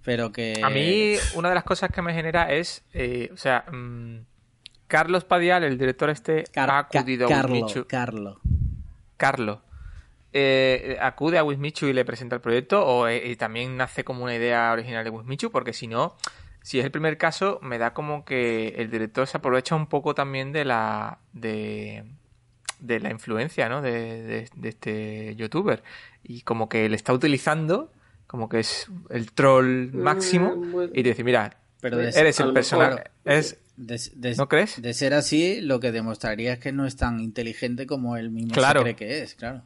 Pero 0.03 0.31
que... 0.31 0.61
A 0.63 0.69
mí 0.69 1.15
una 1.33 1.49
de 1.49 1.55
las 1.55 1.63
cosas 1.63 1.89
que 1.89 2.03
me 2.03 2.13
genera 2.13 2.53
es, 2.53 2.83
eh, 2.93 3.31
o 3.33 3.37
sea, 3.37 3.65
mm, 3.71 4.19
Carlos 4.85 5.23
Padial, 5.25 5.63
el 5.63 5.79
director 5.79 6.11
este, 6.11 6.43
Car- 6.51 6.69
ha 6.69 6.77
acudido 6.77 7.27
Ca- 7.27 7.33
a 7.33 7.41
Carlo, 7.41 7.55
Wismichu. 7.55 7.87
Carlo. 7.87 8.39
Carlos. 9.17 9.59
eh, 10.31 10.97
acude 11.01 11.39
a 11.39 11.43
Wismichu 11.43 11.87
y 11.87 11.93
le 11.93 12.05
presenta 12.05 12.35
el 12.35 12.41
proyecto 12.41 12.85
o 12.85 13.07
eh, 13.07 13.29
y 13.31 13.35
también 13.35 13.77
nace 13.77 14.03
como 14.03 14.23
una 14.25 14.35
idea 14.35 14.71
original 14.73 15.03
de 15.03 15.09
Wismichu 15.09 15.49
porque 15.49 15.73
si 15.73 15.87
no, 15.87 16.15
si 16.61 16.77
es 16.77 16.85
el 16.85 16.91
primer 16.91 17.17
caso, 17.17 17.57
me 17.63 17.79
da 17.79 17.95
como 17.95 18.25
que 18.25 18.75
el 18.77 18.91
director 18.91 19.25
se 19.25 19.37
aprovecha 19.37 19.73
un 19.75 19.87
poco 19.87 20.13
también 20.13 20.51
de 20.51 20.65
la 20.65 21.17
de, 21.33 22.03
de 22.85 22.99
la 22.99 23.11
influencia 23.11 23.67
¿no? 23.69 23.81
de, 23.81 23.91
de- 24.23 24.49
de 24.55 24.69
este 24.69 25.35
youtuber 25.35 25.83
y 26.23 26.41
como 26.41 26.69
que 26.69 26.87
le 26.89 26.95
está 26.95 27.13
utilizando 27.13 27.91
como 28.27 28.49
que 28.49 28.59
es 28.59 28.87
el 29.09 29.31
troll 29.31 29.91
máximo 29.93 30.55
Mm, 30.55 30.71
bueno. 30.71 30.91
y 30.95 31.03
te 31.03 31.09
dice, 31.09 31.23
mira, 31.23 31.57
Pero 31.81 31.97
de- 31.97 32.09
eres 32.09 32.39
el 32.39 32.53
personaje, 32.53 33.03
es 33.25 33.59
¿No 34.37 34.47
crees? 34.47 34.81
De 34.81 34.93
ser 34.93 35.13
así, 35.13 35.59
lo 35.61 35.79
que 35.81 35.91
demostraría 35.91 36.53
es 36.53 36.59
que 36.59 36.71
no 36.71 36.85
es 36.85 36.95
tan 36.95 37.19
inteligente 37.19 37.85
como 37.85 38.15
él 38.17 38.29
mismo 38.31 38.53
Claro. 38.53 38.79
se 38.79 38.83
cree 38.83 38.95
que 38.95 39.21
es, 39.23 39.35
claro. 39.35 39.63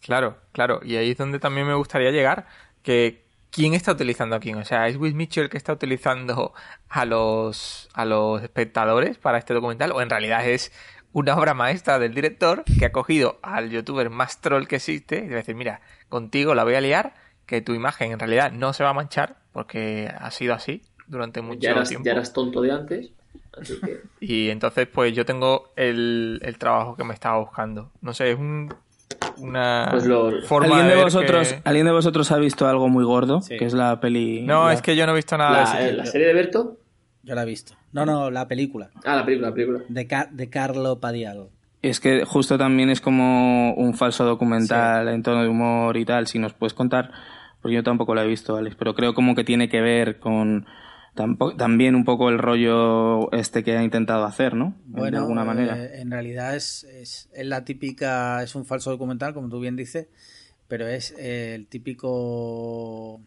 Claro, 0.00 0.38
claro. 0.52 0.80
Y 0.84 0.96
ahí 0.96 1.10
es 1.10 1.18
donde 1.18 1.38
también 1.38 1.66
me 1.66 1.74
gustaría 1.74 2.10
llegar. 2.10 2.46
Que 2.82 3.24
¿quién 3.50 3.74
está 3.74 3.92
utilizando 3.92 4.36
a 4.36 4.40
quién? 4.40 4.56
O 4.58 4.64
sea, 4.64 4.86
¿es 4.88 4.96
Will 4.96 5.14
Mitchell 5.14 5.44
el 5.44 5.50
que 5.50 5.56
está 5.56 5.72
utilizando 5.72 6.54
a 6.88 7.04
los, 7.04 7.88
a 7.94 8.04
los 8.04 8.42
espectadores 8.42 9.18
para 9.18 9.38
este 9.38 9.54
documental? 9.54 9.92
¿O 9.92 10.00
en 10.00 10.08
realidad 10.10 10.46
es 10.48 10.70
una 11.16 11.34
obra 11.36 11.54
maestra 11.54 11.98
del 11.98 12.12
director 12.12 12.62
que 12.78 12.84
ha 12.84 12.92
cogido 12.92 13.38
al 13.42 13.70
youtuber 13.70 14.10
más 14.10 14.42
troll 14.42 14.66
que 14.66 14.76
existe 14.76 15.24
y 15.24 15.28
va 15.28 15.34
a 15.34 15.36
decir, 15.38 15.54
mira, 15.54 15.80
contigo 16.10 16.54
la 16.54 16.62
voy 16.62 16.74
a 16.74 16.80
liar, 16.82 17.14
que 17.46 17.62
tu 17.62 17.72
imagen 17.72 18.12
en 18.12 18.18
realidad 18.18 18.52
no 18.52 18.74
se 18.74 18.84
va 18.84 18.90
a 18.90 18.92
manchar 18.92 19.36
porque 19.52 20.12
ha 20.14 20.30
sido 20.30 20.52
así 20.52 20.82
durante 21.06 21.40
mucho 21.40 21.60
Ya 21.60 21.70
eras, 21.70 21.88
tiempo. 21.88 22.04
ya 22.04 22.12
eras 22.12 22.34
tonto 22.34 22.60
de 22.60 22.70
antes. 22.72 23.10
Así 23.58 23.80
que. 23.80 24.00
Y 24.20 24.50
entonces, 24.50 24.86
pues 24.92 25.14
yo 25.14 25.24
tengo 25.24 25.72
el, 25.76 26.38
el 26.42 26.58
trabajo 26.58 26.96
que 26.96 27.04
me 27.04 27.14
estaba 27.14 27.38
buscando. 27.38 27.90
No 28.02 28.12
sé, 28.12 28.32
es 28.32 28.38
un, 28.38 28.74
una 29.38 29.88
Pues 29.92 30.04
lo- 30.04 30.42
forma 30.42 30.76
¿Alguien 30.76 30.96
de, 30.98 31.02
vosotros, 31.02 31.48
que- 31.52 31.60
¿Alguien 31.64 31.86
de 31.86 31.92
vosotros 31.92 32.30
ha 32.32 32.36
visto 32.36 32.66
algo 32.68 32.88
muy 32.88 33.04
gordo? 33.04 33.40
Sí. 33.40 33.56
Que 33.56 33.64
es 33.64 33.72
la 33.72 34.00
peli. 34.00 34.42
No, 34.42 34.66
la- 34.66 34.74
es 34.74 34.82
que 34.82 34.94
yo 34.96 35.06
no 35.06 35.12
he 35.12 35.16
visto 35.16 35.38
nada 35.38 35.50
de 35.50 35.56
La, 35.64 35.78
ese 35.80 35.88
eh, 35.88 35.92
la 35.94 36.04
serie 36.06 36.26
de 36.26 36.34
Berto. 36.34 36.76
Yo 37.26 37.34
la 37.34 37.42
he 37.42 37.46
visto. 37.46 37.74
No, 37.92 38.06
no, 38.06 38.30
la 38.30 38.46
película. 38.48 38.90
Ah, 39.04 39.16
la 39.16 39.24
película, 39.26 39.48
la 39.50 39.54
película. 39.54 39.80
De, 39.88 40.06
Ca- 40.06 40.28
de 40.32 40.48
Carlo 40.48 41.00
Padial. 41.00 41.48
Es 41.82 42.00
que 42.00 42.24
justo 42.24 42.56
también 42.56 42.88
es 42.88 43.00
como 43.00 43.74
un 43.74 43.94
falso 43.94 44.24
documental 44.24 45.08
en 45.08 45.22
tono 45.22 45.42
de 45.42 45.48
humor 45.48 45.96
y 45.96 46.04
tal. 46.04 46.26
Si 46.26 46.38
nos 46.38 46.54
puedes 46.54 46.72
contar, 46.72 47.10
porque 47.60 47.74
yo 47.74 47.82
tampoco 47.82 48.14
la 48.14 48.24
he 48.24 48.26
visto, 48.28 48.56
Alex, 48.56 48.76
pero 48.76 48.94
creo 48.94 49.12
como 49.12 49.34
que 49.34 49.44
tiene 49.44 49.68
que 49.68 49.80
ver 49.80 50.18
con 50.18 50.66
también 51.56 51.94
un 51.94 52.04
poco 52.04 52.28
el 52.28 52.38
rollo 52.38 53.30
este 53.32 53.64
que 53.64 53.76
ha 53.76 53.82
intentado 53.82 54.24
hacer, 54.24 54.54
¿no? 54.54 54.74
Bueno, 54.84 55.16
de 55.18 55.22
alguna 55.22 55.44
manera. 55.44 55.76
eh, 55.82 56.00
en 56.00 56.10
realidad 56.10 56.54
es, 56.54 56.84
es, 56.84 57.28
es 57.32 57.46
la 57.46 57.64
típica, 57.64 58.42
es 58.42 58.54
un 58.54 58.66
falso 58.66 58.90
documental, 58.90 59.32
como 59.34 59.48
tú 59.48 59.58
bien 59.58 59.76
dices, 59.76 60.08
pero 60.68 60.86
es 60.86 61.14
eh, 61.18 61.54
el 61.54 61.66
típico, 61.68 63.20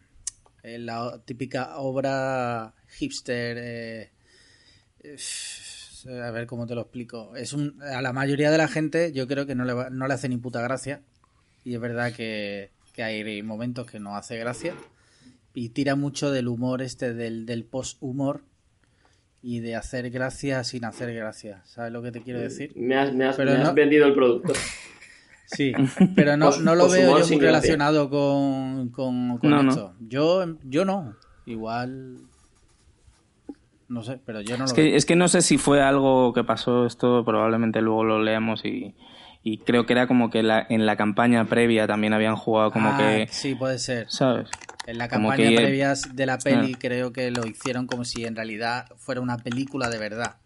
eh, 0.62 0.78
la 0.78 1.20
típica 1.24 1.76
obra 1.78 2.74
hipster. 2.88 3.56
eh, 3.60 4.10
eh, 5.02 5.16
a 6.22 6.30
ver 6.30 6.46
cómo 6.46 6.66
te 6.66 6.74
lo 6.74 6.82
explico. 6.82 7.34
Es 7.36 7.52
un, 7.52 7.82
a 7.82 8.00
la 8.02 8.12
mayoría 8.12 8.50
de 8.50 8.58
la 8.58 8.68
gente, 8.68 9.12
yo 9.12 9.26
creo 9.26 9.46
que 9.46 9.54
no 9.54 9.64
le, 9.64 9.72
va- 9.74 9.90
no 9.90 10.06
le 10.08 10.14
hace 10.14 10.28
ni 10.28 10.36
puta 10.36 10.62
gracia. 10.62 11.02
Y 11.64 11.74
es 11.74 11.80
verdad 11.80 12.12
que, 12.12 12.70
que 12.94 13.02
hay 13.02 13.42
momentos 13.42 13.86
que 13.90 14.00
no 14.00 14.16
hace 14.16 14.38
gracia. 14.38 14.74
Y 15.52 15.70
tira 15.70 15.96
mucho 15.96 16.30
del 16.30 16.48
humor 16.48 16.80
este, 16.80 17.12
del, 17.12 17.44
del 17.44 17.64
post-humor 17.64 18.42
y 19.42 19.60
de 19.60 19.74
hacer 19.76 20.10
gracia 20.10 20.64
sin 20.64 20.84
hacer 20.84 21.12
gracia. 21.14 21.62
¿Sabes 21.66 21.92
lo 21.92 22.02
que 22.02 22.12
te 22.12 22.22
quiero 22.22 22.40
decir? 22.40 22.72
Me 22.76 22.96
has, 22.96 23.12
me 23.14 23.24
has- 23.26 23.36
Pero 23.36 23.52
me 23.52 23.58
has 23.58 23.64
no- 23.64 23.74
vendido 23.74 24.06
el 24.06 24.14
producto. 24.14 24.52
Sí, 25.52 25.72
pero 26.14 26.36
no, 26.36 26.56
no 26.58 26.74
lo 26.74 26.88
veo 26.88 27.18
yo 27.18 27.26
muy 27.26 27.40
relacionado 27.40 28.08
con, 28.10 28.88
con, 28.90 29.38
con 29.38 29.50
No, 29.50 29.62
no. 29.62 29.70
esto. 29.70 29.94
Yo, 30.00 30.44
yo 30.64 30.84
no. 30.84 31.14
Igual. 31.46 32.18
No 33.88 34.02
sé, 34.04 34.20
pero 34.24 34.40
yo 34.40 34.56
no 34.56 34.64
Es 34.66 34.70
lo 34.70 34.76
que, 34.76 34.82
veo. 34.84 34.96
es 34.96 35.04
que 35.04 35.16
no 35.16 35.26
sé 35.28 35.42
si 35.42 35.58
fue 35.58 35.82
algo 35.82 36.32
que 36.32 36.44
pasó 36.44 36.86
esto, 36.86 37.24
probablemente 37.24 37.80
luego 37.80 38.04
lo 38.04 38.22
leamos 38.22 38.64
y, 38.64 38.94
y 39.42 39.58
creo 39.58 39.84
que 39.86 39.94
era 39.94 40.06
como 40.06 40.30
que 40.30 40.44
la, 40.44 40.64
en 40.68 40.86
la 40.86 40.94
campaña 40.96 41.44
previa 41.46 41.88
también 41.88 42.12
habían 42.12 42.36
jugado 42.36 42.70
como 42.70 42.90
Ah, 42.90 42.96
que, 42.98 43.28
Sí, 43.32 43.56
puede 43.56 43.78
ser. 43.80 44.06
¿sabes? 44.08 44.48
En 44.86 44.96
la 44.98 45.08
campaña 45.08 45.48
que- 45.48 45.56
previa 45.56 45.94
de 46.14 46.26
la 46.26 46.38
peli 46.38 46.72
Ah. 46.74 46.78
creo 46.80 47.12
que 47.12 47.30
lo 47.32 47.44
hicieron 47.46 47.86
como 47.88 48.04
si 48.04 48.24
en 48.24 48.36
realidad 48.36 48.86
fuera 48.96 49.20
una 49.20 49.38
película 49.38 49.88
de 49.90 49.98
verdad. 49.98 50.36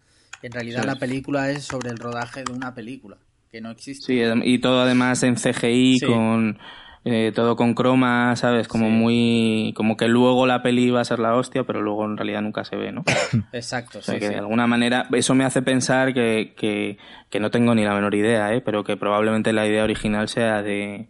En 0.43 0.53
realidad 0.53 0.81
Sí. 0.83 0.87
la 0.87 0.97
película 0.97 1.51
es 1.51 1.65
sobre 1.65 1.91
el 1.91 1.99
rodaje 1.99 2.45
de 2.45 2.53
una 2.53 2.75
película, 2.75 3.19
que 3.55 3.61
no 3.61 3.71
existe. 3.71 4.07
Sí, 4.07 4.41
y 4.45 4.59
todo 4.59 4.81
además 4.83 5.23
en 5.23 5.37
CGI, 5.37 5.99
Sí. 6.01 6.07
con 6.07 6.59
eh, 7.07 7.33
todo 7.35 7.55
con 7.55 7.75
croma, 7.75 8.35
¿sabes? 8.35 8.67
Como 8.67 8.87
Sí. 8.87 8.91
muy... 8.93 9.75
Como 9.77 9.97
que 9.97 10.09
luego 10.09 10.47
la 10.47 10.63
peli 10.63 10.91
va 10.91 11.03
a 11.03 11.05
ser 11.05 11.19
la 11.19 11.37
hostia, 11.37 11.63
pero 11.65 11.83
luego 11.83 12.05
en 12.07 12.17
realidad 12.17 12.41
nunca 12.41 12.65
se 12.65 12.77
ve, 12.77 12.93
¿no? 12.93 13.05
Exacto, 13.53 13.99
O 13.99 14.03
sea 14.03 14.15
sí, 14.15 14.21
que 14.21 14.27
sí. 14.29 14.33
de 14.33 14.39
alguna 14.41 14.67
manera 14.67 15.07
eso 15.13 15.35
me 15.35 15.45
hace 15.45 15.61
pensar 15.63 16.15
que, 16.15 16.55
que, 16.57 16.97
que 17.31 17.41
no 17.41 17.51
tengo 17.51 17.75
ni 17.75 17.85
la 17.85 17.95
menor 17.95 18.15
idea, 18.15 18.53
¿eh? 18.55 18.61
Pero 18.63 18.83
que 18.85 18.97
probablemente 18.97 19.53
la 19.53 19.67
idea 19.67 19.85
original 19.85 20.29
sea 20.29 20.63
de, 20.63 21.09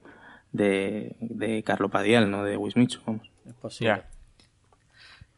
de, 0.52 1.14
de 1.20 1.62
Carlo 1.62 1.88
Padial, 1.88 2.28
no 2.30 2.42
de 2.44 2.56
Wismichu, 2.56 3.00
vamos. 3.06 3.30
Es 3.46 3.54
posible. 3.54 4.02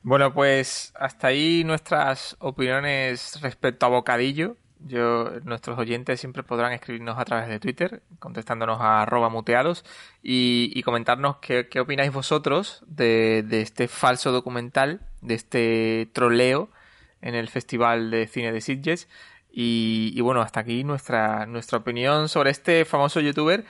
Bueno, 0.02 0.32
pues 0.32 0.92
hasta 0.98 1.26
ahí 1.28 1.64
nuestras 1.64 2.34
opiniones 2.38 3.38
respecto 3.42 3.84
a 3.86 3.90
Bocadillo. 3.90 4.56
Yo, 4.80 5.30
nuestros 5.44 5.78
oyentes 5.78 6.20
siempre 6.20 6.42
podrán 6.42 6.72
escribirnos 6.72 7.18
a 7.18 7.24
través 7.24 7.48
de 7.48 7.58
Twitter, 7.58 8.02
contestándonos 8.18 8.80
a 8.80 9.02
arroba 9.02 9.30
muteados 9.30 9.84
y, 10.22 10.82
comentarnos 10.82 11.36
qué, 11.38 11.68
opináis 11.80 12.12
vosotros 12.12 12.84
de, 12.86 13.44
este 13.50 13.88
falso 13.88 14.32
documental, 14.32 15.00
de 15.22 15.34
este 15.34 16.10
troleo 16.12 16.70
en 17.22 17.34
el 17.34 17.48
Festival 17.48 18.10
de 18.10 18.26
Cine 18.26 18.52
de 18.52 18.60
Sitges. 18.60 19.08
Y, 19.50 20.20
bueno, 20.20 20.42
hasta 20.42 20.60
aquí 20.60 20.84
nuestra, 20.84 21.46
nuestra 21.46 21.78
opinión 21.78 22.28
sobre 22.28 22.50
este 22.50 22.84
famoso 22.84 23.20
youtuber 23.20 23.64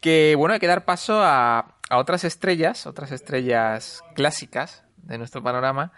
que, 0.00 0.34
bueno, 0.36 0.54
hay 0.54 0.60
que 0.60 0.68
dar 0.68 0.84
paso 0.84 1.22
a, 1.22 1.76
a 1.90 1.98
otras 1.98 2.24
estrellas, 2.24 2.86
otras 2.86 3.12
estrellas 3.12 4.02
clásicas 4.14 4.84
de 4.98 5.18
nuestro 5.18 5.42
panorama. 5.42 5.92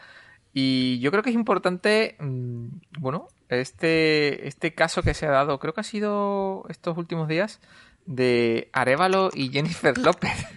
Y 0.55 1.01
yo 1.01 1.11
creo 1.11 1.23
que 1.23 1.31
es 1.31 1.37
importante, 1.37 2.17
mm, 2.21 2.67
bueno, 2.99 3.29
este, 3.49 4.47
este 4.49 4.75
caso 4.75 5.03
que 5.03 5.15
se 5.15 5.27
ha 5.27 5.31
dado, 5.31 5.59
creo 5.59 5.73
que 5.75 5.81
ha 5.81 5.85
sido 5.85 6.65
estos 6.69 6.97
últimos 6.99 7.29
días, 7.29 7.61
de 8.07 8.69
Arevalo 8.75 9.31
y 9.33 9.49
Jennifer 9.51 9.97
López. 9.99 10.33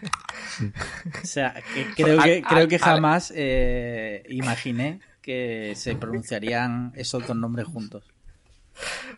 O 1.24 1.26
sea, 1.28 1.54
que 1.74 1.86
creo, 2.04 2.20
A- 2.20 2.24
que, 2.24 2.42
a- 2.44 2.50
creo 2.50 2.68
que 2.68 2.80
jamás 2.80 3.32
eh, 3.36 4.24
imaginé 4.30 5.02
que 5.22 5.74
se 5.76 5.96
pronunciarían 5.96 6.94
esos 6.96 7.28
dos 7.28 7.36
nombres 7.38 7.68
juntos. 7.68 8.04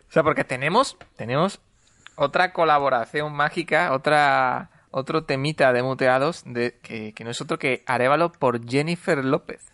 O 0.08 0.12
sea, 0.12 0.22
porque 0.22 0.44
tenemos, 0.44 0.96
tenemos 1.16 1.60
otra 2.16 2.52
colaboración 2.52 3.32
mágica, 3.32 3.92
otra, 3.94 4.70
otro 4.90 5.24
temita 5.24 5.72
de 5.72 5.82
muteados 5.82 6.42
de, 6.44 6.78
que, 6.82 7.12
que 7.14 7.24
no 7.24 7.30
es 7.30 7.40
otro 7.40 7.58
que 7.58 7.84
Arevalo 7.86 8.32
por 8.32 8.68
Jennifer 8.68 9.24
López. 9.24 9.64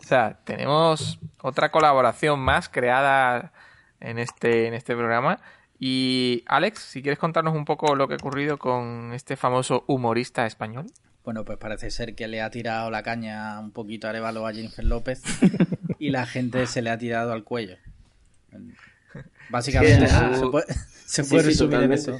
O 0.00 0.04
sea, 0.04 0.38
tenemos 0.44 1.18
otra 1.42 1.70
colaboración 1.70 2.40
más 2.40 2.68
creada 2.68 3.52
en 4.00 4.18
este, 4.18 4.66
en 4.66 4.74
este 4.74 4.96
programa. 4.96 5.40
Y 5.78 6.42
Alex, 6.46 6.80
si 6.80 7.02
quieres 7.02 7.18
contarnos 7.18 7.54
un 7.54 7.64
poco 7.64 7.94
lo 7.94 8.08
que 8.08 8.14
ha 8.14 8.16
ocurrido 8.16 8.58
con 8.58 9.12
este 9.14 9.36
famoso 9.36 9.84
humorista 9.86 10.46
español. 10.46 10.86
Bueno, 11.24 11.44
pues 11.44 11.58
parece 11.58 11.90
ser 11.90 12.14
que 12.14 12.28
le 12.28 12.40
ha 12.40 12.50
tirado 12.50 12.90
la 12.90 13.02
caña 13.02 13.58
un 13.60 13.72
poquito 13.72 14.06
a 14.06 14.10
Arevalo 14.10 14.46
a 14.46 14.52
Jennifer 14.52 14.84
López 14.84 15.22
y 15.98 16.10
la 16.10 16.26
gente 16.26 16.66
se 16.66 16.82
le 16.82 16.90
ha 16.90 16.98
tirado 16.98 17.32
al 17.32 17.44
cuello. 17.44 17.76
Básicamente 19.50 20.06
Sí, 20.06 20.14
se, 20.34 20.46
puede, 20.46 20.66
se 21.04 21.24
puede 21.24 21.42
sí, 21.42 21.48
resumir 21.48 21.82
en 21.82 21.92
eso. 21.92 22.18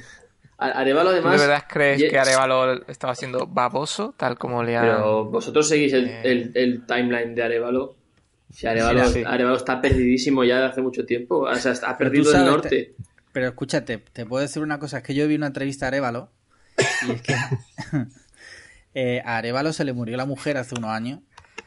Arevalo, 0.69 1.09
¿Tú 1.09 1.15
además. 1.15 1.41
de 1.41 1.47
verdad 1.47 1.63
crees 1.67 2.03
que 2.09 2.19
Arevalo 2.19 2.85
estaba 2.87 3.15
siendo 3.15 3.47
baboso, 3.47 4.13
tal 4.17 4.37
como 4.37 4.63
le 4.63 4.77
ha... 4.77 4.81
Pero 4.81 5.25
vosotros 5.25 5.67
seguís 5.67 5.93
el, 5.93 6.07
Eh. 6.07 6.21
el- 6.23 6.51
el 6.55 6.85
timeline 6.85 7.33
de 7.35 7.43
Arevalo. 7.43 7.95
Si 8.51 8.67
Arevalo, 8.67 9.05
Sí, 9.07 9.13
sí. 9.19 9.23
Arevalo 9.25 9.55
está 9.57 9.81
perdidísimo 9.81 10.43
ya 10.43 10.59
de 10.59 10.65
hace 10.65 10.81
mucho 10.81 11.05
tiempo. 11.05 11.39
O 11.49 11.55
sea, 11.55 11.73
ha 11.87 11.97
perdido 11.97 12.31
el 12.35 12.45
norte. 12.45 12.69
te- 12.69 12.95
pero 13.31 13.47
escúchate, 13.47 13.97
te 13.97 14.25
puedo 14.25 14.41
decir 14.41 14.61
una 14.61 14.77
cosa, 14.77 14.97
es 14.97 15.03
que 15.03 15.13
yo 15.15 15.27
vi 15.27 15.35
una 15.35 15.47
entrevista 15.47 15.85
a 15.85 15.87
Arevalo 15.87 16.29
y 17.07 17.11
es 17.11 17.21
que 17.21 17.33
eh, 18.93 19.21
a 19.25 19.37
Arevalo 19.37 19.73
se 19.73 19.85
le 19.85 19.93
murió 19.93 20.17
la 20.17 20.25
mujer 20.25 20.57
hace 20.57 20.75
unos 20.77 20.91
años 20.91 21.19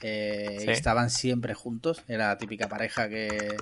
eh, 0.02 0.56
Sí. 0.60 0.66
y 0.68 0.70
estaban 0.70 1.08
siempre 1.10 1.54
juntos, 1.54 2.02
era 2.08 2.28
la 2.28 2.38
típica 2.38 2.68
pareja 2.68 3.08
que... 3.08 3.56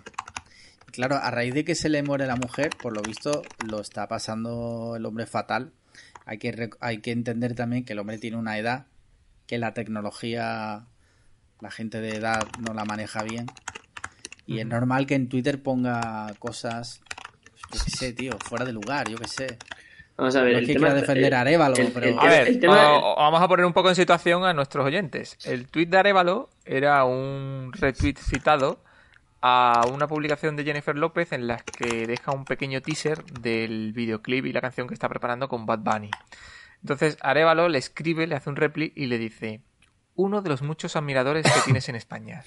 Claro, 0.92 1.16
a 1.16 1.30
raíz 1.30 1.54
de 1.54 1.64
que 1.64 1.74
se 1.74 1.88
le 1.88 2.02
muere 2.02 2.26
la 2.26 2.36
mujer, 2.36 2.70
por 2.80 2.94
lo 2.94 3.02
visto 3.02 3.42
lo 3.66 3.80
está 3.80 4.06
pasando 4.08 4.94
el 4.96 5.04
hombre 5.06 5.26
fatal. 5.26 5.72
Hay 6.26 6.38
que, 6.38 6.70
hay 6.80 6.98
que 6.98 7.10
entender 7.12 7.54
también 7.54 7.84
que 7.84 7.94
el 7.94 7.98
hombre 7.98 8.18
tiene 8.18 8.36
una 8.36 8.58
edad, 8.58 8.86
que 9.46 9.58
la 9.58 9.74
tecnología 9.74 10.86
la 11.60 11.70
gente 11.70 12.00
de 12.00 12.16
edad 12.16 12.42
no 12.60 12.74
la 12.74 12.84
maneja 12.84 13.22
bien. 13.22 13.46
Y 14.46 14.58
es 14.58 14.66
normal 14.66 15.06
que 15.06 15.14
en 15.14 15.28
Twitter 15.28 15.62
ponga 15.62 16.34
cosas, 16.40 17.00
yo 17.72 17.80
qué 17.84 17.90
sé, 17.90 18.12
tío, 18.12 18.32
fuera 18.44 18.64
de 18.64 18.72
lugar, 18.72 19.08
yo 19.08 19.16
qué 19.16 19.28
sé. 19.28 19.58
Vamos 20.16 20.36
a 20.36 20.42
ver, 20.42 20.52
No 20.52 20.58
el 20.58 20.64
es 20.64 20.68
que 20.68 20.74
tema, 20.74 20.86
quiera 20.88 21.00
defender 21.00 21.34
a 21.34 21.40
Arévalo, 21.40 21.76
el- 21.76 21.92
pero- 21.92 22.06
el 22.06 22.18
A 22.18 22.20
tema- 22.20 22.30
ver, 22.32 22.48
el 22.48 22.60
tema- 22.60 23.00
vamos 23.16 23.40
a 23.40 23.48
poner 23.48 23.64
un 23.64 23.72
poco 23.72 23.88
en 23.88 23.94
situación 23.94 24.44
a 24.44 24.52
nuestros 24.52 24.84
oyentes. 24.84 25.38
El 25.44 25.68
tweet 25.68 25.86
de 25.86 25.96
Arevalo 25.98 26.50
era 26.64 27.04
un 27.04 27.70
retweet 27.72 28.16
citado 28.18 28.82
a 29.42 29.82
una 29.92 30.06
publicación 30.06 30.56
de 30.56 30.64
Jennifer 30.64 30.96
López 30.96 31.32
en 31.32 31.48
la 31.48 31.58
que 31.58 32.06
deja 32.06 32.32
un 32.32 32.44
pequeño 32.44 32.80
teaser 32.80 33.24
del 33.24 33.92
videoclip 33.92 34.46
y 34.46 34.52
la 34.52 34.60
canción 34.60 34.86
que 34.86 34.94
está 34.94 35.08
preparando 35.08 35.48
con 35.48 35.66
Bad 35.66 35.80
Bunny. 35.80 36.10
Entonces 36.80 37.18
Arevalo 37.20 37.68
le 37.68 37.78
escribe, 37.78 38.26
le 38.26 38.36
hace 38.36 38.48
un 38.48 38.56
repli 38.56 38.92
y 38.94 39.06
le 39.06 39.18
dice: 39.18 39.60
Uno 40.14 40.42
de 40.42 40.48
los 40.48 40.62
muchos 40.62 40.96
admiradores 40.96 41.44
que 41.44 41.60
tienes 41.64 41.88
en 41.88 41.96
España. 41.96 42.44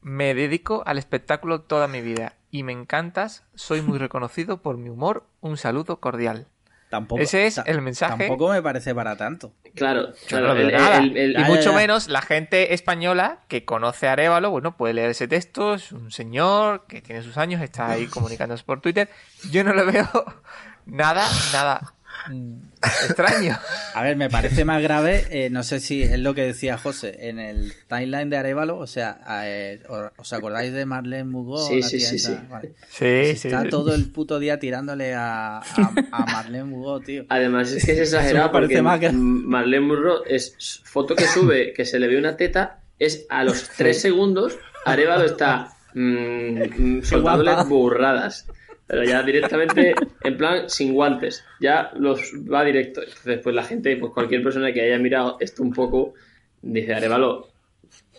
Me 0.00 0.34
dedico 0.34 0.82
al 0.86 0.98
espectáculo 0.98 1.62
toda 1.62 1.88
mi 1.88 2.00
vida 2.00 2.34
y 2.50 2.62
me 2.62 2.72
encantas. 2.72 3.44
Soy 3.54 3.82
muy 3.82 3.98
reconocido 3.98 4.62
por 4.62 4.76
mi 4.76 4.88
humor. 4.90 5.26
Un 5.40 5.56
saludo 5.56 5.98
cordial. 5.98 6.46
Tampoco, 6.90 7.20
Ese 7.20 7.46
es 7.46 7.60
el 7.66 7.82
mensaje. 7.82 8.16
Tampoco 8.26 8.50
me 8.50 8.62
parece 8.62 8.94
para 8.94 9.16
tanto. 9.16 9.52
Claro, 9.74 10.08
claro, 10.26 10.48
no 10.48 10.54
veo 10.54 10.68
el- 10.68 10.72
nada. 10.74 10.98
el- 10.98 11.16
el- 11.16 11.38
y 11.38 11.44
mucho 11.44 11.70
ya. 11.72 11.76
menos 11.76 12.08
la 12.08 12.22
gente 12.22 12.72
española 12.72 13.40
que 13.48 13.64
conoce 13.66 14.08
a 14.08 14.12
Arevalo, 14.12 14.50
bueno, 14.50 14.76
puede 14.76 14.94
leer 14.94 15.10
ese 15.10 15.28
texto, 15.28 15.74
es 15.74 15.92
un 15.92 16.10
señor 16.10 16.86
que 16.88 17.02
tiene 17.02 17.22
sus 17.22 17.36
años, 17.36 17.60
está 17.60 17.90
ahí 17.90 18.06
comunicándose 18.46 18.64
por 18.64 18.80
Twitter. 18.80 19.08
Yo 19.50 19.64
no 19.64 19.74
le 19.74 19.84
veo 19.84 20.08
nada, 20.86 21.28
nada 21.52 21.92
extraño. 22.82 23.58
A 23.94 24.02
ver, 24.02 24.16
me 24.16 24.28
parece 24.30 24.64
más 24.64 24.82
grave, 24.82 25.24
eh, 25.30 25.50
no 25.50 25.62
sé 25.62 25.80
si 25.80 26.02
es 26.02 26.18
lo 26.18 26.34
que 26.34 26.42
decía 26.42 26.78
José, 26.78 27.28
en 27.28 27.38
el 27.38 27.72
timeline 27.88 28.30
de 28.30 28.36
Arevalo, 28.36 28.78
o 28.78 28.86
sea, 28.86 29.20
eh, 29.44 29.80
¿os 30.16 30.32
acordáis 30.32 30.72
de 30.72 30.86
Marlene 30.86 31.24
Mugó? 31.24 31.58
Sí, 31.66 31.82
sí, 31.82 32.00
sí, 32.00 32.16
esa? 32.16 32.32
sí. 32.32 32.46
Vale. 32.48 32.68
Sí, 32.88 32.98
Pues 32.98 33.40
sí. 33.40 33.48
Está 33.48 33.62
sí. 33.62 33.68
todo 33.70 33.94
el 33.94 34.10
puto 34.10 34.38
día 34.38 34.58
tirándole 34.58 35.14
a, 35.14 35.58
a, 35.58 35.62
a 36.12 36.26
Marlene 36.26 36.64
Mugó, 36.64 37.00
tío. 37.00 37.24
Además, 37.28 37.72
es 37.72 37.84
que 37.84 37.92
es 37.92 37.98
exagerado 38.12 38.52
porque 38.52 38.82
más 38.82 39.00
que- 39.00 39.10
Marlene 39.12 39.86
Murro 39.86 40.24
es 40.24 40.54
foto 40.84 41.14
que 41.16 41.26
sube, 41.26 41.72
que 41.72 41.84
se 41.84 41.98
le 41.98 42.08
ve 42.08 42.18
una 42.18 42.36
teta, 42.36 42.80
es 42.98 43.26
a 43.30 43.44
los 43.44 43.68
3 43.76 44.00
segundos, 44.00 44.56
Arevalo 44.84 45.24
está 45.24 45.68
mm, 45.94 46.98
mm, 46.98 47.02
soltándole 47.02 47.54
burradas. 47.64 48.46
Pero 48.88 49.04
ya 49.04 49.22
directamente, 49.22 49.94
en 50.24 50.36
plan, 50.36 50.68
sin 50.68 50.92
guantes. 50.94 51.44
Ya 51.60 51.92
los 51.98 52.20
va 52.52 52.64
directo. 52.64 53.02
Entonces, 53.02 53.38
pues 53.42 53.54
la 53.54 53.62
gente, 53.62 53.96
pues 53.98 54.12
cualquier 54.12 54.42
persona 54.42 54.72
que 54.72 54.80
haya 54.80 54.98
mirado 54.98 55.36
esto 55.40 55.62
un 55.62 55.72
poco, 55.72 56.14
dice, 56.62 56.94
Arevalo, 56.94 57.48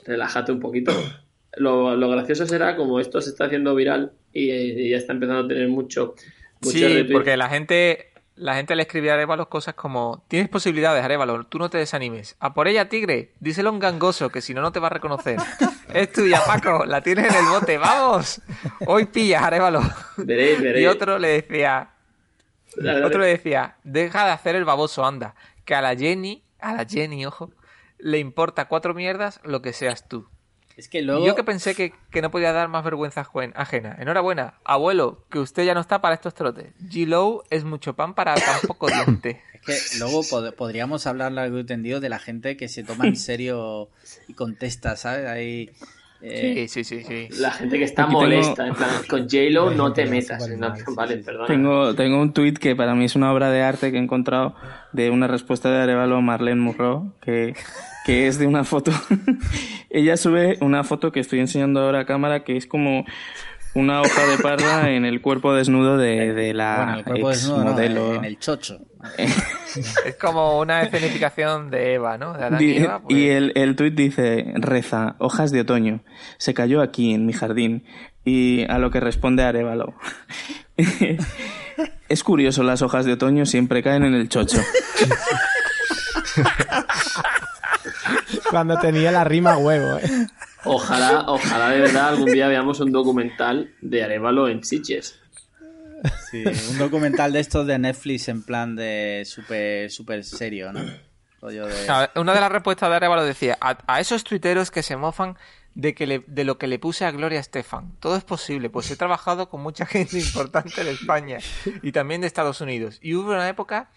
relájate 0.06 0.52
un 0.52 0.60
poquito. 0.60 0.92
Lo, 1.58 1.96
lo 1.96 2.10
gracioso 2.12 2.46
será 2.46 2.76
como 2.76 3.00
esto 3.00 3.20
se 3.22 3.32
está 3.32 3.46
haciendo 3.46 3.74
viral 3.74 4.12
y, 4.32 4.52
y 4.52 4.90
ya 4.92 4.98
está 4.98 5.14
empezando 5.14 5.46
a 5.46 5.48
tener 5.48 5.68
mucho, 5.68 6.14
mucho 6.62 6.78
Sí, 6.78 6.84
retweet. 6.88 7.12
porque 7.12 7.36
la 7.38 7.50
gente, 7.50 8.09
la 8.40 8.56
gente 8.56 8.74
le 8.76 8.84
escribía 8.84 9.12
a 9.12 9.16
Arevalo 9.16 9.50
cosas 9.50 9.74
como, 9.74 10.24
tienes 10.30 10.48
posibilidades, 10.48 11.04
Arevalo, 11.04 11.46
tú 11.46 11.60
no 11.60 11.70
te 11.70 11.78
desanimes. 11.78 12.38
A 12.40 12.54
por 12.54 12.70
ella, 12.70 12.88
tigre, 12.88 13.34
díselo 13.42 13.70
a 13.70 13.74
un 13.74 13.80
gangoso, 13.80 14.30
que 14.30 14.42
si 14.42 14.54
no, 14.54 14.62
no 14.62 14.72
te 14.72 14.80
va 14.80 14.88
a 14.88 14.92
reconocer. 14.92 15.38
es 15.94 16.12
tuya, 16.14 16.42
Paco, 16.46 16.86
la 16.86 17.02
tienes 17.02 17.30
en 17.30 17.36
el 17.36 17.46
bote, 17.52 17.78
vamos. 17.78 18.42
Hoy 18.88 19.06
pillas, 19.06 19.44
Arevalo. 19.44 19.82
Veréis, 20.18 20.60
veréis. 20.64 20.86
Y 20.86 20.88
otro 20.88 21.20
le 21.20 21.28
decía, 21.28 21.92
Dale, 22.78 22.94
dale. 22.94 23.06
otro 23.06 23.20
le 23.20 23.28
decía, 23.28 23.76
deja 23.84 24.26
de 24.26 24.32
hacer 24.32 24.56
el 24.56 24.64
baboso, 24.64 25.06
anda. 25.06 25.36
Que 25.66 25.76
a 25.76 25.82
la 25.82 25.96
Jenny, 25.96 26.44
a 26.60 26.74
la 26.74 26.86
Jenny, 26.86 27.26
ojo, 27.26 27.52
le 27.98 28.20
importa 28.20 28.70
cuatro 28.70 28.94
mierdas 28.94 29.42
lo 29.44 29.62
que 29.62 29.74
seas 29.74 30.08
tú. 30.08 30.30
Es 30.80 30.88
que 30.88 31.00
Y 31.00 31.04
luego... 31.04 31.26
yo 31.26 31.36
que 31.36 31.44
pensé 31.44 31.76
que, 31.76 31.94
que 32.10 32.22
no 32.22 32.32
podía 32.32 32.54
dar 32.54 32.70
más 32.70 32.84
vergüenza 32.84 33.28
ajena. 33.56 33.98
Enhorabuena, 34.00 34.56
abuelo, 34.64 35.26
que 35.30 35.40
usted 35.40 35.66
ya 35.66 35.74
no 35.74 35.82
está 35.82 36.00
para 36.02 36.16
estos 36.16 36.34
trotes. 36.34 36.68
G-Low 36.90 37.44
es 37.50 37.64
mucho 37.66 37.96
pan 37.96 38.14
para 38.14 38.34
tan 38.36 38.60
poco 38.66 38.88
diente. 39.06 39.42
Es 39.54 39.92
que 39.92 40.00
luego 40.00 40.22
pod- 40.24 40.54
podríamos 40.56 41.06
hablar 41.06 41.34
largo 41.34 41.60
y 41.60 41.66
tendido 41.66 42.00
de 42.00 42.08
la 42.10 42.18
gente 42.20 42.56
que 42.56 42.70
se 42.70 42.84
toma 42.84 43.08
en 43.08 43.18
serio 43.18 43.90
y 44.30 44.34
contesta, 44.34 44.96
¿sabes? 44.96 45.28
Ahí... 45.28 45.70
eh, 46.22 46.68
Sí, 46.68 46.84
sí, 46.84 46.84
sí, 46.84 47.04
sí. 47.04 47.28
La 47.40 47.52
gente 47.52 47.78
que 47.78 47.84
está 47.84 48.04
Aquí 48.04 48.12
tengo- 48.12 48.22
molesta, 48.22 48.66
en 48.68 48.76
plan, 48.76 48.90
con 49.10 49.22
J-Lo 49.24 49.72
no 49.72 49.92
te 49.92 50.06
metas. 50.06 50.48
No, 50.50 50.74
vale, 50.96 51.18
sí. 51.18 51.24
perdona. 51.24 51.48
Tengo, 51.48 51.94
tengo 51.96 52.22
un 52.22 52.32
tuit 52.34 52.58
que 52.58 52.74
para 52.76 52.96
mí 52.96 53.04
es 53.06 53.16
una 53.18 53.34
obra 53.34 53.50
de 53.52 53.62
arte 53.64 53.92
que 53.92 53.98
he 53.98 54.02
encontrado 54.02 54.56
de 54.94 55.10
una 55.10 55.28
respuesta 55.28 55.70
de 55.70 55.82
Arevalo 55.82 56.16
a 56.18 56.22
Marlene 56.22 56.62
Murro, 56.62 57.14
que, 57.22 57.54
que 58.06 58.28
es 58.28 58.38
de 58.40 58.48
una 58.48 58.64
foto. 58.64 58.92
Ella 59.90 60.18
sube 60.18 60.58
una 60.62 60.84
foto 60.84 61.12
que 61.12 61.20
estoy 61.20 61.40
enseñando 61.40 61.82
ahora 61.82 62.02
a 62.02 62.06
cámara, 62.06 62.44
que 62.44 62.58
es 62.58 62.66
como 62.68 63.06
una 63.76 64.02
hoja 64.02 64.26
de 64.28 64.38
parra 64.40 64.90
en 64.96 65.06
el 65.06 65.22
cuerpo 65.22 65.54
desnudo 65.54 65.98
de, 65.98 66.34
de 66.34 66.54
la 66.54 66.76
bueno, 66.78 66.98
el 67.00 67.04
cuerpo 67.04 67.30
ex 67.32 67.40
desnudo, 67.42 67.64
no, 67.64 67.72
modelo. 67.72 68.16
en 68.16 68.26
el 68.26 68.40
chocho. 68.40 68.80
Es 70.04 70.16
como 70.20 70.60
una 70.60 70.82
escenificación 70.82 71.70
de 71.70 71.94
Eva, 71.94 72.18
¿no? 72.18 72.34
De 72.34 72.44
Adán 72.44 72.62
y 72.62 72.78
Eva. 72.78 73.00
pues- 73.04 73.16
Y 73.16 73.30
el, 73.30 73.52
el 73.56 73.76
tuit 73.76 73.94
dice, 73.94 74.52
reza, 74.56 75.16
hojas 75.20 75.52
de 75.52 75.62
otoño, 75.62 76.04
se 76.38 76.56
cayó 76.56 76.82
aquí 76.82 77.14
en 77.14 77.28
mi 77.28 77.34
jardín. 77.34 77.86
Y 78.26 78.66
a 78.68 78.80
lo 78.80 78.90
que 78.92 79.00
responde 79.00 79.44
Arevalo. 79.44 79.94
es 82.10 82.24
curioso, 82.24 82.64
las 82.64 82.82
hojas 82.82 83.06
de 83.06 83.14
otoño 83.14 83.46
siempre 83.46 83.84
caen 83.84 84.04
en 84.04 84.16
el 84.16 84.28
chocho. 84.28 84.60
Cuando 88.50 88.78
tenía 88.80 89.12
la 89.12 89.24
rima 89.24 89.58
huevo, 89.58 89.98
¿eh? 90.00 90.28
Ojalá, 90.66 91.24
ojalá 91.28 91.70
de 91.70 91.82
verdad 91.82 92.10
algún 92.10 92.32
día 92.32 92.48
veamos 92.48 92.80
un 92.80 92.92
documental 92.92 93.74
de 93.82 94.04
Arevalo 94.04 94.48
en 94.50 94.64
Sitges. 94.64 95.20
Sí, 96.32 96.44
un 96.72 96.78
documental 96.78 97.34
de 97.34 97.40
estos 97.42 97.68
de 97.68 97.78
Netflix 97.78 98.30
en 98.30 98.42
plan 98.44 98.76
de 98.76 99.24
súper 99.26 99.92
super 99.92 100.24
serio, 100.24 100.72
¿no? 100.72 100.80
De... 101.42 102.00
Una 102.16 102.34
de 102.34 102.42
las 102.42 102.52
respuestas 102.52 102.90
de 102.90 102.96
Arevalo 102.96 103.24
decía, 103.24 103.58
a, 103.62 103.78
a 103.88 104.00
esos 104.00 104.24
tuiteros 104.24 104.72
que 104.72 104.84
se 104.84 104.96
mofan 104.98 105.38
de, 105.76 105.94
que 105.94 106.06
le- 106.08 106.24
de 106.28 106.44
lo 106.44 106.58
que 106.58 106.68
le 106.68 106.80
puse 106.80 107.06
a 107.06 107.12
Gloria 107.12 107.40
Estefan. 107.40 107.94
Todo 108.00 108.18
es 108.18 108.24
posible, 108.26 108.70
pues 108.70 108.90
he 108.92 108.96
trabajado 108.98 109.50
con 109.50 109.62
mucha 109.62 109.86
gente 109.86 110.20
importante 110.20 110.84
de 110.84 110.92
España 110.92 111.38
y 111.82 111.92
también 111.94 112.22
de 112.22 112.28
Estados 112.28 112.60
Unidos. 112.62 113.00
Y 113.02 113.14
hubo 113.16 113.32
una 113.32 113.48
época 113.48 113.90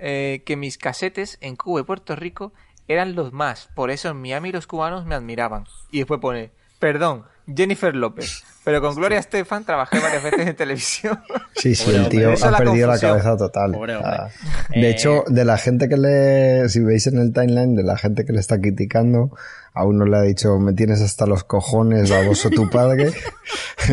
eh, 0.00 0.42
que 0.46 0.56
mis 0.56 0.78
casetes 0.78 1.38
en 1.40 1.54
Cuba 1.56 1.80
y 1.80 1.84
Puerto 1.84 2.16
Rico 2.16 2.52
eran 2.88 3.14
los 3.14 3.32
más. 3.32 3.68
Por 3.74 3.90
eso 3.90 4.08
en 4.08 4.20
Miami 4.20 4.50
los 4.52 4.66
cubanos 4.66 5.06
me 5.06 5.14
admiraban. 5.14 5.64
Y 5.90 5.98
después 5.98 6.20
pone, 6.20 6.50
perdón, 6.78 7.24
Jennifer 7.54 7.94
López. 7.94 8.42
Pero 8.64 8.82
con 8.82 8.94
Gloria 8.96 9.18
Estefan 9.18 9.64
trabajé 9.64 9.98
varias 10.00 10.22
veces 10.22 10.46
en 10.46 10.56
televisión. 10.56 11.18
Sí, 11.56 11.74
sí, 11.74 11.86
Pobre 11.86 11.98
el 11.98 12.08
tío 12.08 12.30
ha 12.46 12.50
la 12.52 12.58
perdido 12.58 12.86
la 12.86 12.98
cabeza 13.00 13.36
total. 13.36 13.72
Pobre 13.72 13.96
O 13.96 14.00
sea, 14.00 14.10
hombre. 14.26 14.80
de 14.80 14.86
Eh, 14.86 14.90
hecho, 14.90 15.24
de 15.26 15.44
la 15.44 15.56
gente 15.58 15.88
que 15.88 15.96
le, 15.96 16.68
si 16.68 16.78
veis 16.80 17.06
en 17.08 17.18
el 17.18 17.32
timeline, 17.32 17.74
de 17.74 17.82
la 17.82 17.96
gente 17.96 18.24
que 18.24 18.32
le 18.32 18.38
está 18.38 18.60
criticando, 18.60 19.34
a 19.74 19.84
uno 19.84 20.04
le 20.04 20.16
ha 20.18 20.22
dicho, 20.22 20.56
me 20.60 20.72
tienes 20.74 21.00
hasta 21.00 21.26
los 21.26 21.42
cojones, 21.42 22.10
baboso 22.10 22.50
tu 22.50 22.68
padre. 22.70 23.10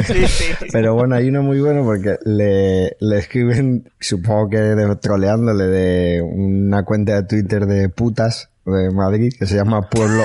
Sí, 0.05 0.27
sí. 0.27 0.53
Pero 0.73 0.93
bueno, 0.93 1.15
hay 1.15 1.29
uno 1.29 1.41
muy 1.41 1.59
bueno 1.61 1.83
porque 1.85 2.17
le, 2.25 2.97
le 2.99 3.17
escriben, 3.17 3.89
supongo 3.99 4.49
que 4.49 4.57
de- 4.57 4.95
troleándole 4.97 5.65
de 5.67 6.21
una 6.21 6.83
cuenta 6.83 7.13
de 7.15 7.23
Twitter 7.23 7.65
de 7.65 7.87
putas 7.89 8.49
de 8.65 8.89
Madrid 8.89 9.33
que 9.37 9.45
se 9.45 9.55
llama 9.55 9.89
Pueblo, 9.89 10.23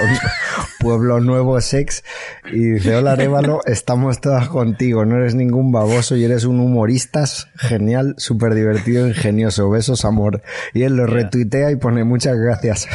Pueblo 0.80 1.20
Nuevo 1.20 1.60
Sex 1.60 2.02
y 2.50 2.72
dice, 2.72 2.96
hola 2.96 3.12
Arevalo, 3.12 3.60
estamos 3.66 4.20
todas 4.20 4.48
contigo, 4.48 5.04
no 5.04 5.16
eres 5.16 5.34
ningún 5.34 5.72
baboso 5.72 6.16
y 6.16 6.24
eres 6.24 6.44
un 6.44 6.58
humorista 6.58 7.24
genial, 7.56 8.14
súper 8.16 8.54
divertido, 8.54 9.06
ingenioso, 9.06 9.68
besos, 9.68 10.04
amor. 10.04 10.42
Y 10.72 10.84
él 10.84 10.96
lo 10.96 11.06
retuitea 11.06 11.70
y 11.70 11.76
pone 11.76 12.04
muchas 12.04 12.38
gracias. 12.38 12.88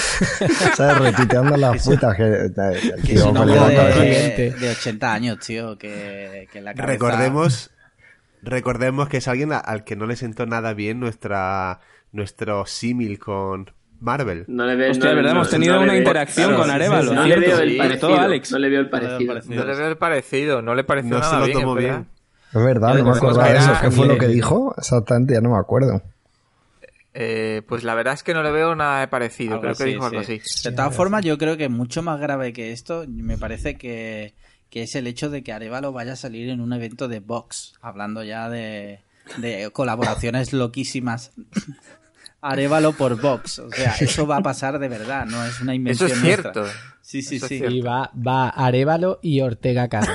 ¿Sabes? 0.76 0.98
Retuiteando 0.98 1.56
las 1.56 1.84
putas 1.84 2.16
que... 2.16 2.50
Que 3.02 3.12
tío 3.12 3.20
es 3.20 3.24
un 3.24 3.36
hombre 3.36 3.60
de, 3.60 4.54
de 4.58 4.70
80 4.70 5.12
años, 5.12 5.38
tío, 5.38 5.78
que, 5.78 6.48
que 6.52 6.60
la 6.60 6.74
cabeza... 6.74 6.92
Recordemos, 6.92 7.70
recordemos 8.42 9.08
que 9.08 9.18
es 9.18 9.28
alguien 9.28 9.52
al 9.52 9.84
que 9.84 9.94
no 9.94 10.06
le 10.06 10.16
sentó 10.16 10.46
nada 10.46 10.74
bien 10.74 10.98
nuestra 10.98 11.80
nuestro 12.12 12.66
símil 12.66 13.20
con 13.20 13.70
Marvel. 14.00 14.44
No 14.48 14.64
le 14.66 14.76
ve, 14.76 14.90
Hostia, 14.90 15.10
no- 15.10 15.16
verdad, 15.16 15.30
no- 15.32 15.36
hemos 15.36 15.50
tenido 15.50 15.74
no 15.76 15.82
una 15.82 15.92
veo- 15.92 15.98
interacción 16.00 16.46
claro, 16.48 16.56
con 16.58 16.64
sí, 16.66 16.70
sí, 16.70 16.74
Arevalo, 16.76 17.08
sí. 17.10 17.14
No 17.16 17.26
le 17.26 17.36
veo 17.38 17.58
el 17.60 17.76
parecido. 17.76 18.16
Alex. 18.18 18.50
No 18.52 18.58
le 18.58 18.68
veo 18.68 18.80
el 18.80 18.84
veo 18.86 18.90
parecido. 18.90 19.20
No 19.54 19.64
le 19.64 19.74
veo 19.76 19.88
el 19.88 19.96
parecido, 19.98 20.62
no 20.62 20.74
le 20.74 20.84
pareció 20.84 21.10
No 21.10 21.22
se 21.22 21.22
nada 21.30 21.38
lo 21.40 21.46
bien. 21.46 21.58
tomó 21.60 21.76
es 21.78 21.84
verdad. 21.84 21.98
bien. 21.98 22.08
Es 22.52 22.64
verdad, 22.64 22.94
no 22.94 23.04
me 23.04 23.10
acordaba 23.10 23.48
de 23.52 23.58
eso. 23.58 23.72
¿Qué 23.80 23.90
fue 23.92 24.06
lo 24.08 24.18
que 24.18 24.26
dijo? 24.28 24.74
Exactamente, 24.76 25.34
ya 25.34 25.40
no 25.40 25.50
me 25.50 25.58
acuerdo. 25.58 26.02
Eh, 27.12 27.62
pues 27.68 27.82
la 27.84 27.94
verdad 27.94 28.14
es 28.14 28.22
que 28.22 28.34
no 28.34 28.42
le 28.42 28.50
veo 28.52 28.74
nada 28.74 29.00
de 29.00 29.08
parecido. 29.08 29.54
Algo 29.54 29.62
Creo 29.62 29.74
que 29.74 29.82
así, 29.82 29.92
dijo 29.92 30.04
algo 30.06 30.22
sí. 30.22 30.40
así. 30.44 30.68
De 30.70 30.74
todas 30.76 30.94
formas, 30.94 31.24
yo 31.24 31.38
creo 31.38 31.56
que 31.56 31.68
mucho 31.68 32.02
más 32.02 32.20
grave 32.20 32.52
que 32.52 32.72
esto, 32.72 33.04
me 33.08 33.36
parece 33.36 33.76
que, 33.76 34.32
que 34.70 34.82
es 34.82 34.94
el 34.94 35.06
hecho 35.06 35.28
de 35.28 35.42
que 35.42 35.52
Arevalo 35.52 35.92
vaya 35.92 36.12
a 36.12 36.16
salir 36.16 36.48
en 36.50 36.60
un 36.60 36.72
evento 36.72 37.08
de 37.08 37.18
Vox, 37.20 37.74
hablando 37.82 38.22
ya 38.22 38.48
de, 38.48 39.00
de 39.38 39.70
colaboraciones 39.72 40.52
loquísimas 40.52 41.32
Arevalo 42.42 42.92
por 42.92 43.20
Vox. 43.20 43.58
O 43.58 43.70
sea, 43.70 43.94
eso 44.00 44.26
va 44.26 44.36
a 44.38 44.42
pasar 44.42 44.78
de 44.78 44.88
verdad, 44.88 45.26
no 45.26 45.44
es 45.44 45.60
una 45.60 45.72
Eso 45.72 45.76
invención 45.76 46.10
es 46.10 46.22
nuestra. 46.22 46.52
cierto. 46.52 46.70
Sí, 47.02 47.22
sí, 47.22 47.36
Eso 47.36 47.46
es 47.46 47.48
sí. 47.48 47.56
Y 47.64 47.80
va, 47.80 48.10
va 48.14 48.48
Arevalo 48.48 49.18
y 49.22 49.40
Ortega 49.40 49.88
Cano. 49.88 50.06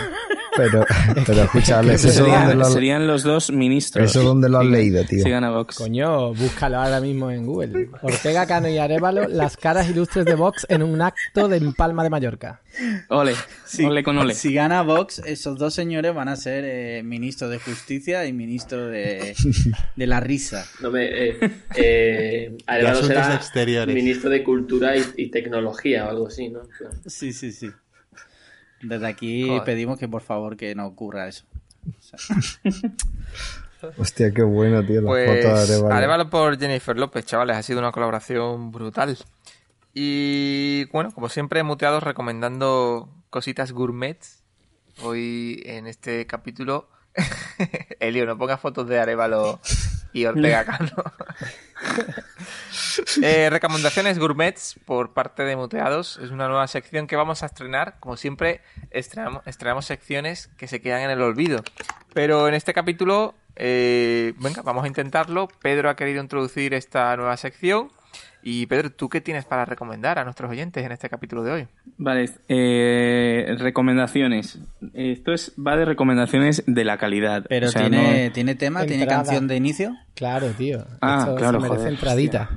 Pero, 0.58 0.86
pero 1.26 1.50
¿eso 1.92 2.10
Serían, 2.10 2.40
dónde 2.42 2.56
lo, 2.56 2.66
has- 2.66 2.74
serían 2.74 3.08
los 3.08 3.24
dos 3.24 3.52
ministros. 3.52 4.10
eso 4.10 4.24
dónde 4.24 4.50
lo 4.50 4.60
has 4.60 4.66
leído, 4.66 5.04
tío? 5.04 5.24
Sigan 5.24 5.44
a 5.44 5.52
Vox. 5.52 5.76
Coño, 5.76 6.34
búscalo 6.34 6.78
ahora 6.78 7.02
mismo 7.02 7.30
en 7.32 7.46
Google. 7.46 7.90
Ortega 8.02 8.46
Cano 8.46 8.68
y 8.70 8.78
Arevalo, 8.78 9.28
las 9.28 9.58
caras 9.58 9.90
ilustres 9.90 10.26
de 10.26 10.36
Vox 10.36 10.66
en 10.70 10.84
un 10.84 11.02
acto 11.02 11.48
de 11.48 11.62
Palma 11.76 12.04
de 12.04 12.10
Mallorca. 12.10 12.62
Ole, 13.10 13.34
Sí, 13.66 13.84
ole 13.86 14.04
con 14.04 14.18
ole. 14.18 14.34
Si 14.34 14.54
gana 14.54 14.82
Vox, 14.82 15.20
esos 15.26 15.58
dos 15.58 15.74
señores 15.74 16.14
van 16.14 16.28
a 16.28 16.36
ser 16.36 16.64
eh, 16.66 17.04
ministro 17.04 17.50
de 17.50 17.60
Justicia 17.60 18.26
y 18.26 18.34
ministro 18.34 18.88
de, 18.88 19.36
de 19.96 20.08
la 20.08 20.20
risa. 20.20 20.66
No 20.82 20.92
me, 20.92 21.06
eh, 21.06 21.52
eh, 21.76 22.58
Arevalo 22.68 23.04
será 23.04 23.36
exteriores. 23.36 23.94
ministro 23.96 24.30
de 24.30 24.44
Cultura 24.44 24.96
y, 24.98 25.04
y 25.18 25.32
Tecnología 25.32 26.06
o 26.06 26.10
algo 26.10 26.28
así, 26.28 26.50
¿no? 26.50 26.62
Claro. 26.78 26.96
Sí, 27.06 27.34
sí, 27.34 27.52
sí. 27.52 27.70
Desde 28.88 29.08
aquí 29.08 29.48
Joder. 29.48 29.64
pedimos 29.64 29.98
que 30.00 30.08
por 30.08 30.22
favor 30.22 30.56
que 30.58 30.76
no 30.76 30.86
ocurra 30.86 31.28
eso. 31.28 31.46
Hostia, 33.98 34.32
qué 34.32 34.42
bueno, 34.42 34.84
tío, 34.84 35.02
la 35.02 35.10
foto 35.10 35.20
de 35.20 35.26
Pues 35.26 35.70
Arevalo. 35.70 35.96
Arevalo 35.96 36.30
por 36.30 36.58
Jennifer 36.58 36.98
López, 36.98 37.26
chavales, 37.26 37.58
ha 37.58 37.64
sido 37.64 37.80
una 37.80 37.92
colaboración 37.92 38.72
brutal. 38.72 39.18
Y 39.94 40.86
bueno, 40.86 41.12
como 41.12 41.30
siempre, 41.30 41.64
muteados 41.64 42.04
recomendando 42.04 43.10
cositas 43.30 43.72
gourmets. 43.72 44.44
Hoy 45.04 45.62
en 45.66 45.88
este 45.88 46.26
capítulo, 46.26 46.90
Elio, 48.00 48.26
no 48.26 48.38
pongas 48.38 48.60
fotos 48.60 48.88
de 48.88 49.00
Arevalo 49.00 49.60
y 50.16 50.26
Ortega 50.26 50.66
Cano. 50.66 50.92
Eh, 53.22 53.50
recomendaciones 53.50 54.18
gourmets 54.18 54.80
por 54.86 55.14
parte 55.14 55.44
de 55.44 55.56
Muteados. 55.56 56.18
Es 56.24 56.32
una 56.32 56.48
nueva 56.48 56.68
sección 56.68 57.08
que 57.08 57.16
vamos 57.16 57.44
a 57.44 57.48
estrenar. 57.48 57.98
Como 58.00 58.16
siempre, 58.16 58.62
estrenamos, 58.90 59.46
estrenamos 59.46 59.86
secciones 59.86 60.48
que 60.58 60.68
se 60.68 60.82
quedan 60.82 61.02
en 61.02 61.10
el 61.12 61.22
olvido. 61.22 61.62
Pero 62.14 62.48
en 62.48 62.54
este 62.54 62.74
capítulo, 62.74 63.36
eh, 63.56 64.34
venga, 64.38 64.62
vamos 64.62 64.86
a 64.86 64.88
intentarlo. 64.88 65.50
Pedro 65.62 65.90
ha 65.90 65.96
querido 65.96 66.22
introducir 66.22 66.74
esta 66.74 67.16
nueva 67.18 67.36
sección. 67.38 67.92
Y 68.48 68.68
Pedro, 68.68 68.92
¿tú 68.92 69.10
qué 69.10 69.22
tienes 69.22 69.44
para 69.44 69.66
recomendar 69.66 70.20
a 70.20 70.24
nuestros 70.24 70.52
oyentes 70.52 70.86
en 70.86 70.92
este 70.92 71.10
capítulo 71.10 71.42
de 71.42 71.52
hoy? 71.52 71.68
Vale, 71.98 72.30
eh, 72.48 73.56
recomendaciones. 73.58 74.60
Esto 74.94 75.34
es 75.34 75.52
va 75.58 75.76
de 75.76 75.84
recomendaciones 75.86 76.64
de 76.68 76.84
la 76.86 77.00
calidad. 77.00 77.44
Pero 77.50 77.70
O 77.70 77.72
sea, 77.72 77.82
tiene, 77.82 78.28
no- 78.28 78.34
tiene 78.34 78.54
tema, 78.54 78.86
tiene 78.86 79.08
canción 79.08 79.48
de 79.48 79.56
inicio. 79.56 79.96
Claro, 80.14 80.50
tío. 80.52 80.86
Ah, 81.02 81.18
Esto 81.22 81.36
claro, 81.38 81.54
se 81.60 81.64
merece 81.64 81.78
joder, 81.80 81.94
entradita. 81.94 82.50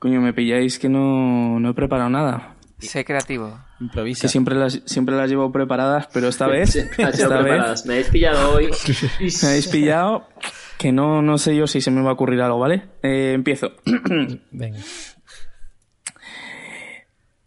Coño, 0.00 0.20
me 0.20 0.32
pilláis 0.32 0.80
que 0.80 0.88
no, 0.88 1.60
no 1.60 1.70
he 1.70 1.74
preparado 1.74 2.10
nada. 2.10 2.56
Sé 2.80 3.04
creativo. 3.04 3.56
Improvisa. 3.78 4.22
Que 4.22 4.28
siempre 4.28 4.56
las, 4.56 4.80
siempre 4.86 5.14
las 5.14 5.30
llevo 5.30 5.52
preparadas, 5.52 6.08
pero 6.12 6.26
esta 6.26 6.46
vez, 6.48 6.74
esta 6.74 7.42
vez. 7.42 7.86
Me 7.86 7.92
habéis 7.94 8.08
pillado 8.08 8.54
hoy. 8.54 8.70
me 9.42 9.48
habéis 9.48 9.68
pillado 9.68 10.26
que 10.78 10.92
no, 10.92 11.22
no 11.22 11.38
sé 11.38 11.56
yo 11.56 11.66
si 11.66 11.80
se 11.80 11.90
me 11.90 12.02
va 12.02 12.10
a 12.10 12.14
ocurrir 12.14 12.40
algo, 12.40 12.60
¿vale? 12.60 12.84
Eh, 13.02 13.32
empiezo. 13.34 13.72
Venga. 14.52 14.78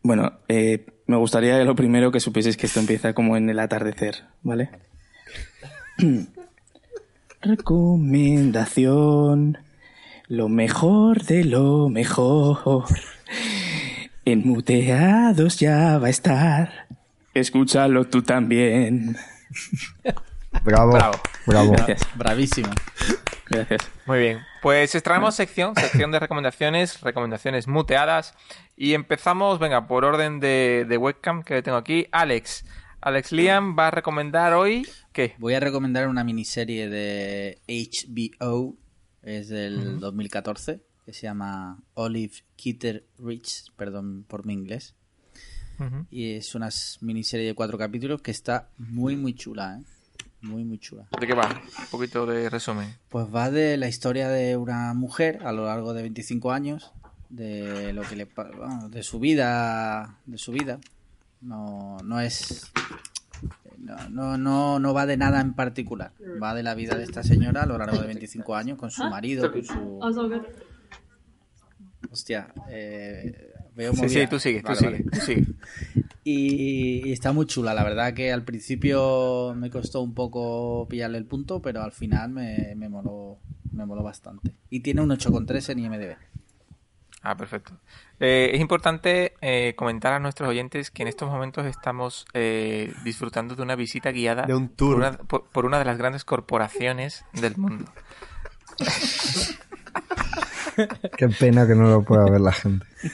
Bueno, 0.03 0.39
eh, 0.47 0.85
me 1.07 1.17
gustaría 1.17 1.63
lo 1.63 1.75
primero 1.75 2.11
que 2.11 2.19
supieseis 2.19 2.57
que 2.57 2.65
esto 2.65 2.81
empieza 2.81 3.13
como 3.13 3.37
en 3.37 3.47
el 3.49 3.59
atardecer, 3.59 4.25
¿vale? 4.41 4.69
Recomendación. 7.41 9.59
Lo 10.27 10.49
mejor 10.49 11.23
de 11.23 11.45
lo 11.45 11.89
mejor. 11.89 12.85
En 14.25 14.47
muteados 14.47 15.59
ya 15.59 15.97
va 15.97 16.07
a 16.07 16.11
estar. 16.11 16.87
Escúchalo 17.33 18.05
tú 18.05 18.21
también. 18.21 19.17
Bravo, 20.63 20.91
Bravo. 20.91 21.17
bravo. 21.47 21.71
Gracias, 21.71 22.01
Bravísimo. 22.15 22.69
gracias. 23.49 23.89
Muy 24.05 24.19
bien. 24.19 24.39
Pues 24.61 24.93
estrenamos 24.93 25.35
sección, 25.35 25.73
sección 25.75 26.11
de 26.11 26.19
recomendaciones, 26.19 27.01
recomendaciones 27.01 27.67
muteadas. 27.67 28.33
Y 28.75 28.93
empezamos, 28.93 29.59
venga, 29.59 29.87
por 29.87 30.05
orden 30.05 30.39
de, 30.39 30.85
de 30.87 30.97
webcam 30.97 31.43
que 31.43 31.61
tengo 31.61 31.77
aquí. 31.77 32.07
Alex. 32.11 32.65
Alex 33.01 33.31
Liam 33.31 33.75
va 33.77 33.87
a 33.87 33.91
recomendar 33.91 34.53
hoy. 34.53 34.87
¿Qué? 35.11 35.35
Voy 35.39 35.55
a 35.55 35.59
recomendar 35.59 36.07
una 36.07 36.23
miniserie 36.23 36.87
de 36.87 37.59
HBO, 37.67 38.75
es 39.23 39.49
del 39.49 39.99
2014, 39.99 40.81
que 41.05 41.13
se 41.13 41.23
llama 41.23 41.79
Olive 41.95 42.33
Kitter 42.55 43.05
Rich, 43.17 43.71
perdón 43.75 44.25
por 44.27 44.45
mi 44.45 44.53
inglés. 44.53 44.93
Y 46.11 46.33
es 46.33 46.53
una 46.53 46.69
miniserie 46.99 47.47
de 47.47 47.55
cuatro 47.55 47.75
capítulos 47.75 48.21
que 48.21 48.29
está 48.29 48.69
muy, 48.77 49.15
muy 49.15 49.33
chula, 49.33 49.79
¿eh? 49.79 49.83
Muy, 50.41 50.63
muy 50.63 50.79
chula. 50.79 51.07
¿De 51.19 51.27
qué 51.27 51.33
va? 51.33 51.49
Un 51.79 51.85
poquito 51.91 52.25
de 52.25 52.49
resumen. 52.49 52.95
Pues 53.09 53.27
va 53.33 53.51
de 53.51 53.77
la 53.77 53.87
historia 53.87 54.29
de 54.29 54.57
una 54.57 54.93
mujer 54.93 55.39
a 55.45 55.51
lo 55.51 55.65
largo 55.65 55.93
de 55.93 56.01
25 56.01 56.51
años, 56.51 56.91
de 57.29 57.93
lo 57.93 58.01
que 58.01 58.15
le 58.15 58.25
bueno, 58.25 58.89
de 58.89 59.03
su 59.03 59.19
vida, 59.19 60.17
de 60.25 60.37
su 60.37 60.51
vida. 60.51 60.79
No, 61.41 61.97
no 62.03 62.19
es 62.21 62.71
no, 63.77 64.09
no, 64.09 64.37
no, 64.37 64.79
no 64.79 64.93
va 64.93 65.05
de 65.05 65.17
nada 65.17 65.41
en 65.41 65.53
particular. 65.53 66.11
Va 66.41 66.53
de 66.53 66.63
la 66.63 66.75
vida 66.75 66.95
de 66.95 67.03
esta 67.03 67.23
señora 67.23 67.63
a 67.63 67.65
lo 67.65 67.77
largo 67.77 67.97
de 67.97 68.07
25 68.07 68.55
años 68.55 68.77
con 68.77 68.91
su 68.91 69.03
marido, 69.05 69.51
con 69.51 69.63
su 69.63 69.99
hostia, 72.11 72.53
eh, 72.69 73.53
veo 73.75 73.93
Sí, 73.93 74.01
movida. 74.01 74.21
sí, 74.21 74.27
tú 74.27 74.39
sigue, 74.39 74.61
tú 74.61 74.67
Vale, 74.67 74.79
sigue, 74.79 74.91
vale. 74.91 75.03
tú 75.11 75.19
sigue. 75.21 75.45
Y, 76.23 77.09
y 77.09 77.11
está 77.11 77.31
muy 77.33 77.45
chula, 77.47 77.73
la 77.73 77.83
verdad 77.83 78.13
que 78.13 78.31
al 78.31 78.43
principio 78.43 79.53
me 79.55 79.69
costó 79.71 80.01
un 80.01 80.13
poco 80.13 80.87
pillarle 80.89 81.17
el 81.17 81.25
punto, 81.25 81.61
pero 81.61 81.81
al 81.81 81.91
final 81.91 82.29
me, 82.31 82.73
me 82.75 82.89
moló, 82.89 83.39
me 83.73 83.85
moló 83.85 84.03
bastante. 84.03 84.51
Y 84.69 84.81
tiene 84.81 85.01
un 85.01 85.09
8,3 85.09 85.69
en 85.71 85.79
IMDB. 85.79 86.15
Ah, 87.23 87.37
perfecto. 87.37 87.73
Eh, 88.19 88.49
es 88.53 88.59
importante 88.61 89.33
eh, 89.41 89.73
comentar 89.75 90.13
a 90.13 90.19
nuestros 90.19 90.49
oyentes 90.49 90.89
que 90.89 91.03
en 91.03 91.07
estos 91.07 91.29
momentos 91.29 91.65
estamos 91.67 92.25
eh, 92.33 92.91
disfrutando 93.03 93.55
de 93.55 93.61
una 93.61 93.75
visita 93.75 94.11
guiada 94.11 94.43
De 94.47 94.55
un 94.55 94.69
tour. 94.69 94.95
Por, 94.95 94.99
una, 94.99 95.11
por- 95.17 95.43
por 95.49 95.65
una 95.65 95.77
de 95.79 95.85
las 95.85 95.97
grandes 95.99 96.23
corporaciones 96.25 97.23
del 97.33 97.57
mundo. 97.57 97.85
Qué 101.17 101.29
pena 101.29 101.67
que 101.67 101.75
no 101.75 101.89
lo 101.89 102.03
pueda 102.03 102.25
ver 102.29 102.41
la 102.41 102.51
gente. 102.53 102.85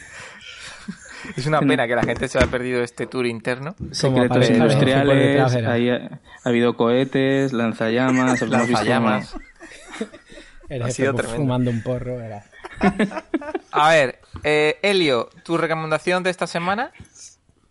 Es 1.36 1.45
una 1.45 1.59
pena 1.59 1.88
que 1.88 1.95
la 1.95 2.03
gente 2.03 2.28
se 2.28 2.38
haya 2.38 2.47
perdido 2.49 2.82
este 2.84 3.07
tour 3.07 3.25
interno. 3.25 3.75
Secretos 3.91 4.25
aparece 4.32 4.53
industriales, 4.53 5.55
ahí 5.55 5.89
ha, 5.89 6.19
ha 6.43 6.49
habido 6.49 6.75
cohetes, 6.75 7.53
lanzallamas, 7.53 8.41
Lanzallamas. 8.41 9.36
El 10.69 10.84
Ha 10.84 10.91
sido 10.91 11.13
pues, 11.13 11.23
tremendo. 11.25 11.43
fumando 11.43 11.71
un 11.71 11.82
porro. 11.82 12.19
Era. 12.19 12.43
A 13.71 13.89
ver, 13.91 14.19
eh, 14.43 14.78
Elio, 14.82 15.30
tu 15.43 15.57
recomendación 15.57 16.23
de 16.23 16.30
esta 16.30 16.45
semana 16.45 16.91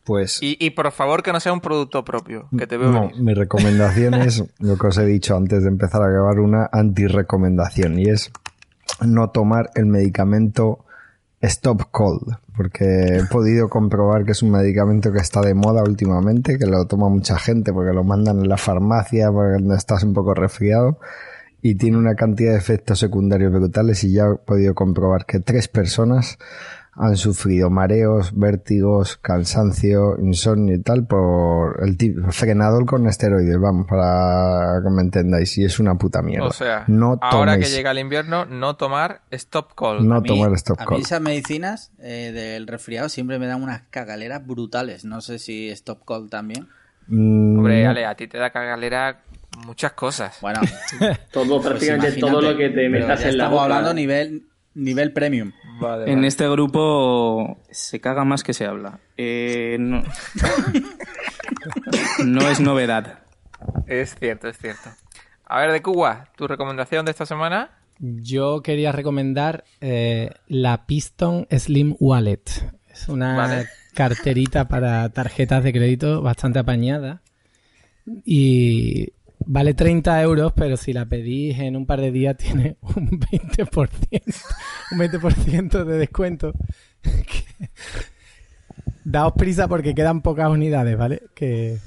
Pues 0.04 0.42
y, 0.42 0.57
y 0.59 0.70
por 0.70 0.90
favor 0.92 1.22
que 1.22 1.30
no 1.32 1.38
sea 1.40 1.52
un 1.52 1.61
producto 1.61 2.04
propio, 2.04 2.48
que 2.57 2.66
te 2.66 2.76
veo 2.78 2.90
no, 2.90 3.00
venir. 3.09 3.20
mi 3.22 3.34
recomendación 3.34 4.14
es 4.22 4.42
lo 4.61 4.78
que 4.78 4.86
os 4.86 4.96
he 4.98 5.04
dicho 5.04 5.36
antes 5.36 5.62
de 5.62 5.68
empezar 5.68 6.02
a 6.02 6.09
grabar, 6.09 6.38
una 6.40 6.68
anti-recomendación 6.72 7.98
y 7.98 8.09
es 8.09 8.30
no 9.04 9.28
tomar 9.30 9.70
el 9.74 9.86
medicamento 9.86 10.86
Stop 11.47 11.90
Cold, 11.90 12.36
porque 12.57 13.18
he 13.18 13.24
podido 13.24 13.68
comprobar 13.68 14.24
que 14.24 14.32
es 14.32 14.42
un 14.42 14.51
medicamento 14.51 15.12
que 15.12 15.18
está 15.18 15.40
de 15.40 15.55
moda 15.55 15.82
últimamente, 15.82 16.59
que 16.59 16.66
lo 16.66 16.86
toma 16.86 17.09
mucha 17.09 17.38
gente 17.38 17.72
porque 17.72 17.92
lo 17.92 18.05
mandan 18.05 18.40
en 18.40 18.49
la 18.49 18.57
farmacia 18.57 19.30
porque 19.30 19.62
estás 19.74 20.03
un 20.03 20.12
poco 20.12 20.34
resfriado 20.34 20.99
y 21.62 21.76
tiene 21.76 21.99
una 21.99 22.14
cantidad 22.14 22.53
de 22.53 22.59
efectos 22.59 22.99
secundarios 22.99 23.53
brutales 23.53 24.05
y 24.05 24.12
ya 24.12 24.26
he 24.26 24.34
podido 24.36 24.74
comprobar 24.74 25.26
que 25.26 25.40
tres 25.40 25.68
personas 25.68 26.38
han 26.99 27.16
sufrido 27.16 27.68
mareos, 27.68 28.32
vértigos, 28.34 29.18
cansancio, 29.18 30.16
insomnio 30.18 30.74
y 30.76 30.80
tal 30.82 31.07
por 31.07 31.80
el 31.84 31.97
tipo 31.99 32.30
frenador 32.32 32.86
con 32.86 33.07
esteroides, 33.07 33.59
vamos, 33.61 33.86
para 33.86 34.80
que 34.82 34.90
me 34.90 35.03
entendáis, 35.03 35.59
y 35.59 35.64
es 35.64 35.78
una 35.78 35.97
puta 35.97 36.22
mierda. 36.22 36.47
O 36.47 36.53
sea, 36.53 36.84
no 36.86 37.18
ahora 37.20 37.59
que 37.59 37.66
llega 37.66 37.90
el 37.90 37.99
invierno, 37.99 38.47
no 38.47 38.76
tomar 38.76 39.20
stop 39.30 39.74
call. 39.76 40.09
No 40.09 40.16
A 40.16 40.20
mí- 40.22 40.26
tomar 40.28 40.53
stop 40.55 40.80
A 40.80 40.84
mí 40.84 40.88
call. 40.88 41.01
esas 41.03 41.20
medicinas 41.20 41.92
eh, 41.99 42.32
del 42.32 42.66
resfriado 42.66 43.09
siempre 43.11 43.38
me 43.38 43.47
dan 43.47 43.62
unas 43.62 43.82
cagaleras 43.90 44.47
brutales. 44.47 45.05
No 45.05 45.20
sé 45.20 45.38
si 45.38 45.68
Stop 45.68 46.05
Call 46.07 46.30
también. 46.30 46.66
Mm, 47.09 47.59
Hombre. 47.59 47.86
Ale, 47.86 48.07
a 48.07 48.14
ti 48.14 48.26
te 48.26 48.38
da 48.38 48.51
cagalera 48.51 49.20
muchas 49.66 49.92
cosas. 49.92 50.38
Bueno, 50.40 50.61
Todo, 51.30 51.57
pues 51.61 51.68
prácticamente 51.68 52.18
todo 52.20 52.40
lo 52.40 52.57
que 52.57 52.70
te 52.70 52.88
metas 52.88 53.20
ya 53.20 53.28
en 53.28 53.36
la 53.38 53.44
estamos 53.44 53.51
boca. 53.61 53.62
hablando 53.64 53.94
nivel, 53.94 54.47
nivel 54.77 55.12
premium. 55.12 55.53
Vale, 55.81 56.05
En 56.11 56.16
vale. 56.16 56.29
este 56.29 56.49
grupo 56.49 57.59
se 57.70 58.01
caga 58.01 58.24
más 58.24 58.43
que 58.45 58.55
se 58.55 58.66
habla. 58.66 59.01
Eh, 59.16 59.77
no. 59.81 60.03
no 62.24 62.49
es 62.49 62.61
novedad. 62.61 63.20
Es 63.87 64.14
cierto, 64.18 64.49
es 64.49 64.59
cierto. 64.59 64.91
A 65.47 65.61
ver, 65.61 65.72
de 65.72 65.83
Cuba, 65.83 66.29
tu 66.37 66.47
recomendación 66.47 67.05
de 67.05 67.11
esta 67.12 67.27
semana. 67.27 67.70
Yo 67.99 68.62
quería 68.62 68.93
recomendar 68.93 69.64
eh, 69.81 70.31
la 70.49 70.87
Piston 70.87 71.47
Slim 71.51 71.97
Wallet. 71.99 72.43
Es 72.91 73.09
una 73.09 73.37
Vale. 73.37 73.66
carterita 73.95 74.68
para 74.68 75.09
tarjetas 75.11 75.64
de 75.64 75.72
crédito 75.72 76.20
bastante 76.22 76.59
apañada. 76.59 77.22
Y 78.24 79.12
vale 79.47 79.74
30 79.74 80.22
euros, 80.22 80.53
pero 80.55 80.76
si 80.76 80.92
la 80.92 81.07
pedís 81.07 81.59
en 81.59 81.76
un 81.76 81.86
par 81.86 82.01
de 82.01 82.11
días 82.11 82.36
tiene 82.36 82.76
un 82.82 83.20
20%, 83.20 84.44
un 84.92 84.99
20% 84.99 85.84
de 85.84 85.99
descuento. 85.99 86.53
Daos 89.05 89.34
prisa 89.34 89.68
porque 89.68 89.94
quedan 89.94 90.20
pocas 90.20 90.51
unidades, 90.51 90.99
¿vale? 90.99 91.22
Que 91.34 91.78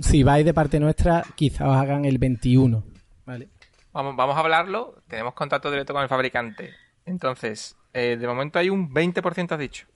si 0.00 0.22
vais 0.22 0.44
de 0.44 0.54
parte 0.54 0.78
nuestra, 0.78 1.24
quizá 1.34 1.68
os 1.68 1.76
hagan 1.76 2.04
el 2.04 2.18
21, 2.18 2.84
¿vale? 3.26 3.48
Vamos, 3.92 4.14
vamos 4.14 4.36
a 4.36 4.40
hablarlo. 4.40 5.02
Tenemos 5.08 5.34
contacto 5.34 5.70
directo 5.70 5.92
con 5.92 6.02
el 6.02 6.08
fabricante. 6.08 6.70
Entonces, 7.04 7.74
eh, 7.92 8.16
de 8.16 8.26
momento 8.28 8.60
hay 8.60 8.70
un 8.70 8.94
20% 8.94 9.52
has 9.52 9.58
dicho. 9.58 9.86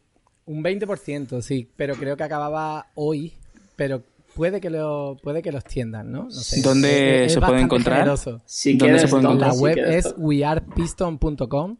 Un 0.47 0.65
20%, 0.65 1.41
sí, 1.41 1.71
pero 1.77 1.95
creo 1.95 2.17
que 2.17 2.25
acababa 2.25 2.89
hoy, 2.97 3.33
pero 3.77 4.03
puede 4.35 4.61
que 4.61 4.71
lo 4.71 5.17
puede 5.23 5.41
que 5.43 5.53
los 5.53 5.65
tiendan, 5.65 6.11
¿no? 6.11 6.25
No 6.25 6.31
sé. 6.31 6.61
¿Dónde 6.63 7.29
se 7.29 7.41
puede. 7.41 7.63
Si 8.45 8.73
¿Dónde 8.73 8.85
quieres, 8.85 9.03
se 9.03 9.09
puede 9.09 9.23
La 9.23 9.31
encontrar? 9.33 9.53
si 9.55 9.63
web 9.63 9.75
quieres, 9.75 10.07
es 10.07 10.15
wearepiston.com 10.19 11.77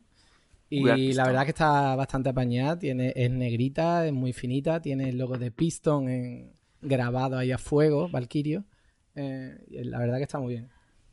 y 0.71 1.13
la 1.13 1.25
verdad 1.27 1.45
que 1.45 1.51
está 1.51 1.95
bastante 1.95 2.31
apañada, 2.31 2.79
tiene 2.79 3.13
es 3.15 3.31
negrita, 3.31 4.07
es 4.07 4.13
muy 4.13 4.33
finita, 4.33 4.81
tiene 4.81 5.09
el 5.11 5.19
logo 5.19 5.39
de 5.39 5.51
Piston 5.53 6.09
en- 6.09 6.53
grabado 6.83 7.39
ahí 7.39 7.53
a 7.53 7.59
fuego, 7.59 8.09
Valkyrio. 8.09 8.65
Eh, 9.15 9.57
y 9.69 9.85
la 9.85 9.99
verdad 9.99 10.17
que 10.17 10.25
está 10.25 10.39
muy 10.41 10.55
bien. 10.55 10.69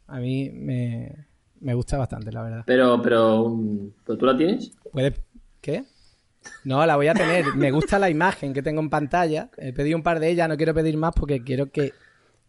A 0.07 0.19
mí 0.19 0.49
me, 0.51 1.27
me 1.59 1.73
gusta 1.75 1.97
bastante, 1.97 2.31
la 2.31 2.41
verdad. 2.41 2.63
Pero, 2.65 2.99
pero, 3.01 3.55
¿pero 4.05 4.17
tú 4.17 4.25
la 4.25 4.35
tienes? 4.35 4.71
¿Puedes? 4.91 5.13
¿Qué? 5.61 5.83
No, 6.63 6.85
la 6.85 6.95
voy 6.95 7.07
a 7.07 7.13
tener. 7.13 7.45
Me 7.55 7.71
gusta 7.71 7.99
la 7.99 8.09
imagen 8.09 8.53
que 8.53 8.61
tengo 8.63 8.81
en 8.81 8.89
pantalla. 8.89 9.49
He 9.57 9.73
pedido 9.73 9.97
un 9.97 10.03
par 10.03 10.19
de 10.19 10.29
ellas, 10.29 10.47
no 10.49 10.57
quiero 10.57 10.73
pedir 10.73 10.97
más 10.97 11.13
porque 11.15 11.43
quiero 11.43 11.71
que, 11.71 11.93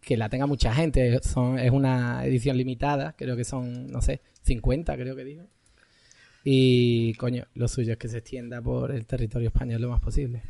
que 0.01 0.17
la 0.17 0.29
tenga 0.29 0.45
mucha 0.47 0.73
gente. 0.73 1.19
Son, 1.23 1.59
es 1.59 1.71
una 1.71 2.25
edición 2.25 2.57
limitada, 2.57 3.13
creo 3.17 3.35
que 3.35 3.43
son, 3.43 3.87
no 3.87 4.01
sé, 4.01 4.21
50 4.43 4.95
creo 4.95 5.15
que 5.15 5.23
digo. 5.23 5.43
Y, 6.43 7.13
coño, 7.15 7.45
lo 7.55 7.67
suyo 7.67 7.93
es 7.93 7.97
que 7.97 8.09
se 8.09 8.17
extienda 8.17 8.61
por 8.61 8.91
el 8.91 9.05
territorio 9.05 9.47
español 9.49 9.81
lo 9.81 9.89
más 9.89 10.01
posible. 10.01 10.41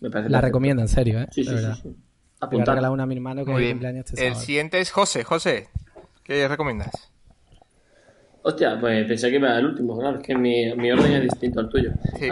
Me 0.00 0.08
parece 0.10 0.30
La 0.30 0.38
perfecto. 0.38 0.46
recomiendo, 0.46 0.82
en 0.82 0.88
serio, 0.88 1.20
¿eh? 1.20 1.26
Sí, 1.30 1.42
de 1.42 1.48
sí, 1.48 1.54
verdad. 1.54 1.74
sí. 1.74 1.82
sí. 1.82 1.88
Le 1.88 1.92
voy 1.94 2.00
a 2.40 2.46
Apuntar. 2.46 2.68
regalar 2.76 2.90
una 2.92 3.02
a 3.02 3.06
mi 3.06 3.16
hermano 3.16 3.44
que 3.44 3.50
Muy 3.50 3.60
es 3.62 3.66
bien. 3.66 3.76
cumpleaños 3.76 4.06
este 4.06 4.22
El 4.26 4.28
sábado. 4.32 4.46
siguiente 4.46 4.80
es 4.80 4.90
José. 4.90 5.24
José, 5.24 5.68
¿qué 6.24 6.48
recomiendas? 6.48 7.09
Hostia, 8.42 8.78
pues 8.80 9.06
pensé 9.06 9.30
que 9.30 9.36
iba 9.36 9.58
el 9.58 9.66
último, 9.66 9.98
claro, 9.98 10.18
es 10.18 10.26
que 10.26 10.34
mi, 10.34 10.74
mi 10.74 10.90
orden 10.90 11.12
es 11.12 11.22
distinto 11.24 11.60
al 11.60 11.68
tuyo. 11.68 11.90
Sí. 12.18 12.28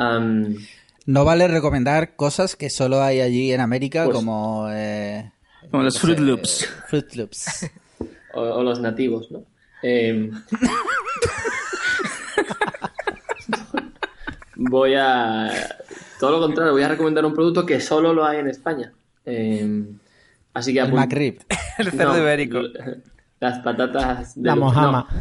No 1.06 1.24
vale 1.24 1.48
recomendar 1.48 2.16
cosas 2.16 2.56
que 2.56 2.70
solo 2.70 3.02
hay 3.02 3.20
allí 3.20 3.52
en 3.52 3.60
América, 3.60 4.04
Pues- 4.04 4.16
como. 4.16 4.68
eh, 4.70 5.30
Como 5.70 5.82
los 5.82 5.94
no 5.94 6.00
Fruit 6.00 6.18
sé, 6.18 6.24
Loops. 6.24 6.62
eh, 6.62 6.66
Fruit 6.88 7.14
Loops. 7.14 7.70
o, 8.34 8.40
o 8.40 8.62
los 8.62 8.80
nativos, 8.80 9.30
¿no? 9.30 9.42
Em, 9.82 10.30
voy 14.56 14.94
a. 14.94 15.50
Todo 16.20 16.32
lo 16.32 16.40
contrario, 16.40 16.72
voy 16.72 16.82
a 16.82 16.88
recomendar 16.88 17.24
un 17.24 17.34
producto 17.34 17.64
que 17.64 17.80
solo 17.80 18.12
lo 18.12 18.24
hay 18.24 18.38
en 18.38 18.48
España. 18.48 18.92
Em, 19.24 19.98
así 20.54 20.72
que 20.72 20.80
El 20.80 20.92
McRib. 20.92 21.40
El 21.78 21.90
cerdo 21.92 22.12
No, 22.14 22.18
ibérico. 22.18 22.60
Las 23.40 23.60
patatas 23.60 24.34
de 24.34 24.48
La 24.48 24.56
mojama. 24.56 25.06
No, 25.10 25.20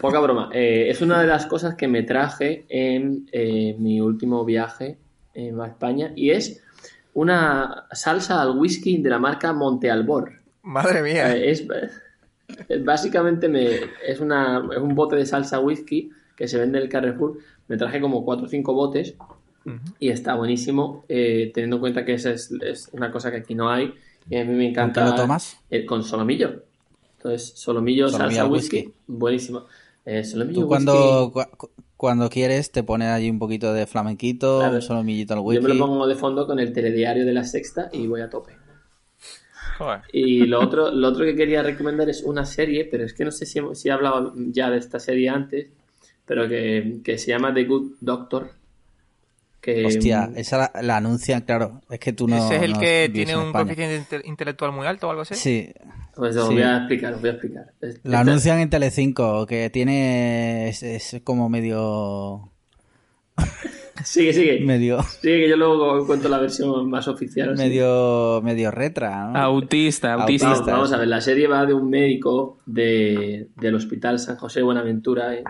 poca 0.00 0.20
broma. 0.20 0.50
Eh, 0.52 0.86
es 0.90 1.00
una 1.00 1.20
de 1.20 1.26
las 1.26 1.46
cosas 1.46 1.74
que 1.74 1.88
me 1.88 2.02
traje 2.02 2.66
en 2.68 3.28
eh, 3.32 3.74
mi 3.78 4.00
último 4.00 4.44
viaje 4.44 4.98
eh, 5.34 5.52
a 5.60 5.66
España 5.66 6.12
y 6.16 6.30
es 6.30 6.62
una 7.14 7.86
salsa 7.92 8.40
al 8.42 8.58
whisky 8.58 8.98
de 8.98 9.10
la 9.10 9.18
marca 9.18 9.52
Monte 9.52 9.90
Albor. 9.90 10.32
Madre 10.62 11.02
mía. 11.02 11.34
Eh, 11.36 11.50
es, 11.50 11.64
es- 12.68 12.84
básicamente 12.84 13.48
me, 13.48 13.66
es, 14.06 14.20
una, 14.20 14.66
es 14.72 14.78
un 14.78 14.94
bote 14.94 15.16
de 15.16 15.26
salsa 15.26 15.60
whisky 15.60 16.10
que 16.36 16.48
se 16.48 16.58
vende 16.58 16.78
en 16.78 16.84
el 16.84 16.90
Carrefour. 16.90 17.38
Me 17.68 17.76
traje 17.76 18.00
como 18.00 18.24
4 18.24 18.46
o 18.46 18.48
5 18.48 18.72
botes 18.72 19.14
y 19.98 20.08
está 20.08 20.34
buenísimo, 20.34 21.04
eh, 21.08 21.50
teniendo 21.52 21.76
en 21.76 21.80
cuenta 21.80 22.04
que 22.04 22.14
esa 22.14 22.30
es, 22.30 22.50
es 22.62 22.88
una 22.92 23.10
cosa 23.10 23.30
que 23.30 23.38
aquí 23.38 23.54
no 23.54 23.70
hay. 23.70 23.92
Y 24.30 24.36
a 24.36 24.44
mí 24.44 24.52
me 24.54 24.64
¿Con 24.64 24.70
encanta. 24.70 25.04
qué 25.04 25.10
lo 25.10 25.14
tomas? 25.14 25.58
eh, 25.70 25.84
con 25.84 26.02
solomillo. 26.02 26.62
Entonces, 27.16 27.52
solomillo, 27.56 28.08
Solomillo 28.08 28.36
salsa 28.36 28.42
al 28.42 28.50
whisky. 28.50 28.76
whisky. 28.78 28.94
Buenísimo. 29.06 29.66
Eh, 30.10 30.24
solomillo 30.24 30.60
Tú 30.62 30.66
whisky. 30.68 30.68
cuando, 30.86 31.32
cu- 31.32 31.70
cuando 31.96 32.30
quieres 32.30 32.70
te 32.72 32.82
pones 32.82 33.08
allí 33.08 33.28
un 33.28 33.38
poquito 33.38 33.72
de 33.74 33.86
flamenquito, 33.86 34.58
Claro. 34.60 34.76
un 34.76 34.82
solomillito 34.82 35.34
al 35.34 35.40
Yo 35.40 35.44
me 35.46 35.54
lo 35.60 35.60
whisky. 35.66 35.78
pongo 35.78 36.06
de 36.06 36.14
fondo 36.14 36.46
con 36.46 36.58
el 36.58 36.72
telediario 36.72 37.26
de 37.26 37.32
la 37.34 37.44
sexta 37.44 37.90
y 37.92 38.06
voy 38.06 38.20
a 38.22 38.30
tope. 38.30 38.52
Joder. 39.78 40.00
Y 40.12 40.46
lo 40.46 40.60
otro, 40.60 40.90
lo 40.90 41.08
otro 41.08 41.24
que 41.24 41.36
quería 41.36 41.62
recomendar 41.62 42.08
es 42.08 42.22
una 42.22 42.44
serie, 42.44 42.84
pero 42.90 43.04
es 43.04 43.12
que 43.14 43.24
no 43.24 43.30
sé 43.30 43.46
si, 43.46 43.60
si 43.74 43.88
he 43.88 43.92
hablado 43.92 44.32
ya 44.36 44.70
de 44.70 44.78
esta 44.78 44.98
serie 44.98 45.28
antes, 45.28 45.68
pero 46.26 46.48
que, 46.48 47.00
que 47.04 47.16
se 47.18 47.28
llama 47.30 47.52
The 47.54 47.64
Good 47.64 47.92
Doctor. 48.00 48.50
Que, 49.74 49.84
Hostia, 49.84 50.30
esa 50.36 50.56
la, 50.74 50.82
la 50.82 50.96
anuncian, 50.96 51.42
claro. 51.42 51.80
Es 51.90 51.98
que 51.98 52.12
tú 52.12 52.26
no. 52.26 52.36
¿Ese 52.36 52.56
es 52.56 52.62
el 52.62 52.72
no 52.72 52.80
que 52.80 53.10
tiene 53.12 53.32
en 53.32 53.38
un 53.38 53.46
España. 53.48 53.64
coeficiente 53.64 54.16
inte- 54.16 54.26
intelectual 54.28 54.72
muy 54.72 54.86
alto 54.86 55.08
o 55.08 55.10
algo 55.10 55.22
así? 55.22 55.34
Sí, 55.34 55.70
Pues 56.14 56.36
os 56.36 56.48
Sí. 56.48 56.54
voy 56.54 56.62
a 56.62 56.76
explicar, 56.78 57.14
os 57.14 57.20
voy 57.20 57.30
a 57.30 57.32
explicar. 57.34 57.64
La 58.04 58.20
anuncian 58.20 58.58
en 58.60 58.70
Telecinco, 58.70 59.44
que 59.46 59.68
tiene. 59.70 60.68
Es, 60.70 60.82
es 60.82 61.20
como 61.22 61.48
medio. 61.48 62.50
Sigue, 64.04 64.32
sigue. 64.32 64.60
medio. 64.60 65.02
Sigue 65.02 65.40
que 65.40 65.48
yo 65.48 65.56
luego 65.56 66.06
cuento 66.06 66.28
la 66.28 66.38
versión 66.38 66.88
más 66.88 67.08
oficial. 67.08 67.52
así. 67.52 67.62
medio. 67.62 68.40
medio 68.42 68.70
retra, 68.70 69.26
¿no? 69.32 69.38
Autista, 69.38 70.14
autista. 70.14 70.48
Vamos, 70.50 70.66
vamos 70.66 70.92
a 70.92 70.98
ver, 70.98 71.08
la 71.08 71.20
serie 71.20 71.48
va 71.48 71.66
de 71.66 71.74
un 71.74 71.90
médico 71.90 72.58
de, 72.64 73.48
del 73.56 73.74
Hospital 73.74 74.20
San 74.20 74.36
José 74.36 74.60
de 74.60 74.64
Buenaventura 74.64 75.34
¿eh? 75.34 75.42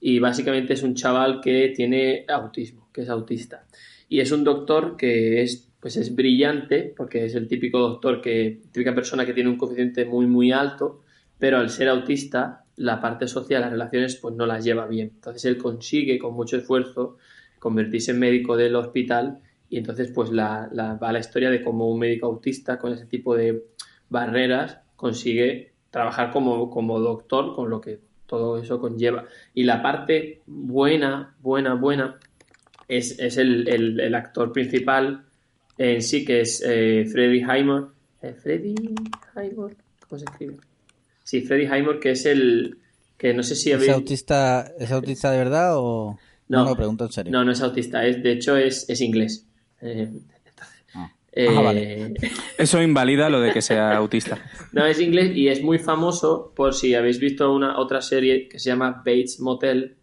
y 0.00 0.18
básicamente 0.18 0.72
es 0.74 0.82
un 0.82 0.94
chaval 0.94 1.40
que 1.40 1.72
tiene 1.76 2.24
autismo, 2.28 2.87
es 3.02 3.08
autista. 3.08 3.66
Y 4.08 4.20
es 4.20 4.32
un 4.32 4.44
doctor 4.44 4.96
que 4.96 5.42
es, 5.42 5.68
pues 5.80 5.96
es 5.96 6.14
brillante, 6.14 6.92
porque 6.96 7.24
es 7.26 7.34
el 7.34 7.46
típico 7.48 7.78
doctor 7.78 8.20
que, 8.20 8.60
típica 8.72 8.94
persona 8.94 9.26
que 9.26 9.34
tiene 9.34 9.50
un 9.50 9.56
coeficiente 9.58 10.04
muy, 10.04 10.26
muy 10.26 10.52
alto, 10.52 11.02
pero 11.38 11.58
al 11.58 11.70
ser 11.70 11.88
autista, 11.88 12.64
la 12.76 13.00
parte 13.00 13.28
social, 13.28 13.60
las 13.62 13.70
relaciones, 13.70 14.16
pues 14.16 14.34
no 14.34 14.46
las 14.46 14.64
lleva 14.64 14.86
bien. 14.86 15.12
Entonces 15.14 15.44
él 15.44 15.58
consigue 15.58 16.18
con 16.18 16.34
mucho 16.34 16.56
esfuerzo 16.56 17.16
convertirse 17.58 18.12
en 18.12 18.20
médico 18.20 18.56
del 18.56 18.76
hospital 18.76 19.40
y 19.68 19.78
entonces 19.78 20.10
pues 20.14 20.30
la, 20.30 20.68
la- 20.72 20.94
va 20.94 21.12
la 21.12 21.18
historia 21.18 21.50
de 21.50 21.62
cómo 21.62 21.90
un 21.90 21.98
médico 21.98 22.26
autista 22.26 22.78
con 22.78 22.92
ese 22.92 23.04
tipo 23.06 23.34
de 23.36 23.64
barreras 24.08 24.78
consigue 24.96 25.72
trabajar 25.90 26.30
como, 26.32 26.70
como 26.70 27.00
doctor 27.00 27.54
con 27.54 27.68
lo 27.70 27.80
que 27.80 28.00
todo 28.26 28.58
eso 28.58 28.80
conlleva. 28.80 29.24
Y 29.54 29.64
la 29.64 29.82
parte 29.82 30.42
buena, 30.46 31.36
buena, 31.40 31.74
buena 31.74 32.18
es, 32.88 33.18
es 33.18 33.36
el, 33.36 33.68
el- 33.68 34.00
el 34.00 34.14
actor 34.14 34.52
principal 34.52 35.24
en 35.76 36.02
sí, 36.02 36.24
que 36.24 36.40
es 36.40 36.62
eh, 36.66 37.06
Freddie 37.10 37.42
Highmore. 37.44 37.86
Eh, 38.22 38.32
¿Freddie 38.34 38.74
Highmore? 39.36 39.76
¿Cómo 40.08 40.18
se 40.18 40.24
escribe? 40.24 40.56
Sí, 41.22 41.42
Freddie 41.42 41.66
Highmore, 41.66 42.00
que 42.00 42.10
es 42.12 42.24
el... 42.26 42.78
que 43.16 43.34
no 43.34 43.42
sé 43.42 43.54
si 43.54 43.70
¿Es 43.70 43.76
habéis... 43.76 43.92
autista, 43.92 44.72
¿Es 44.78 44.90
autista 44.90 45.30
de 45.30 45.38
verdad 45.38 45.76
o.? 45.76 46.18
No. 46.48 46.64
No, 46.64 46.70
lo 46.70 46.76
pregunto 46.76 47.04
en 47.04 47.12
serio. 47.12 47.30
No, 47.32 47.44
no 47.44 47.52
es 47.52 47.60
autista, 47.60 48.06
es, 48.06 48.22
de 48.22 48.32
hecho 48.32 48.56
es, 48.56 48.88
es 48.88 49.00
inglés. 49.02 49.46
Eh, 49.82 50.08
entonces, 50.10 50.82
Ah. 50.94 51.12
eh, 51.32 51.46
Ah, 51.50 51.60
vale. 51.60 52.14
Eso 52.58 52.80
invalida 52.82 53.28
lo 53.28 53.40
de 53.42 53.52
que 53.52 53.60
sea 53.62 53.94
autista. 53.98 54.38
No, 54.72 54.84
es 54.86 54.98
inglés 55.00 55.36
y 55.36 55.48
es 55.48 55.62
muy 55.62 55.78
famoso 55.78 56.52
por 56.56 56.74
si 56.74 56.94
habéis 56.94 57.20
visto 57.20 57.52
una 57.54 57.78
otra 57.78 58.00
serie 58.00 58.48
que 58.48 58.58
se 58.58 58.70
llama 58.70 58.90
Bates 59.04 59.40
Motel, 59.40 59.96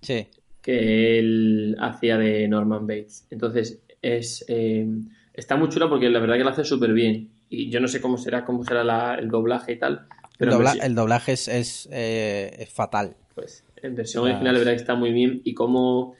Sí. 0.00 0.26
Que 0.66 1.18
él 1.20 1.76
hacía 1.78 2.18
de 2.18 2.48
Norman 2.48 2.88
Bates. 2.88 3.24
Entonces, 3.30 3.78
es 4.02 4.44
eh, 4.48 4.84
está 5.32 5.54
muy 5.56 5.68
chula 5.68 5.88
porque 5.88 6.08
la 6.10 6.18
verdad 6.18 6.36
que 6.36 6.42
lo 6.42 6.50
hace 6.50 6.64
súper 6.64 6.92
bien. 6.92 7.28
Y 7.48 7.70
yo 7.70 7.78
no 7.78 7.86
sé 7.86 8.00
cómo 8.00 8.18
será, 8.18 8.44
cómo 8.44 8.64
será 8.64 8.82
la- 8.82 9.14
el 9.14 9.28
doblaje 9.28 9.74
y 9.74 9.78
tal. 9.78 10.06
Pero 10.38 10.52
dobla- 10.58 10.74
el 10.84 10.94
doblaje 10.96 11.32
es, 11.32 11.46
es, 11.46 11.88
eh, 11.92 12.50
es 12.58 12.68
fatal. 12.68 13.14
pues, 13.36 13.62
en 13.82 13.94
versión 13.94 14.24
Ah. 14.24 14.30
original, 14.30 14.54
la 14.54 14.58
verdad 14.58 14.72
que 14.72 14.78
está 14.78 14.94
muy 14.96 15.12
bien. 15.12 15.40
Y 15.44 15.54
cómo, 15.54 16.14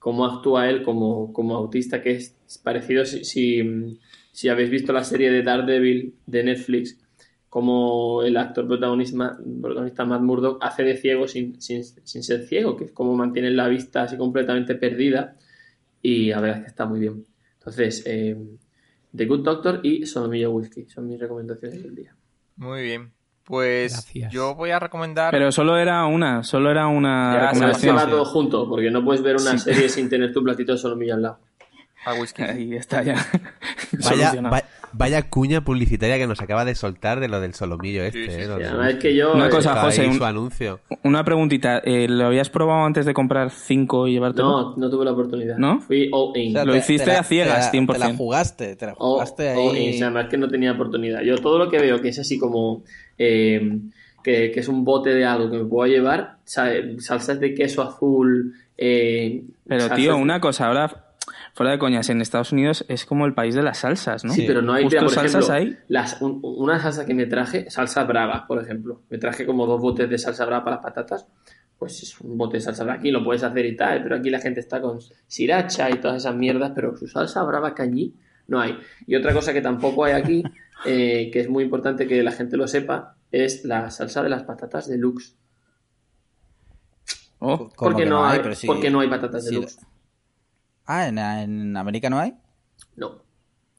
cómo 0.00 0.24
actúa 0.26 0.68
él 0.68 0.82
como, 0.82 1.32
como 1.32 1.54
autista, 1.54 2.02
que 2.02 2.12
es 2.12 2.34
parecido 2.64 3.04
si, 3.04 3.24
si, 3.24 3.62
si 4.32 4.48
habéis 4.48 4.70
visto 4.70 4.92
la 4.92 5.04
serie 5.04 5.30
de 5.30 5.42
Daredevil 5.42 6.14
de 6.26 6.42
Netflix, 6.44 6.98
como 7.56 8.22
el 8.22 8.36
actor 8.36 8.66
protagonista, 8.66 9.38
protagonista 9.62 10.04
Matt 10.04 10.20
Murdock 10.20 10.62
hace 10.62 10.82
de 10.82 10.94
ciego 10.94 11.26
sin, 11.26 11.58
sin, 11.58 11.82
sin 11.82 12.22
ser 12.22 12.42
ciego, 12.46 12.76
que 12.76 12.84
es 12.84 12.92
como 12.92 13.16
mantiene 13.16 13.50
la 13.50 13.66
vista 13.66 14.02
así 14.02 14.18
completamente 14.18 14.74
perdida. 14.74 15.38
Y 16.02 16.26
la 16.28 16.42
verdad 16.42 16.58
es 16.58 16.64
que 16.64 16.68
está 16.68 16.84
muy 16.84 17.00
bien. 17.00 17.24
Entonces, 17.58 18.02
eh, 18.04 18.36
The 19.16 19.24
Good 19.24 19.40
Doctor 19.42 19.80
y 19.82 20.04
Solomillo 20.04 20.50
Whisky 20.50 20.84
son 20.84 21.08
mis 21.08 21.18
recomendaciones 21.18 21.82
del 21.82 21.94
día. 21.94 22.14
Muy 22.56 22.82
bien. 22.82 23.14
Pues 23.42 23.92
Gracias. 23.92 24.30
yo 24.34 24.54
voy 24.54 24.72
a 24.72 24.78
recomendar. 24.78 25.30
Pero 25.30 25.50
solo 25.50 25.78
era 25.78 26.04
una, 26.04 26.42
solo 26.42 26.70
era 26.70 26.88
una 26.88 27.32
Ya, 27.32 27.40
Se 27.40 27.46
recomendación. 27.54 27.96
va 27.96 28.06
todo 28.10 28.24
junto, 28.26 28.68
porque 28.68 28.90
no 28.90 29.02
puedes 29.02 29.22
ver 29.22 29.36
una 29.36 29.56
serie 29.56 29.88
sin 29.88 30.10
tener 30.10 30.30
tu 30.30 30.44
platito 30.44 30.72
de 30.72 30.78
solomillo 30.78 31.14
al 31.14 31.22
lado. 31.22 31.38
Whisky. 32.14 32.42
Ahí 32.44 32.74
está 32.74 33.02
ya. 33.02 33.14
Vaya, 33.92 34.02
solucionado. 34.02 34.52
va- 34.54 34.64
vaya 34.92 35.28
cuña 35.28 35.60
publicitaria 35.62 36.16
que 36.18 36.26
nos 36.26 36.40
acaba 36.40 36.64
de 36.64 36.74
soltar 36.74 37.20
de 37.20 37.28
lo 37.28 37.40
del 37.40 37.54
solomillo 37.54 38.02
este. 38.02 38.26
Sí, 38.26 38.30
sí, 38.30 38.40
eh, 38.40 38.42
sí. 38.44 38.48
lo 38.48 38.56
Y 38.56 38.62
de- 38.62 38.68
además 38.68 38.88
es 38.90 38.96
que 38.96 39.14
yo... 39.14 39.34
Una 39.34 39.46
eh, 39.46 39.50
cosa, 39.50 39.76
José, 39.80 40.06
un- 40.06 40.16
su 40.16 40.24
anuncio. 40.24 40.80
Una 41.04 41.22
preguntita, 41.24 41.78
eh, 41.84 42.06
¿lo 42.08 42.26
habías 42.26 42.48
probado 42.50 42.84
antes 42.84 43.04
de 43.06 43.12
comprar 43.14 43.50
cinco 43.50 44.06
y 44.08 44.12
llevártelo? 44.12 44.48
No, 44.48 44.76
no 44.76 44.90
tuve 44.90 45.04
la 45.04 45.12
oportunidad. 45.12 45.56
¿No? 45.58 45.80
Fui 45.80 46.08
all 46.12 46.36
in. 46.36 46.50
O 46.50 46.52
sea, 46.52 46.64
Lo 46.64 46.72
te- 46.72 46.78
hiciste 46.78 47.04
te 47.04 47.12
la- 47.12 47.20
a 47.20 47.24
ciegas, 47.24 47.70
te 47.70 47.76
la- 47.76 47.82
100%. 47.86 47.92
Te 47.92 47.98
la 47.98 48.14
jugaste, 48.16 48.76
te 48.76 48.86
la 48.86 48.92
All- 48.92 48.98
jugaste 48.98 49.54
all 49.54 49.76
in. 49.76 49.82
ahí. 49.82 49.94
O 49.94 49.98
sea, 49.98 50.10
más 50.10 50.28
que 50.28 50.36
no 50.38 50.48
tenía 50.48 50.72
oportunidad. 50.72 51.20
Yo 51.22 51.36
todo 51.38 51.58
lo 51.58 51.68
que 51.70 51.78
veo 51.78 52.00
que 52.00 52.08
es 52.08 52.18
así 52.18 52.38
como... 52.38 52.82
eh, 53.18 53.78
que, 54.24 54.50
que 54.50 54.58
es 54.60 54.66
un 54.68 54.84
bote 54.84 55.10
de 55.10 55.24
algo 55.24 55.48
que 55.50 55.58
me 55.58 55.64
puedo 55.66 55.86
llevar, 55.88 56.38
salsas 56.44 57.38
de 57.38 57.54
queso 57.54 57.82
azul... 57.82 58.54
eh, 58.76 59.44
Pero 59.68 59.88
tío, 59.90 60.16
una 60.16 60.40
cosa, 60.40 60.66
ahora 60.66 61.05
fuera 61.56 61.72
de 61.72 61.78
coñas, 61.78 62.08
en 62.10 62.20
Estados 62.20 62.52
Unidos 62.52 62.84
es 62.88 63.04
como 63.06 63.24
el 63.26 63.32
país 63.34 63.54
de 63.54 63.62
las 63.62 63.78
salsas, 63.78 64.24
¿no? 64.24 64.32
Sí, 64.32 64.44
pero 64.46 64.60
no 64.62 64.72
hay, 64.74 64.84
Justo 64.84 65.00
por 65.00 65.10
salsas 65.10 65.48
ejemplo, 65.48 65.54
ahí. 65.54 65.78
las- 65.88 66.20
un- 66.20 66.40
una 66.42 66.78
salsa 66.80 67.06
que 67.06 67.14
me 67.14 67.26
traje, 67.26 67.70
salsa 67.70 68.04
brava, 68.04 68.46
por 68.46 68.62
ejemplo. 68.62 69.00
Me 69.08 69.18
traje 69.18 69.46
como 69.46 69.66
dos 69.66 69.80
botes 69.80 70.08
de 70.10 70.18
salsa 70.18 70.44
brava 70.44 70.62
para 70.64 70.76
las 70.76 70.84
patatas. 70.84 71.26
Pues 71.78 72.02
es 72.02 72.20
un 72.20 72.38
bote 72.38 72.58
de 72.58 72.60
salsa 72.60 72.84
brava. 72.84 72.98
Aquí 72.98 73.10
lo 73.10 73.24
puedes 73.24 73.42
hacer 73.42 73.64
y 73.66 73.74
tal, 73.76 74.02
pero 74.02 74.16
aquí 74.16 74.30
la 74.30 74.38
gente 74.38 74.60
está 74.60 74.80
con 74.80 74.98
sriracha 75.26 75.90
y 75.90 75.94
todas 75.94 76.18
esas 76.18 76.34
mierdas, 76.36 76.72
pero 76.74 76.96
su 76.96 77.06
salsa 77.06 77.42
brava 77.42 77.74
cañí 77.74 78.14
no 78.48 78.60
hay. 78.60 78.78
Y 79.06 79.14
otra 79.16 79.32
cosa 79.32 79.52
que 79.52 79.60
tampoco 79.62 80.04
hay 80.04 80.12
aquí, 80.12 80.42
eh, 80.86 81.30
que 81.32 81.40
es 81.40 81.48
muy 81.48 81.64
importante 81.64 82.06
que 82.06 82.22
la 82.22 82.32
gente 82.32 82.56
lo 82.56 82.68
sepa, 82.68 83.16
es 83.32 83.64
la 83.64 83.90
salsa 83.90 84.22
de 84.22 84.28
las 84.28 84.42
patatas 84.44 84.88
deluxe. 84.88 85.34
Oh, 87.38 87.58
¿Cómo 87.58 87.90
¿Por 87.90 87.96
qué 87.96 88.04
que 88.04 88.10
no, 88.10 88.24
hay, 88.26 88.40
sí- 88.54 88.66
no 88.90 89.00
hay 89.00 89.08
patatas 89.08 89.44
sí, 89.44 89.54
deluxe? 89.54 89.78
Ah, 90.86 91.08
¿en, 91.08 91.18
en 91.18 91.76
América 91.76 92.08
no 92.10 92.18
hay? 92.18 92.34
No. 92.96 93.22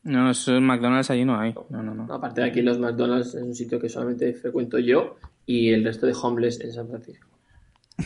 no, 0.04 0.30
eso 0.32 0.56
en 0.56 0.64
McDonald's 0.66 1.10
allí 1.10 1.26
no 1.26 1.40
hay. 1.40 1.54
No, 1.70 1.82
no, 1.84 1.94
no. 1.94 2.14
Aparte 2.14 2.42
de 2.42 2.48
aquí, 2.48 2.62
los 2.62 2.78
McDonald's 2.80 3.34
es 3.36 3.42
un 3.44 3.56
sitio 3.56 3.80
que 3.80 3.90
solamente 3.90 4.34
frecuento 4.34 4.78
yo 4.80 5.18
y 5.46 5.72
el 5.72 5.84
resto 5.84 6.06
de 6.06 6.14
homeless 6.22 6.60
en 6.62 6.74
San 6.74 6.88
Francisco. 6.88 7.28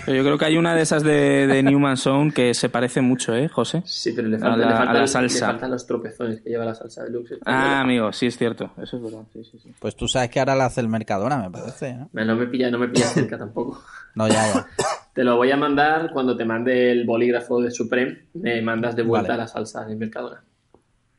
Pero 0.05 0.15
yo 0.17 0.23
creo 0.23 0.37
que 0.37 0.45
hay 0.45 0.57
una 0.57 0.73
de 0.73 0.83
esas 0.83 1.03
de, 1.03 1.47
de 1.47 1.63
Newman 1.63 1.97
Sound 1.97 2.33
que 2.33 2.53
se 2.53 2.69
parece 2.69 3.01
mucho, 3.01 3.35
¿eh, 3.35 3.49
José? 3.49 3.81
Sí, 3.85 4.13
pero 4.15 4.29
le, 4.29 4.37
A 4.37 4.39
falta, 4.39 4.57
la- 4.57 4.67
le, 4.69 4.75
falta 4.77 4.91
a 4.91 4.93
la 4.93 5.01
el- 5.01 5.07
salsa. 5.09 5.45
le 5.47 5.51
faltan 5.51 5.71
los 5.71 5.85
tropezones 5.85 6.41
que 6.41 6.49
lleva 6.49 6.63
la 6.63 6.75
salsa 6.75 7.03
deluxe. 7.03 7.39
Ah, 7.45 7.81
amigo, 7.81 8.13
sí 8.13 8.27
es 8.27 8.37
cierto. 8.37 8.71
Eso 8.81 8.97
es 8.97 9.03
verdad. 9.03 9.23
Sí, 9.33 9.43
sí, 9.43 9.59
sí. 9.59 9.73
Pues 9.79 9.95
tú 9.97 10.07
sabes 10.07 10.29
que 10.29 10.39
ahora 10.39 10.55
la 10.55 10.65
hace 10.67 10.79
el 10.79 10.87
Mercadona, 10.87 11.37
me 11.39 11.49
parece, 11.51 11.93
¿no? 11.95 12.09
Me- 12.13 12.23
No 12.23 12.35
me 12.37 12.47
pilla, 12.47 12.71
no 12.71 12.79
me 12.79 12.87
pilla 12.87 13.07
cerca 13.07 13.37
tampoco. 13.37 13.83
No, 14.15 14.27
ya, 14.29 14.33
ya. 14.53 14.65
Te 15.13 15.23
lo 15.23 15.35
voy 15.35 15.51
a 15.51 15.57
mandar 15.57 16.11
cuando 16.13 16.37
te 16.37 16.45
mande 16.45 16.91
el 16.91 17.05
bolígrafo 17.05 17.61
de 17.61 17.71
Supreme. 17.71 18.19
Me 18.33 18.61
mandas 18.61 18.95
de 18.95 19.03
vuelta 19.03 19.29
Vale. 19.29 19.41
la 19.43 19.47
salsa 19.47 19.85
del 19.85 19.97
Mercadona. 19.97 20.43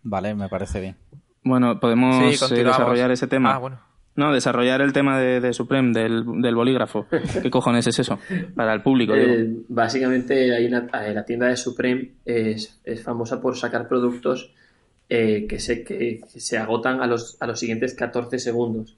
Vale, 0.02 0.34
me 0.34 0.48
parece 0.48 0.80
bien. 0.80 0.96
Bueno, 1.44 1.78
podemos 1.80 2.16
Sí, 2.38 2.54
eh, 2.54 2.64
desarrollar 2.64 3.10
ese 3.10 3.26
tema. 3.26 3.54
Ah, 3.54 3.58
bueno. 3.58 3.80
No, 4.14 4.32
desarrollar 4.32 4.82
el 4.82 4.92
tema 4.92 5.18
de, 5.18 5.40
de 5.40 5.52
Supreme, 5.54 5.92
del, 5.98 6.24
del 6.42 6.54
bolígrafo. 6.54 7.06
¿Qué 7.42 7.50
cojones 7.50 7.86
es 7.86 7.98
eso? 7.98 8.18
Para 8.54 8.74
el 8.74 8.82
público, 8.82 9.14
digo. 9.14 9.32
Eh, 9.32 9.56
básicamente, 9.68 10.54
hay 10.54 10.66
una- 10.66 10.86
eh, 11.06 11.14
la 11.14 11.24
tienda 11.24 11.46
de 11.48 11.56
Supreme 11.56 12.12
es, 12.24 12.80
es 12.84 13.02
famosa 13.02 13.40
por 13.40 13.56
sacar 13.56 13.88
productos 13.88 14.52
eh, 15.08 15.46
que, 15.48 15.58
se, 15.58 15.82
que, 15.84 16.20
que 16.32 16.40
se 16.40 16.58
agotan 16.58 17.00
a 17.02 17.06
los, 17.06 17.36
a 17.40 17.46
los 17.46 17.58
siguientes 17.58 17.94
14 17.94 18.38
segundos. 18.38 18.96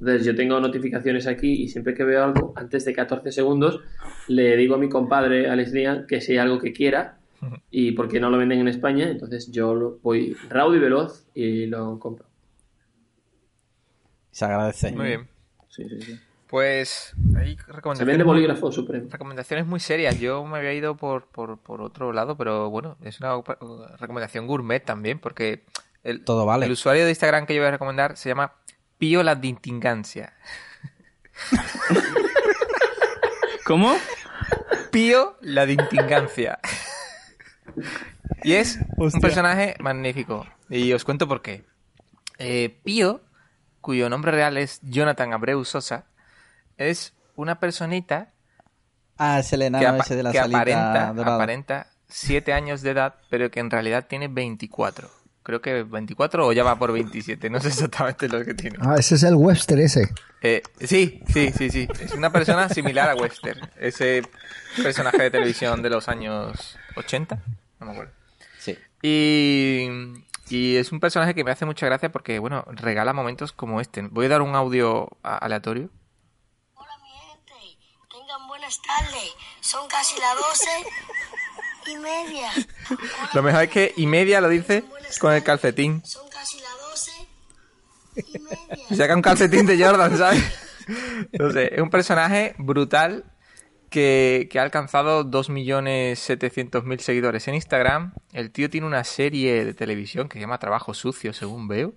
Entonces, 0.00 0.26
yo 0.26 0.34
tengo 0.34 0.58
notificaciones 0.60 1.26
aquí 1.26 1.62
y 1.62 1.68
siempre 1.68 1.94
que 1.94 2.04
veo 2.04 2.24
algo, 2.24 2.52
antes 2.56 2.84
de 2.84 2.92
14 2.92 3.30
segundos, 3.32 3.80
le 4.28 4.56
digo 4.56 4.74
a 4.74 4.78
mi 4.78 4.88
compadre 4.88 5.48
Alex 5.48 5.72
Lian 5.72 6.06
que 6.06 6.20
si 6.20 6.32
hay 6.32 6.38
algo 6.38 6.58
que 6.58 6.72
quiera 6.72 7.18
y 7.70 7.92
porque 7.92 8.20
no 8.20 8.30
lo 8.30 8.38
venden 8.38 8.60
en 8.60 8.68
España, 8.68 9.08
entonces 9.08 9.50
yo 9.52 9.74
lo- 9.74 9.98
voy 10.02 10.34
raudo 10.48 10.76
y 10.76 10.78
veloz 10.80 11.26
y 11.34 11.66
lo 11.66 11.98
compro. 11.98 12.26
Se 14.30 14.44
agradece. 14.44 14.92
Muy 14.92 15.06
bien. 15.06 15.28
Sí, 15.68 15.88
sí, 15.88 16.00
sí. 16.00 16.20
Pues 16.48 17.14
hay 17.36 17.56
Se 17.56 17.72
recomendaciones, 17.72 18.06
vende 18.06 18.24
muy, 18.24 18.34
bolígrafo 18.34 18.70
Supreme. 18.70 19.08
recomendaciones 19.10 19.66
muy 19.66 19.80
serias. 19.80 20.18
Yo 20.20 20.44
me 20.44 20.58
había 20.58 20.72
ido 20.72 20.96
por, 20.96 21.26
por, 21.26 21.58
por 21.58 21.80
otro 21.82 22.12
lado, 22.12 22.36
pero 22.36 22.70
bueno, 22.70 22.96
es 23.02 23.20
una 23.20 23.34
recomendación 23.98 24.46
gourmet 24.46 24.84
también, 24.84 25.18
porque 25.18 25.64
el, 26.04 26.22
Todo 26.24 26.46
vale. 26.46 26.66
el 26.66 26.72
usuario 26.72 27.04
de 27.04 27.10
Instagram 27.10 27.46
que 27.46 27.54
yo 27.54 27.60
voy 27.60 27.68
a 27.68 27.72
recomendar 27.72 28.16
se 28.16 28.28
llama 28.28 28.52
Pío 29.04 29.22
la 29.22 29.34
Dintingancia. 29.34 30.32
¿Cómo? 33.66 33.94
Pío 34.90 35.36
la 35.42 35.66
Dintingancia. 35.66 36.58
y 38.42 38.54
es 38.54 38.78
un 38.96 39.10
personaje 39.20 39.76
magnífico. 39.78 40.46
Y 40.70 40.90
os 40.94 41.04
cuento 41.04 41.28
por 41.28 41.42
qué. 41.42 41.66
Eh, 42.38 42.80
Pío, 42.82 43.20
cuyo 43.82 44.08
nombre 44.08 44.32
real 44.32 44.56
es 44.56 44.80
Jonathan 44.80 45.34
Abreu 45.34 45.62
Sosa, 45.66 46.06
es 46.78 47.12
una 47.36 47.60
personita 47.60 48.32
Ah, 49.18 49.38
es 49.40 49.52
el 49.52 49.60
que, 49.60 49.66
enano 49.66 49.96
ese 49.98 50.16
de 50.16 50.22
la 50.22 50.32
que 50.32 50.38
salita 50.38 50.60
aparenta, 50.60 51.12
dorada. 51.12 51.36
aparenta 51.36 51.86
7 52.08 52.54
años 52.54 52.80
de 52.80 52.92
edad, 52.92 53.16
pero 53.28 53.50
que 53.50 53.60
en 53.60 53.70
realidad 53.70 54.06
tiene 54.08 54.28
24. 54.28 55.10
Creo 55.44 55.60
que 55.60 55.82
24 55.82 56.46
o 56.46 56.52
ya 56.54 56.64
va 56.64 56.78
por 56.78 56.90
27, 56.90 57.50
no 57.50 57.60
sé 57.60 57.68
exactamente 57.68 58.28
lo 58.30 58.42
que 58.42 58.54
tiene. 58.54 58.78
Ah, 58.80 58.96
ese 58.98 59.16
es 59.16 59.22
el 59.24 59.34
Webster 59.34 59.78
ese. 59.78 60.08
Eh, 60.40 60.62
sí, 60.80 61.20
sí, 61.28 61.52
sí, 61.52 61.68
sí. 61.68 61.86
Es 62.00 62.12
una 62.14 62.32
persona 62.32 62.66
similar 62.70 63.10
a 63.10 63.14
Webster, 63.14 63.60
ese 63.78 64.22
personaje 64.82 65.22
de 65.22 65.30
televisión 65.30 65.82
de 65.82 65.90
los 65.90 66.08
años 66.08 66.78
80, 66.96 67.42
no 67.78 67.86
me 67.86 67.92
acuerdo. 67.92 68.12
Sí. 68.58 68.78
Y, 69.02 69.86
y 70.48 70.76
es 70.76 70.92
un 70.92 71.00
personaje 71.00 71.34
que 71.34 71.44
me 71.44 71.50
hace 71.50 71.66
mucha 71.66 71.84
gracia 71.84 72.10
porque, 72.10 72.38
bueno, 72.38 72.64
regala 72.68 73.12
momentos 73.12 73.52
como 73.52 73.82
este. 73.82 74.00
Voy 74.00 74.24
a 74.24 74.30
dar 74.30 74.40
un 74.40 74.54
audio 74.54 75.10
aleatorio. 75.22 75.90
Hola 76.74 76.96
mi 77.02 77.10
gente, 77.10 77.78
tengan 78.10 78.48
buenas 78.48 78.80
tardes. 78.80 79.34
Son 79.60 79.86
casi 79.88 80.18
las 80.18 80.36
doce 80.36 80.70
y 81.86 81.96
media. 81.96 82.50
Lo 83.32 83.42
mejor 83.42 83.64
es 83.64 83.70
que 83.70 83.92
y 83.96 84.06
media 84.06 84.40
lo 84.40 84.48
dice 84.48 84.84
con 85.20 85.32
el 85.32 85.42
calcetín. 85.42 86.02
Son 86.04 86.28
casi 86.28 86.60
las 86.60 86.72
doce 86.78 87.12
y 88.16 88.38
media. 88.38 88.84
Y 88.90 88.96
saca 88.96 89.14
un 89.14 89.22
calcetín 89.22 89.66
de 89.66 89.82
Jordan, 89.82 90.16
¿sabes? 90.16 90.42
No 91.32 91.50
sé, 91.50 91.74
es 91.74 91.80
un 91.80 91.90
personaje 91.90 92.54
brutal 92.58 93.24
que, 93.90 94.48
que 94.50 94.58
ha 94.58 94.62
alcanzado 94.62 95.24
2.700.000 95.24 96.98
seguidores 96.98 97.48
en 97.48 97.54
Instagram. 97.54 98.12
El 98.32 98.50
tío 98.50 98.68
tiene 98.68 98.86
una 98.86 99.04
serie 99.04 99.64
de 99.64 99.72
televisión 99.72 100.28
que 100.28 100.34
se 100.34 100.40
llama 100.40 100.58
Trabajo 100.58 100.94
Sucio, 100.94 101.32
según 101.32 101.68
veo. 101.68 101.94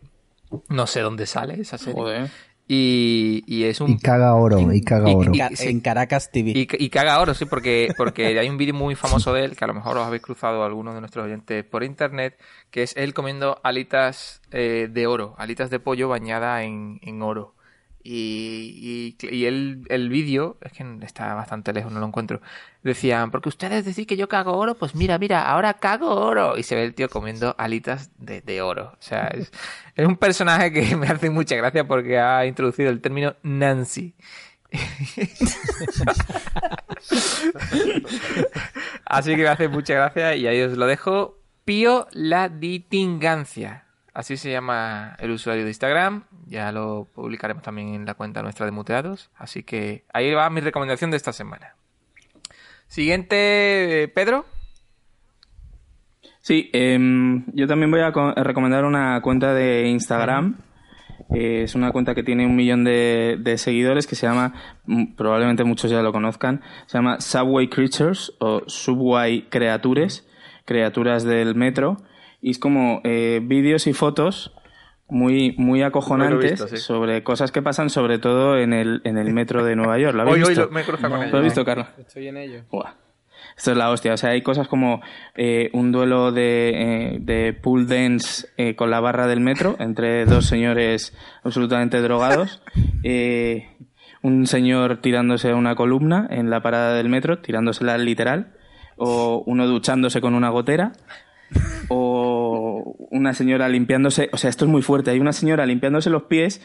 No 0.69 0.87
sé 0.87 1.01
dónde 1.01 1.25
sale 1.25 1.59
esa 1.59 1.77
serie. 1.77 1.93
Joder. 1.93 2.31
Y, 2.69 3.43
y 3.47 3.63
es 3.63 3.79
un... 3.79 3.91
Y 3.91 3.97
caga 3.97 4.33
oro, 4.35 4.73
y 4.73 4.81
caga 4.81 5.09
oro. 5.15 5.31
y- 5.33 5.55
sí. 5.55 5.69
En 5.69 5.79
Caracas 5.79 6.31
TV. 6.31 6.51
Y, 6.51 6.67
y 6.77 6.89
caga 6.89 7.19
oro, 7.21 7.33
sí, 7.33 7.45
porque, 7.45 7.93
porque 7.97 8.37
hay 8.37 8.49
un 8.49 8.57
vídeo 8.57 8.73
muy 8.73 8.95
famoso 8.95 9.33
de 9.33 9.45
él, 9.45 9.55
que 9.55 9.63
a 9.63 9.67
lo 9.67 9.73
mejor 9.73 9.97
os 9.97 10.05
habéis 10.05 10.21
cruzado 10.21 10.63
algunos 10.65 10.93
de 10.93 10.99
nuestros 10.99 11.25
oyentes 11.25 11.63
por 11.63 11.83
internet, 11.83 12.37
que 12.69 12.83
es 12.83 12.95
él 12.97 13.13
comiendo 13.13 13.59
alitas 13.63 14.41
eh, 14.51 14.89
de 14.91 15.07
oro, 15.07 15.33
alitas 15.37 15.69
de 15.69 15.79
pollo 15.79 16.09
bañada 16.09 16.63
en, 16.63 16.99
en 17.03 17.21
oro. 17.21 17.53
Y, 18.03 19.15
y, 19.21 19.27
y 19.35 19.45
el, 19.45 19.83
el 19.89 20.09
vídeo, 20.09 20.57
es 20.61 20.71
que 20.71 20.85
está 21.01 21.33
bastante 21.33 21.73
lejos, 21.73 21.91
no 21.91 21.99
lo 21.99 22.05
encuentro, 22.07 22.41
decían, 22.87 23.31
porque 23.31 23.49
ustedes 23.49 23.85
decís 23.85 24.07
que 24.07 24.17
yo 24.17 24.27
cago 24.27 24.57
oro, 24.57 24.75
pues 24.75 24.95
mira, 24.95 25.17
mira, 25.17 25.47
ahora 25.47 25.75
cago 25.75 26.15
oro. 26.15 26.57
Y 26.57 26.63
se 26.63 26.75
ve 26.75 26.83
el 26.83 26.93
tío 26.93 27.09
comiendo 27.09 27.55
alitas 27.57 28.11
de, 28.17 28.41
de 28.41 28.61
oro. 28.61 28.93
O 28.93 29.01
sea, 29.01 29.27
es, 29.33 29.51
es 29.95 30.07
un 30.07 30.17
personaje 30.17 30.71
que 30.71 30.95
me 30.95 31.07
hace 31.07 31.29
mucha 31.29 31.55
gracia 31.55 31.87
porque 31.87 32.19
ha 32.19 32.45
introducido 32.45 32.89
el 32.89 33.01
término 33.01 33.35
Nancy. 33.43 34.15
Así 39.05 39.35
que 39.35 39.43
me 39.43 39.47
hace 39.47 39.67
mucha 39.67 39.93
gracia 39.93 40.35
y 40.35 40.47
ahí 40.47 40.61
os 40.61 40.77
lo 40.77 40.87
dejo. 40.87 41.37
Pío 41.65 42.07
la 42.11 42.49
ditingancia. 42.49 43.85
Así 44.13 44.37
se 44.37 44.51
llama 44.51 45.15
el 45.19 45.31
usuario 45.31 45.63
de 45.63 45.69
Instagram. 45.69 46.23
Ya 46.47 46.71
lo 46.71 47.07
publicaremos 47.13 47.61
también 47.61 47.93
en 47.93 48.05
la 48.05 48.15
cuenta 48.15 48.41
nuestra 48.41 48.65
de 48.65 48.71
muteados. 48.71 49.29
Así 49.35 49.63
que 49.63 50.05
ahí 50.11 50.33
va 50.33 50.49
mi 50.49 50.61
recomendación 50.61 51.11
de 51.11 51.17
esta 51.17 51.33
semana. 51.33 51.75
Siguiente, 52.87 54.03
eh, 54.03 54.07
Pedro. 54.07 54.45
Sí, 56.41 56.69
em, 56.73 57.45
yo 57.53 57.67
también 57.67 57.91
voy 57.91 57.99
a 58.01 58.11
co- 58.13 58.33
a 58.35 58.43
recomendar 58.43 58.85
una 58.85 59.19
cuenta 59.21 59.53
de 59.53 59.87
Instagram. 59.89 60.57
Eh, 61.35 61.63
es 61.63 61.75
una 61.75 61.91
cuenta 61.91 62.15
que 62.15 62.23
tiene 62.23 62.45
un 62.45 62.55
millón 62.55 62.85
de, 62.85 63.37
de 63.39 63.57
seguidores 63.57 64.07
que 64.07 64.15
se 64.15 64.27
llama, 64.27 64.53
mm, 64.85 65.15
probablemente 65.15 65.65
muchos 65.65 65.91
ya 65.91 66.01
lo 66.01 66.13
conozcan, 66.13 66.61
se 66.85 66.97
llama 66.97 67.19
Subway 67.19 67.67
Creatures 67.67 68.31
o 68.39 68.61
Subway 68.67 69.49
Creatures, 69.49 70.25
criaturas 70.63 71.23
del 71.25 71.55
metro. 71.55 71.97
Y 72.41 72.51
es 72.51 72.59
como 72.59 73.01
eh, 73.03 73.41
vídeos 73.43 73.87
y 73.87 73.93
fotos 73.93 74.53
muy, 75.09 75.53
muy 75.57 75.81
acojonantes 75.83 76.51
visto, 76.51 76.67
sí. 76.67 76.77
sobre 76.77 77.23
cosas 77.23 77.51
que 77.51 77.61
pasan 77.61 77.89
sobre 77.89 78.19
todo 78.19 78.57
en 78.57 78.73
el, 78.73 79.01
en 79.05 79.17
el 79.17 79.33
metro 79.33 79.63
de 79.63 79.75
Nueva 79.75 79.97
York. 79.97 80.15
¿Lo 80.15 80.21
habéis 80.23 80.37
Hoy, 80.37 80.43
hoy 80.43 80.49
visto? 80.49 80.65
lo- 80.65 80.71
me 80.71 80.83
cruzado 80.83 81.09
con 81.15 81.19
¿Lo 81.21 81.25
ello. 81.27 81.37
has 81.37 81.43
visto, 81.43 81.65
Carlos? 81.65 81.87
Estoy 81.97 82.27
en 82.27 82.37
ello. 82.37 82.61
Buah. 82.71 82.93
Esto 83.55 83.71
es 83.71 83.77
la 83.77 83.89
hostia. 83.89 84.13
O 84.13 84.17
sea, 84.17 84.31
hay 84.31 84.41
cosas 84.41 84.67
como 84.67 85.01
eh, 85.35 85.69
un 85.73 85.91
duelo 85.91 86.31
de, 86.31 86.71
eh, 87.15 87.17
de 87.21 87.53
pool 87.53 87.87
dance 87.87 88.47
eh, 88.57 88.75
con 88.75 88.91
la 88.91 88.99
barra 88.99 89.25
del 89.27 89.39
metro 89.39 89.75
entre 89.79 90.25
dos 90.25 90.45
señores 90.45 91.15
absolutamente 91.43 92.01
drogados. 92.01 92.61
Eh, 93.03 93.69
un 94.23 94.47
señor 94.47 94.97
tirándose 94.97 95.51
a 95.51 95.55
una 95.55 95.75
columna 95.75 96.27
en 96.29 96.49
la 96.49 96.61
parada 96.61 96.93
del 96.95 97.07
metro, 97.07 97.39
tirándosela 97.39 97.97
literal. 97.97 98.53
O 98.97 99.43
uno 99.45 99.67
duchándose 99.67 100.19
con 100.21 100.33
una 100.35 100.49
gotera. 100.49 100.91
O 101.87 102.16
una 103.17 103.33
señora 103.33 103.67
limpiándose. 103.69 104.29
O 104.31 104.37
sea, 104.37 104.49
esto 104.49 104.65
es 104.65 104.71
muy 104.71 104.81
fuerte. 104.81 105.11
Hay 105.11 105.19
una 105.19 105.33
señora 105.33 105.65
limpiándose 105.65 106.09
los 106.09 106.23
pies 106.23 106.61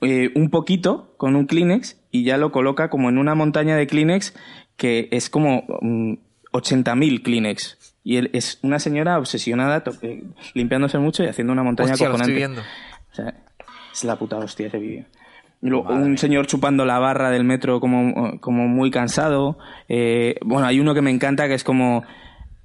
eh, 0.00 0.30
un 0.34 0.50
poquito 0.50 1.14
con 1.16 1.36
un 1.36 1.46
Kleenex 1.46 2.00
y 2.10 2.24
ya 2.24 2.36
lo 2.36 2.52
coloca 2.52 2.90
como 2.90 3.08
en 3.08 3.18
una 3.18 3.34
montaña 3.34 3.76
de 3.76 3.86
Kleenex 3.86 4.34
que 4.76 5.08
es 5.12 5.30
como 5.30 5.64
mm, 5.80 6.14
80.000 6.52 7.22
Kleenex. 7.22 7.78
Y 8.04 8.16
él 8.16 8.30
es 8.32 8.58
una 8.62 8.78
señora 8.80 9.18
obsesionada 9.18 9.84
eh, 10.02 10.24
limpiándose 10.54 10.98
mucho 10.98 11.22
y 11.22 11.28
haciendo 11.28 11.52
una 11.52 11.62
montaña 11.62 11.92
Hostia, 11.92 12.08
lo 12.08 12.14
acojonante. 12.14 12.42
estoy 12.42 12.54
viendo. 12.56 12.62
O 13.12 13.14
sea, 13.14 13.34
es 13.92 14.04
la 14.04 14.16
puta 14.18 14.38
hostia 14.38 14.66
ese 14.66 14.78
vídeo. 14.78 15.04
Luego, 15.60 15.90
un 15.94 16.18
señor 16.18 16.48
chupando 16.48 16.84
la 16.84 16.98
barra 16.98 17.30
del 17.30 17.44
metro 17.44 17.78
como, 17.78 18.40
como 18.40 18.66
muy 18.66 18.90
cansado. 18.90 19.58
Eh, 19.88 20.34
bueno, 20.44 20.66
hay 20.66 20.80
uno 20.80 20.92
que 20.94 21.02
me 21.02 21.12
encanta 21.12 21.46
que 21.46 21.54
es 21.54 21.62
como 21.62 22.02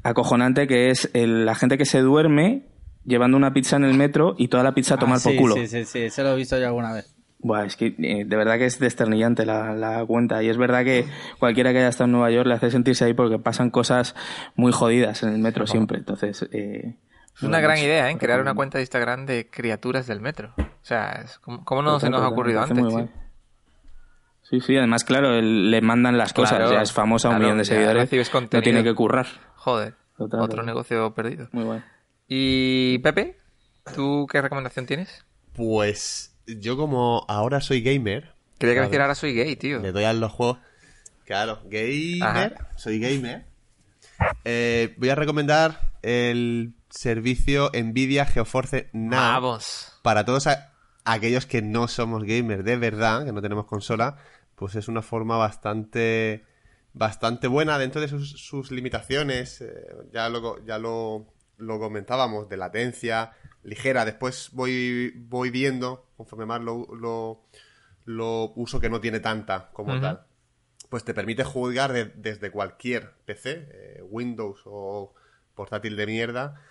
acojonante, 0.04 0.66
que 0.68 0.90
es 0.90 1.12
el- 1.14 1.46
la 1.46 1.54
gente 1.54 1.78
que 1.78 1.86
se 1.86 2.00
duerme 2.00 2.64
llevando 3.08 3.36
una 3.38 3.51
pizza 3.53 3.78
en 3.78 3.86
el 3.86 3.95
metro 3.95 4.36
y 4.38 4.49
toda 4.49 4.64
la 4.64 4.74
pizza 4.74 4.93
a 4.95 4.97
tomar 4.99 5.16
Ah, 5.18 5.20
sí, 5.20 5.30
por 5.30 5.38
culo. 5.38 5.55
Sí, 5.55 5.68
sí, 5.68 5.86
sí, 5.86 5.99
eso 6.03 6.22
lo 6.22 6.34
he 6.34 6.36
visto 6.36 6.60
yo 6.60 6.68
alguna 6.68 6.93
vez. 6.93 7.16
Buah, 7.39 7.66
es 7.66 7.76
que 7.76 7.95
eh, 7.99 8.26
de 8.26 8.36
verdad 8.36 8.58
que 8.58 8.66
es 8.66 8.80
desternillante 8.80 9.45
la, 9.45 9.74
la 9.74 10.05
cuenta. 10.05 10.43
Y 10.43 10.49
es 10.49 10.58
verdad 10.58 10.84
que 10.84 11.05
cualquiera 11.39 11.72
que 11.72 11.80
haya 11.80 11.88
estado 11.88 12.05
en 12.05 12.12
Nueva 12.12 12.30
York 12.32 12.47
le 12.47 12.55
hace 12.55 12.70
sentirse 12.72 13.05
ahí 13.05 13.14
porque 13.14 13.39
pasan 13.39 13.70
cosas 13.70 14.16
muy 14.55 14.72
jodidas 14.72 15.24
en 15.24 15.30
el 15.30 15.39
metro 15.39 15.66
siempre. 15.68 15.97
Entonces, 15.99 16.47
eh, 16.51 16.95
Es 17.36 17.43
una 17.43 17.60
gran 17.60 17.78
idea, 17.78 18.10
¿eh? 18.12 18.18
Crear 18.18 18.41
una 18.41 18.55
cuenta 18.55 18.80
de 18.80 18.84
Instagram 18.84 19.26
de 19.28 19.47
criaturas 19.51 20.08
del 20.08 20.20
metro. 20.20 20.53
O 20.58 20.64
sea, 20.82 21.22
es- 21.24 21.38
¿cómo, 21.39 21.64
cómo 21.64 21.82
no 21.84 21.99
se 21.99 22.10
nos 22.10 22.22
ha 22.24 22.28
ocurrido 22.28 22.62
antes. 22.62 22.84
Sí, 24.41 24.62
sí, 24.62 24.78
además, 24.78 25.03
claro, 25.03 25.34
el- 25.36 25.70
le 25.70 25.82
mandan 25.82 26.18
las 26.18 26.34
cosas. 26.34 26.58
Claro, 26.58 26.72
ya 26.74 26.82
es 26.82 26.91
famosa, 26.93 27.28
un 27.30 27.34
claro, 27.36 27.43
millón 27.43 27.58
de 27.60 27.66
seguidores. 27.66 28.10
No 28.51 28.62
tiene 28.62 28.84
que 28.84 28.95
currar. 28.95 29.28
Joder, 29.55 29.93
Total, 30.18 30.39
otro 30.39 30.47
total. 30.49 30.66
negocio 30.66 31.14
perdido. 31.14 31.49
Muy 31.51 31.66
guay. 31.66 31.84
Y 32.28 32.98
Pepe, 33.00 33.38
¿tú 33.96 34.28
qué 34.32 34.42
recomendación 34.42 34.86
tienes? 34.86 35.26
Pues 35.54 36.36
yo 36.46 36.78
como 36.78 37.26
ahora 37.28 37.62
soy 37.62 37.82
gamer, 37.82 38.34
Quería 38.60 38.74
que 38.74 38.78
Claro. 38.80 38.90
decir 38.90 39.02
ahora 39.02 39.16
soy 39.16 39.34
gay, 39.36 39.56
tío. 39.56 39.80
le 39.80 39.92
doy 39.92 40.04
a 40.06 40.14
los 40.14 40.32
juegos. 40.32 40.58
Claro, 41.26 41.62
gamer, 41.66 42.56
Ajá. 42.58 42.70
soy 42.76 43.00
gamer. 43.00 43.46
Eh, 44.46 44.96
voy 44.98 45.10
a 45.10 45.16
recomendar 45.16 45.92
el 46.02 46.74
servicio 46.90 47.70
Nvidia 47.74 48.26
GeoForce 48.26 48.90
Now 48.94 49.20
Vamos. 49.42 50.00
para 50.02 50.26
todos 50.26 50.48
a- 50.48 50.74
aquellos 51.06 51.46
que 51.46 51.62
no 51.62 51.88
somos 51.88 52.24
gamers 52.24 52.64
de 52.66 52.78
verdad, 52.78 53.26
que 53.26 53.32
no 53.32 53.42
tenemos 53.44 53.66
consola, 53.66 54.18
pues 54.56 54.74
es 54.76 54.88
una 54.88 55.02
forma 55.04 55.38
bastante 55.38 56.44
bastante 56.94 57.48
buena 57.48 57.78
dentro 57.78 58.02
de 58.02 58.08
sus, 58.08 58.32
sus 58.32 58.72
limitaciones. 58.72 59.62
eh, 59.62 59.68
ya 60.12 60.30
lo, 60.30 60.66
ya 60.66 60.80
lo, 60.80 61.28
lo 61.58 61.80
comentábamos, 61.80 62.49
de 62.49 62.58
latencia 62.58 63.34
ligera. 63.64 64.05
Después 64.05 64.49
voy, 64.53 65.14
voy 65.16 65.49
viendo, 65.49 66.10
conforme 66.18 66.45
más 66.45 66.62
lo, 66.62 66.88
lo, 66.95 67.43
lo 68.05 68.53
uso, 68.55 68.80
que 68.80 68.89
no 68.89 68.99
tiene 69.01 69.20
tanta 69.20 69.70
como 69.74 69.93
tal. 70.01 70.26
Pues 70.89 71.03
te 71.03 71.14
permite 71.14 71.43
jugar 71.43 71.91
de- 71.91 72.05
desde 72.16 72.49
cualquier 72.51 73.12
PC, 73.26 73.68
eh, 73.72 74.01
Windows 74.03 74.62
o 74.66 75.14
portátil 75.53 75.97
de 75.97 76.05
mierda, 76.05 76.62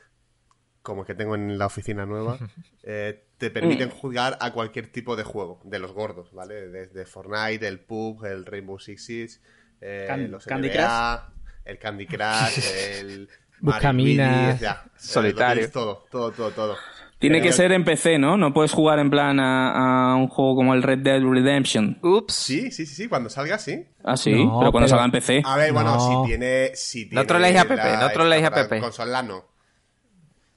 como 0.83 1.03
el 1.03 1.07
que 1.07 1.15
tengo 1.15 1.35
en 1.35 1.59
la 1.59 1.67
oficina 1.67 2.07
nueva, 2.07 2.39
eh, 2.83 3.25
te 3.39 3.51
permiten 3.51 3.91
jugar 3.91 4.39
a 4.41 4.53
cualquier 4.53 4.91
tipo 4.91 5.17
de 5.17 5.25
juego, 5.25 5.61
de 5.65 5.79
los 5.81 5.93
gordos, 5.93 6.33
¿vale? 6.33 6.69
Desde 6.69 7.05
Fortnite, 7.05 7.67
el 7.69 7.81
PUBG, 7.81 8.25
el 8.27 8.47
Rainbow 8.47 8.79
Six 8.79 9.05
Siege, 9.05 9.41
eh, 9.83 10.05
Can- 10.07 10.31
los 10.31 10.47
Candy 10.47 10.69
NBA, 10.69 11.33
el 11.67 11.79
Candy 11.79 12.07
Crush, 12.07 12.59
el 13.01 13.29
Buscaminas. 13.61 14.61
Ya, 14.61 14.85
Solitario. 14.97 15.71
todo, 15.71 16.05
todo, 16.11 16.31
todo, 16.33 16.51
todo. 16.51 16.77
Tiene 17.19 17.39
Eh, 17.39 17.43
que 17.43 17.53
ser 17.53 17.73
en 17.73 17.83
PC, 17.85 18.19
¿no? 18.19 18.37
No 18.37 18.53
puedes 18.53 18.73
jugar 18.73 18.99
en 18.99 19.09
plan 19.09 19.41
a, 19.41 20.13
a 20.13 20.17
un 20.17 20.29
juego 20.29 20.55
como 20.57 20.75
el 20.75 20.83
Red 20.83 20.99
Dead 20.99 21.23
Redemption. 21.23 21.99
Ups. 22.03 22.35
Sí, 22.35 22.71
sí, 22.71 22.85
sí, 22.85 22.95
sí, 22.95 23.09
cuando 23.09 23.31
salga, 23.31 23.59
sí. 23.59 23.87
Ah, 24.05 24.19
sí, 24.19 24.33
No, 24.33 24.59
pero 24.59 24.71
cuando 24.73 24.81
pero- 24.81 24.89
salga 24.89 25.05
en 25.07 25.11
PC. 25.13 25.43
A 25.45 25.57
ver, 25.57 25.73
bueno, 25.73 25.95
No. 25.97 26.01
si 26.25 26.29
tiene... 26.29 26.73
Si 26.75 27.09
tiene 27.09 27.25
troleéis 27.25 27.59
a 27.59 27.65
Pepe, 27.65 27.97
no 27.99 28.11
troleéis 28.11 28.45
a 28.45 28.51
Pepe. 28.51 28.81
Consola 28.81 29.23
no. 29.23 29.45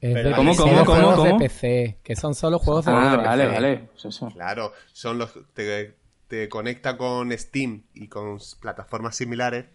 Es 0.01 0.13
Pero 0.13 0.29
de 0.29 0.35
¿cómo, 0.35 0.51
PC, 0.51 0.61
cómo, 0.63 0.73
cómo, 0.85 0.95
juegos 0.95 1.15
cómo? 1.15 1.25
de 1.39 1.39
PC, 1.45 1.99
que 2.03 2.15
son 2.17 2.35
solo 2.35 2.59
juegos 2.59 2.85
de 2.85 2.91
Ah, 2.93 3.11
PC. 3.15 3.27
vale, 3.27 3.47
vale. 3.47 3.77
Pues 3.93 4.05
eso. 4.05 4.27
Claro, 4.29 4.73
son 4.91 5.17
los 5.17 5.31
te, 5.53 5.95
te 6.27 6.47
conecta 6.49 6.97
con 6.97 7.31
Steam 7.37 7.83
y 7.93 8.07
con 8.07 8.37
plataformas 8.61 9.15
similares 9.15 9.65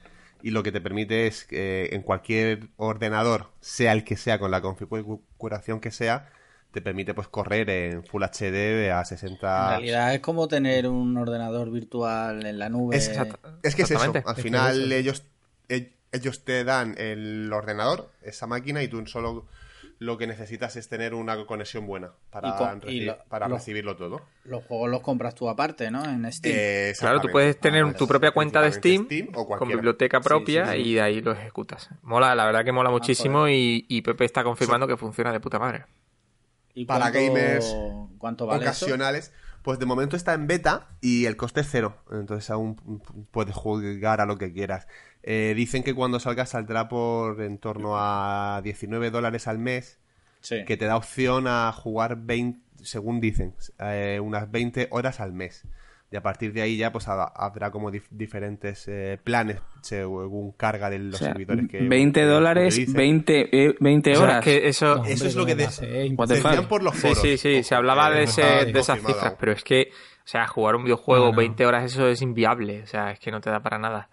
y 0.43 0.51
lo 0.51 0.63
que 0.63 0.73
te 0.73 0.81
permite 0.81 1.27
es 1.27 1.45
que 1.45 1.91
en 1.93 2.03
cualquier 2.03 2.69
ordenador, 2.77 3.51
sea 3.61 3.93
el 3.93 4.05
que 4.05 4.17
sea, 4.17 4.39
con 4.39 4.51
la 4.51 4.61
configuración 4.61 5.81
que 5.81 5.91
sea, 5.91 6.31
te 6.73 6.83
permite 6.83 7.15
pues 7.15 7.29
correr 7.29 7.71
en 7.71 8.05
Full 8.05 8.23
HD 8.23 8.91
a 8.91 9.01
En 9.01 9.07
60. 9.07 9.69
realidad 9.71 10.15
es 10.15 10.21
como 10.21 10.49
tener 10.49 10.89
un 10.89 11.17
ordenador 11.17 11.71
virtual 11.71 12.45
en 12.45 12.59
la 12.59 12.69
nube. 12.69 12.97
Es, 12.97 13.09
es 13.63 13.75
que 13.75 13.83
es 13.83 13.91
eso. 13.91 14.13
Al 14.13 14.17
Es 14.17 14.25
que 14.35 14.43
final 14.43 14.77
es 14.77 14.87
eso. 14.87 14.95
ellos 14.99 15.23
ellos 16.15 16.45
te 16.45 16.63
dan 16.65 16.95
el 16.99 17.53
ordenador, 17.53 18.11
esa 18.23 18.47
máquina 18.47 18.83
y 18.83 18.89
tú 18.89 19.05
solo 19.07 19.47
lo 19.99 20.19
que 20.19 20.27
necesitas 20.27 20.77
es 20.77 20.89
tener 20.89 21.15
una 21.15 21.47
conexión 21.47 21.87
buena 21.87 22.13
para, 22.31 22.49
Y 22.49 22.53
con- 22.57 22.79
y 22.91 23.01
reci- 23.01 23.07
lo- 23.07 23.19
para 23.29 23.49
lo- 23.49 23.57
recibirlo 23.57 23.97
todo. 23.97 24.23
Los 24.45 24.65
juegos 24.65 24.91
los 24.91 25.01
compras 25.03 25.35
tú 25.35 25.49
aparte, 25.49 25.91
¿no? 25.91 26.05
En 26.05 26.31
Steam. 26.33 26.55
Eh, 26.59 26.93
Claro, 26.99 27.21
tú 27.21 27.29
puedes 27.31 27.59
tener 27.61 27.85
Ah, 27.85 27.93
tu 27.95 28.07
propia 28.07 28.31
cuenta 28.33 28.61
de 28.61 28.73
Steam, 28.73 29.07
o 29.35 29.47
con 29.47 29.69
biblioteca 29.69 30.21
propia 30.21 30.73
sí, 30.73 30.83
sí. 30.83 30.89
y 30.91 30.95
de 30.95 31.01
ahí 31.03 31.21
lo 31.21 31.33
ejecutas. 31.33 31.89
Mola, 32.03 32.35
la 32.35 32.45
verdad 32.47 32.65
que 32.65 32.73
mola 32.73 32.91
muchísimo 32.91 33.41
joder. 33.41 33.55
y, 33.55 33.87
y 33.89 34.03
Pepe 34.03 34.25
está 34.25 34.43
confirmando 34.45 34.87
que 34.87 34.97
funciona 34.97 35.33
de 35.33 35.41
puta 35.41 35.59
madre. 35.59 35.85
¿Y 36.75 36.85
para 36.87 37.13
cuánto- 37.13 37.19
gamers 37.21 37.77
¿Cuánto 38.19 38.47
vale 38.47 38.65
eso? 38.65 38.71
ocasionales, 38.85 39.33
pues 39.63 39.79
de 39.79 39.87
momento 39.87 40.17
está 40.17 40.35
en 40.35 40.47
beta 40.49 40.89
y 41.01 41.27
el 41.27 41.37
coste 41.37 41.61
es 41.61 41.69
cero. 41.71 41.97
Entonces 42.11 42.51
aún 42.51 42.77
puedes 43.31 43.55
jugar 43.55 44.21
a 44.21 44.27
lo 44.27 44.37
que 44.39 44.53
quieras. 44.53 44.87
Eh, 45.27 45.55
dicen 45.57 45.83
que 45.83 45.95
cuando 45.95 46.21
salga 46.21 46.45
saldrá 46.45 46.87
por 46.89 47.41
en 47.41 47.57
torno 47.59 47.95
a 47.97 48.61
19 48.63 49.11
dólares 49.11 49.49
al 49.49 49.59
mes, 49.59 49.99
Sí. 50.41 50.65
que 50.67 50.77
te 50.77 50.85
da 50.85 50.97
opción 50.99 51.47
a 51.49 51.73
jugar 51.73 52.17
20, 52.21 52.61
según 52.83 53.21
dicen, 53.21 53.55
eh, 53.79 54.21
unas 54.23 54.51
20 54.51 54.89
horas 54.91 55.21
al 55.21 55.33
mes. 55.33 55.67
Y 56.13 56.17
a 56.17 56.23
partir 56.23 56.53
de 56.53 56.61
ahí 56.61 56.77
ya 56.77 56.93
pues 56.93 57.09
ha- 57.09 57.25
habrá 57.25 57.71
como 57.71 57.91
dif- 57.91 58.07
diferentes 58.11 58.87
eh, 58.87 59.19
planes 59.25 59.57
según 59.81 60.53
carga 60.53 60.91
de 60.91 60.99
los 60.99 61.15
O 61.15 61.19
sea, 61.19 61.29
servidores 61.29 61.67
que 61.69 61.81
20 61.81 62.21
que 62.21 62.27
dólares, 62.27 62.75
utilicen. 62.75 62.95
20, 62.95 63.49
eh, 63.67 63.75
20 63.81 64.13
O 64.13 64.15
sea, 64.17 64.23
horas. 64.25 64.45
que 64.45 64.69
eso... 64.69 64.97
No, 64.97 65.05
Eso 65.07 65.27
es 65.27 65.35
lo 65.35 65.47
que 65.47 65.55
de- 65.57 65.67
the 65.67 65.71
decían 66.35 66.67
por 66.69 66.83
los 66.83 66.95
Sí, 66.95 67.01
foros. 67.01 67.19
sí, 67.21 67.39
sí, 67.39 67.55
Ojo, 67.55 67.63
se 67.65 67.75
hablaba 67.75 68.11
de, 68.11 68.25
ese, 68.25 68.43
de 68.43 68.79
esas 68.79 68.99
cifras, 69.01 69.35
pero 69.41 69.53
es 69.53 69.65
que, 69.65 69.89
o 69.91 70.27
sea, 70.29 70.47
jugar 70.47 70.77
un 70.77 70.85
videojuego 70.85 71.25
No, 71.27 71.31
no. 71.33 71.37
20 71.39 71.65
horas, 71.67 71.85
eso 71.85 72.07
es 72.07 72.21
inviable, 72.23 72.83
o 72.83 72.87
sea, 72.87 73.11
es 73.11 73.19
que 73.19 73.31
no 73.33 73.41
te 73.41 73.49
da 73.51 73.61
para 73.61 73.79
nada. 73.79 74.09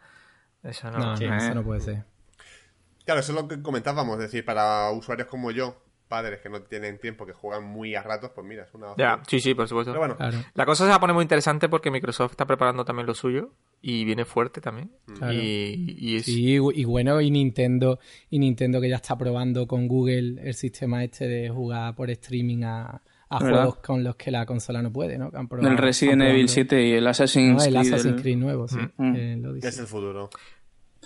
Eso 0.64 0.91
no. 0.91 0.99
No, 0.99 1.05
no, 1.12 1.18
Sí. 1.18 1.26
eso 1.26 1.55
no 1.55 1.64
puede 1.64 1.82
ser. 1.82 2.03
Claro, 3.05 3.20
eso 3.20 3.32
es 3.32 3.41
lo 3.41 3.47
que 3.47 3.62
comentábamos, 3.62 4.16
es 4.18 4.24
decir, 4.24 4.45
para 4.45 4.91
usuarios 4.91 5.28
como 5.28 5.51
yo, 5.51 5.76
padres 6.07 6.39
que 6.41 6.49
no 6.49 6.62
tienen 6.62 6.99
tiempo, 6.99 7.26
que 7.26 7.34
juegan 7.34 7.64
muy 7.64 7.95
a 7.95 8.03
ratos, 8.03 8.32
pues 8.36 8.45
mira, 8.45 8.64
es 8.64 8.74
una 8.74 8.91
opción. 8.91 9.07
Ya, 9.20 9.24
sí, 9.28 9.39
sí, 9.39 9.53
por 9.55 9.68
supuesto. 9.68 9.91
Pero 9.91 9.99
bueno, 10.01 10.18
Claro. 10.18 10.38
La 10.53 10.66
cosa 10.66 10.84
se 10.84 10.89
va 10.89 10.95
a 10.95 10.99
poner 10.99 11.14
muy 11.16 11.24
interesante 11.24 11.68
porque 11.70 11.89
Microsoft 11.89 12.32
está 12.32 12.45
preparando 12.45 12.86
también 12.86 13.07
lo 13.07 13.16
suyo 13.16 13.53
y 13.82 14.05
viene 14.05 14.26
fuerte 14.26 14.62
también. 14.62 14.91
Claro. 15.18 15.34
Y, 15.34 15.95
y 15.97 16.18
es... 16.18 16.26
Sí, 16.26 16.55
y 16.55 16.84
bueno, 16.86 17.20
y 17.22 17.32
Nintendo, 17.32 17.99
y 18.30 18.39
Nintendo 18.39 18.80
que 18.82 18.89
ya 18.89 18.97
está 18.97 19.18
probando 19.18 19.66
con 19.68 19.88
Google 19.88 20.47
el 20.47 20.53
sistema 20.53 21.03
este 21.03 21.28
de 21.28 21.49
jugar 21.49 21.95
por 21.95 22.09
streaming 22.12 22.64
a, 22.66 23.01
a 23.34 23.39
¿Verdad? 23.43 23.59
juegos 23.61 23.77
con 23.77 24.03
los 24.03 24.15
que 24.17 24.29
la 24.29 24.45
consola 24.45 24.82
no 24.82 24.91
puede, 24.91 25.17
¿no? 25.17 25.32
Que 25.32 25.38
han 25.38 25.47
probado- 25.47 25.71
el 25.71 25.77
Resident 25.77 26.21
Evil 26.21 26.32
probando- 26.45 26.51
7 26.53 26.86
y 26.88 26.91
el 26.93 27.07
Assassin's 27.07 27.57
No, 27.57 27.63
el 27.63 27.73
Creed. 27.73 27.93
Assassin's 27.93 28.15
el- 28.17 28.21
Creed 28.21 28.38
nuevo, 28.38 28.67
sí. 28.67 28.77
Mm. 28.97 29.15
eh, 29.15 29.38
lo 29.41 29.53
dice. 29.53 29.67
es 29.69 29.79
el 29.79 29.88
futuro. 29.88 30.29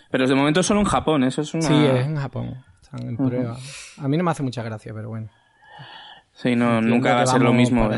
Pero 0.09 0.27
de 0.27 0.35
momento 0.35 0.63
solo 0.63 0.79
en 0.79 0.85
Japón, 0.87 1.23
eso 1.23 1.41
es 1.41 1.53
una... 1.53 1.63
Sí, 1.67 1.73
es 1.73 2.05
en 2.05 2.15
Japón. 2.15 2.55
Están 2.81 3.07
en 3.09 3.17
prueba. 3.17 3.57
A 3.97 4.07
mí 4.07 4.17
no 4.17 4.23
me 4.23 4.31
hace 4.31 4.43
mucha 4.43 4.63
gracia, 4.63 4.93
pero 4.93 5.09
bueno. 5.09 5.29
Sí, 6.33 6.55
no, 6.55 6.65
Entiendo 6.75 6.95
nunca 6.95 7.15
va 7.15 7.21
a 7.21 7.25
ser 7.27 7.41
lo 7.41 7.53
mismo. 7.53 7.89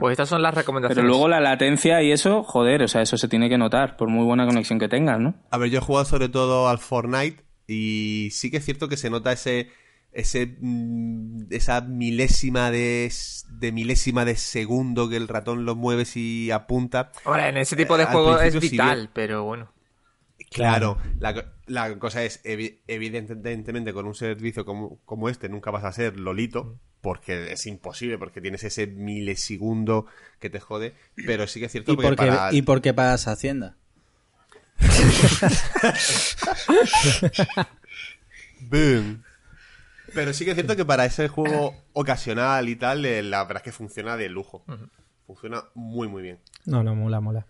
Pues 0.00 0.12
estas 0.12 0.28
son 0.28 0.42
las 0.42 0.54
recomendaciones. 0.54 0.96
Pero 0.96 1.08
luego 1.08 1.28
la 1.28 1.40
latencia 1.40 2.02
y 2.02 2.10
eso, 2.12 2.42
joder, 2.42 2.82
o 2.82 2.88
sea, 2.88 3.02
eso 3.02 3.16
se 3.16 3.28
tiene 3.28 3.48
que 3.48 3.56
notar, 3.58 3.96
por 3.96 4.08
muy 4.08 4.24
buena 4.24 4.46
conexión 4.46 4.78
que 4.78 4.88
tengas, 4.88 5.20
¿no? 5.20 5.34
A 5.50 5.58
ver, 5.58 5.70
yo 5.70 5.78
he 5.78 5.80
jugado 5.82 6.04
sobre 6.04 6.28
todo 6.28 6.68
al 6.68 6.78
Fortnite 6.78 7.44
y 7.68 8.28
sí 8.32 8.50
que 8.50 8.56
es 8.58 8.64
cierto 8.64 8.88
que 8.88 8.96
se 8.96 9.10
nota 9.10 9.32
ese 9.32 9.68
ese 10.16 10.56
mm, 10.60 11.46
esa 11.50 11.80
milésima 11.82 12.70
de, 12.70 13.12
de 13.60 13.72
milésima 13.72 14.24
de 14.24 14.36
segundo 14.36 15.08
que 15.08 15.16
el 15.16 15.28
ratón 15.28 15.64
lo 15.64 15.76
mueves 15.76 16.16
y 16.16 16.50
apunta. 16.50 17.12
Ahora, 17.24 17.48
en 17.48 17.56
ese 17.56 17.76
tipo 17.76 17.96
de 17.96 18.04
Al 18.04 18.12
juego 18.12 18.40
es 18.40 18.58
vital, 18.60 18.96
bien. 18.98 19.10
pero 19.12 19.44
bueno. 19.44 19.72
Claro, 20.50 20.98
la, 21.18 21.52
la 21.66 21.98
cosa 21.98 22.24
es, 22.24 22.42
evi- 22.44 22.78
evidentemente, 22.86 23.92
con 23.92 24.06
un 24.06 24.14
servicio 24.14 24.64
como, 24.64 24.98
como 25.04 25.28
este 25.28 25.48
nunca 25.48 25.70
vas 25.70 25.84
a 25.84 25.92
ser 25.92 26.18
Lolito, 26.18 26.78
porque 27.00 27.52
es 27.52 27.66
imposible, 27.66 28.18
porque 28.18 28.40
tienes 28.40 28.64
ese 28.64 28.86
milisegundo 28.86 30.06
que 30.38 30.50
te 30.50 30.60
jode, 30.60 30.94
pero 31.26 31.46
sí 31.46 31.60
que 31.60 31.66
es 31.66 31.72
cierto 31.72 31.92
¿Y 31.92 31.96
porque 31.96 32.08
por, 32.08 32.16
qué, 32.16 32.26
para... 32.30 32.52
¿Y 32.52 32.62
por 32.62 32.80
qué 32.80 32.94
pagas 32.94 33.28
Hacienda? 33.28 33.76
Boom. 38.70 39.22
Pero 40.16 40.32
sí 40.32 40.44
que 40.44 40.50
es 40.50 40.56
cierto 40.56 40.74
que 40.74 40.84
para 40.84 41.04
ese 41.04 41.28
juego 41.28 41.74
ocasional 41.92 42.68
y 42.68 42.74
tal, 42.74 43.04
eh, 43.04 43.22
la 43.22 43.44
verdad 43.44 43.58
es 43.58 43.62
que 43.62 43.72
funciona 43.72 44.16
de 44.16 44.28
lujo. 44.28 44.64
Funciona 45.26 45.62
muy, 45.74 46.08
muy 46.08 46.22
bien. 46.22 46.38
No, 46.64 46.82
no, 46.82 46.94
mola, 46.96 47.20
mola. 47.20 47.46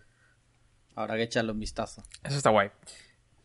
Habrá 0.95 1.15
que 1.15 1.23
echarle 1.23 1.51
un 1.51 1.59
vistazo. 1.59 2.03
Eso 2.23 2.37
está 2.37 2.49
guay. 2.51 2.69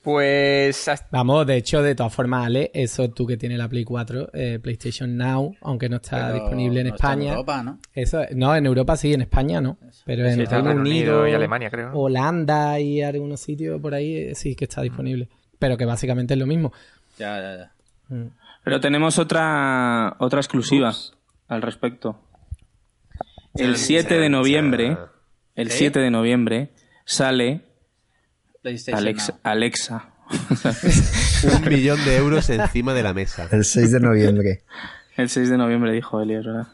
Pues 0.03 0.89
hasta- 0.89 1.07
Vamos, 1.12 1.47
de 1.47 1.57
hecho, 1.57 1.81
de 1.81 1.95
todas 1.95 2.12
formas, 2.12 2.47
Ale, 2.47 2.73
eso 2.75 3.11
tú 3.11 3.25
que 3.27 3.37
tienes 3.37 3.57
la 3.59 3.68
Play 3.68 3.85
4, 3.85 4.31
eh, 4.35 4.59
PlayStation 4.61 5.16
Now, 5.16 5.55
aunque 5.61 5.89
no 5.89 5.97
está 5.97 6.27
Pero 6.27 6.35
disponible 6.41 6.81
en 6.81 6.89
no 6.89 6.95
está 6.95 7.12
en 7.12 7.20
España. 7.20 7.31
Europa, 7.33 7.62
¿no? 7.62 7.79
Eso, 7.95 8.20
no, 8.35 8.57
en 8.57 8.66
Europa 8.66 8.97
sí, 8.97 9.14
en 9.14 9.20
España 9.20 9.61
no. 9.61 9.79
Pero 10.05 10.27
en 10.27 10.35
Sí, 10.35 10.43
está 10.43 10.59
en 10.59 10.64
Reino 10.64 10.83
Reino 10.83 10.91
Unido 10.91 11.12
Unido 11.20 11.29
y 11.29 11.35
Alemania, 11.35 11.70
creo. 11.70 11.93
Holanda 11.95 12.81
y 12.81 13.01
algunos 13.03 13.39
sitios 13.41 13.81
por 13.81 13.95
ahí 13.95 14.16
eh, 14.16 14.35
sí 14.35 14.57
que 14.57 14.64
está 14.64 14.83
disponible. 14.83 15.29
Pero 15.61 15.77
que 15.77 15.85
básicamente 15.85 16.35
es 16.35 16.41
lo 16.41 16.47
mismo. 16.47 16.73
Ya, 17.18 17.41
ya, 17.41 17.57
ya. 17.59 17.73
Mm. 18.16 18.27
Pero 18.65 18.81
tenemos 18.81 19.19
otra, 19.19 20.17
otra 20.19 20.41
exclusiva 20.41 20.93
al 21.49 21.63
respecto. 21.63 22.21
El 23.55 23.77
7 23.77 24.19
de 24.19 24.29
noviembre, 24.29 24.97
el 25.55 25.71
¿Sí? 25.71 25.79
7 25.79 26.01
de 26.01 26.11
noviembre 26.11 26.73
sale 27.05 27.63
Alexa. 28.93 29.39
Alexa. 29.43 30.09
Un 31.63 31.69
millón 31.69 32.03
de 32.05 32.17
euros 32.17 32.49
encima 32.49 32.95
de 32.95 33.03
la 33.03 33.13
mesa. 33.13 33.49
El 33.51 33.65
6 33.65 33.93
de 33.93 34.01
noviembre. 34.01 34.63
El 35.17 35.29
6 35.29 35.51
de 35.51 35.59
noviembre 35.59 35.93
dijo 35.93 36.23
Elio, 36.23 36.39
¿verdad? 36.43 36.69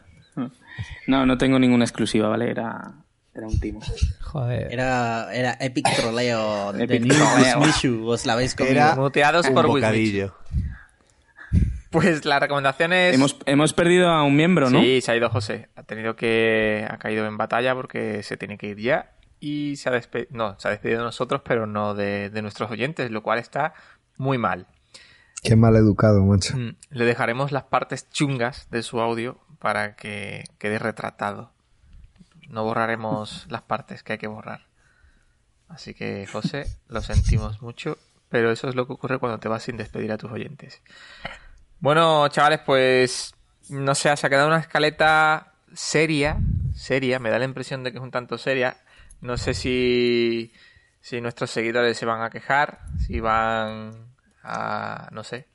No, 1.07 1.25
no 1.25 1.37
tengo 1.37 1.59
ninguna 1.59 1.83
exclusiva, 1.83 2.29
¿vale? 2.29 2.49
Era, 2.51 2.93
era 3.33 3.47
un 3.47 3.59
timo. 3.59 3.81
Joder. 4.21 4.71
Era, 4.71 5.33
era 5.33 5.57
Epic 5.59 5.85
Troleo 5.97 6.71
de 6.71 6.83
Epic 6.85 7.07
troleo. 7.07 7.59
Mishu. 7.59 8.07
Os 8.07 8.25
la 8.25 8.33
habéis 8.33 8.55
comido. 8.55 8.75
Era 8.75 8.95
muteados 8.95 9.47
un 9.47 9.55
por 9.55 9.65
Wismich. 9.65 9.83
bocadillo. 9.83 10.35
Pues 11.89 12.25
la 12.25 12.39
recomendación 12.39 12.93
es... 12.93 13.15
Hemos, 13.15 13.37
hemos 13.45 13.73
perdido 13.73 14.09
a 14.09 14.23
un 14.23 14.35
miembro, 14.35 14.69
¿no? 14.69 14.79
Sí, 14.81 15.01
se 15.01 15.11
ha 15.11 15.15
ido 15.15 15.29
José. 15.29 15.69
Ha 15.75 15.83
tenido 15.83 16.15
que... 16.15 16.87
Ha 16.89 16.97
caído 16.97 17.25
en 17.25 17.37
batalla 17.37 17.73
porque 17.73 18.21
se 18.23 18.37
tiene 18.37 18.57
que 18.57 18.67
ir 18.67 18.77
ya. 18.77 19.11
Y 19.39 19.75
se 19.77 19.89
ha 19.89 19.91
despedido... 19.91 20.29
No, 20.31 20.59
se 20.59 20.67
ha 20.67 20.71
despedido 20.71 20.99
de 20.99 21.05
nosotros, 21.05 21.41
pero 21.43 21.65
no 21.65 21.95
de, 21.95 22.29
de 22.29 22.41
nuestros 22.41 22.69
oyentes, 22.69 23.09
lo 23.09 23.23
cual 23.23 23.39
está 23.39 23.73
muy 24.17 24.37
mal. 24.37 24.67
Qué 25.41 25.55
mal 25.55 25.75
educado, 25.75 26.23
macho. 26.23 26.57
Mm, 26.57 26.75
Le 26.91 27.05
dejaremos 27.05 27.51
las 27.51 27.63
partes 27.63 28.09
chungas 28.09 28.69
de 28.69 28.83
su 28.83 28.99
audio 28.99 29.39
para 29.59 29.95
que 29.95 30.43
quede 30.57 30.79
retratado. 30.79 31.51
No 32.49 32.63
borraremos 32.63 33.47
las 33.49 33.61
partes 33.61 34.03
que 34.03 34.13
hay 34.13 34.19
que 34.19 34.27
borrar. 34.27 34.67
Así 35.67 35.93
que, 35.93 36.27
José, 36.27 36.65
lo 36.87 37.01
sentimos 37.01 37.61
mucho, 37.61 37.97
pero 38.27 38.51
eso 38.51 38.67
es 38.67 38.75
lo 38.75 38.87
que 38.87 38.93
ocurre 38.93 39.19
cuando 39.19 39.39
te 39.39 39.47
vas 39.47 39.63
sin 39.63 39.77
despedir 39.77 40.11
a 40.11 40.17
tus 40.17 40.31
oyentes. 40.31 40.81
Bueno, 41.79 42.27
chavales, 42.29 42.59
pues 42.65 43.33
no 43.69 43.95
sé, 43.95 44.15
se 44.15 44.27
ha 44.27 44.29
quedado 44.29 44.47
una 44.47 44.59
escaleta 44.59 45.53
seria, 45.73 46.37
seria, 46.73 47.19
me 47.19 47.29
da 47.29 47.39
la 47.39 47.45
impresión 47.45 47.83
de 47.83 47.91
que 47.91 47.97
es 47.97 48.03
un 48.03 48.11
tanto 48.11 48.37
seria. 48.37 48.77
No 49.21 49.37
sé 49.37 49.53
si, 49.53 50.51
si 51.01 51.21
nuestros 51.21 51.51
seguidores 51.51 51.97
se 51.97 52.05
van 52.05 52.21
a 52.21 52.29
quejar, 52.29 52.79
si 53.05 53.19
van 53.19 53.91
a, 54.43 55.09
no 55.11 55.23
sé, 55.23 55.47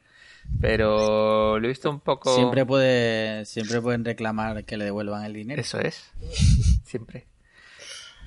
pero 0.61 1.59
lo 1.59 1.65
he 1.65 1.69
visto 1.69 1.91
un 1.91 2.01
poco... 2.01 2.35
Siempre, 2.35 2.65
puede, 2.65 3.45
siempre 3.47 3.81
pueden 3.81 4.05
reclamar 4.05 4.65
que 4.65 4.77
le 4.77 4.85
devuelvan 4.85 5.25
el 5.25 5.33
dinero. 5.33 5.61
Eso 5.61 5.79
es, 5.81 6.11
siempre. 6.85 7.27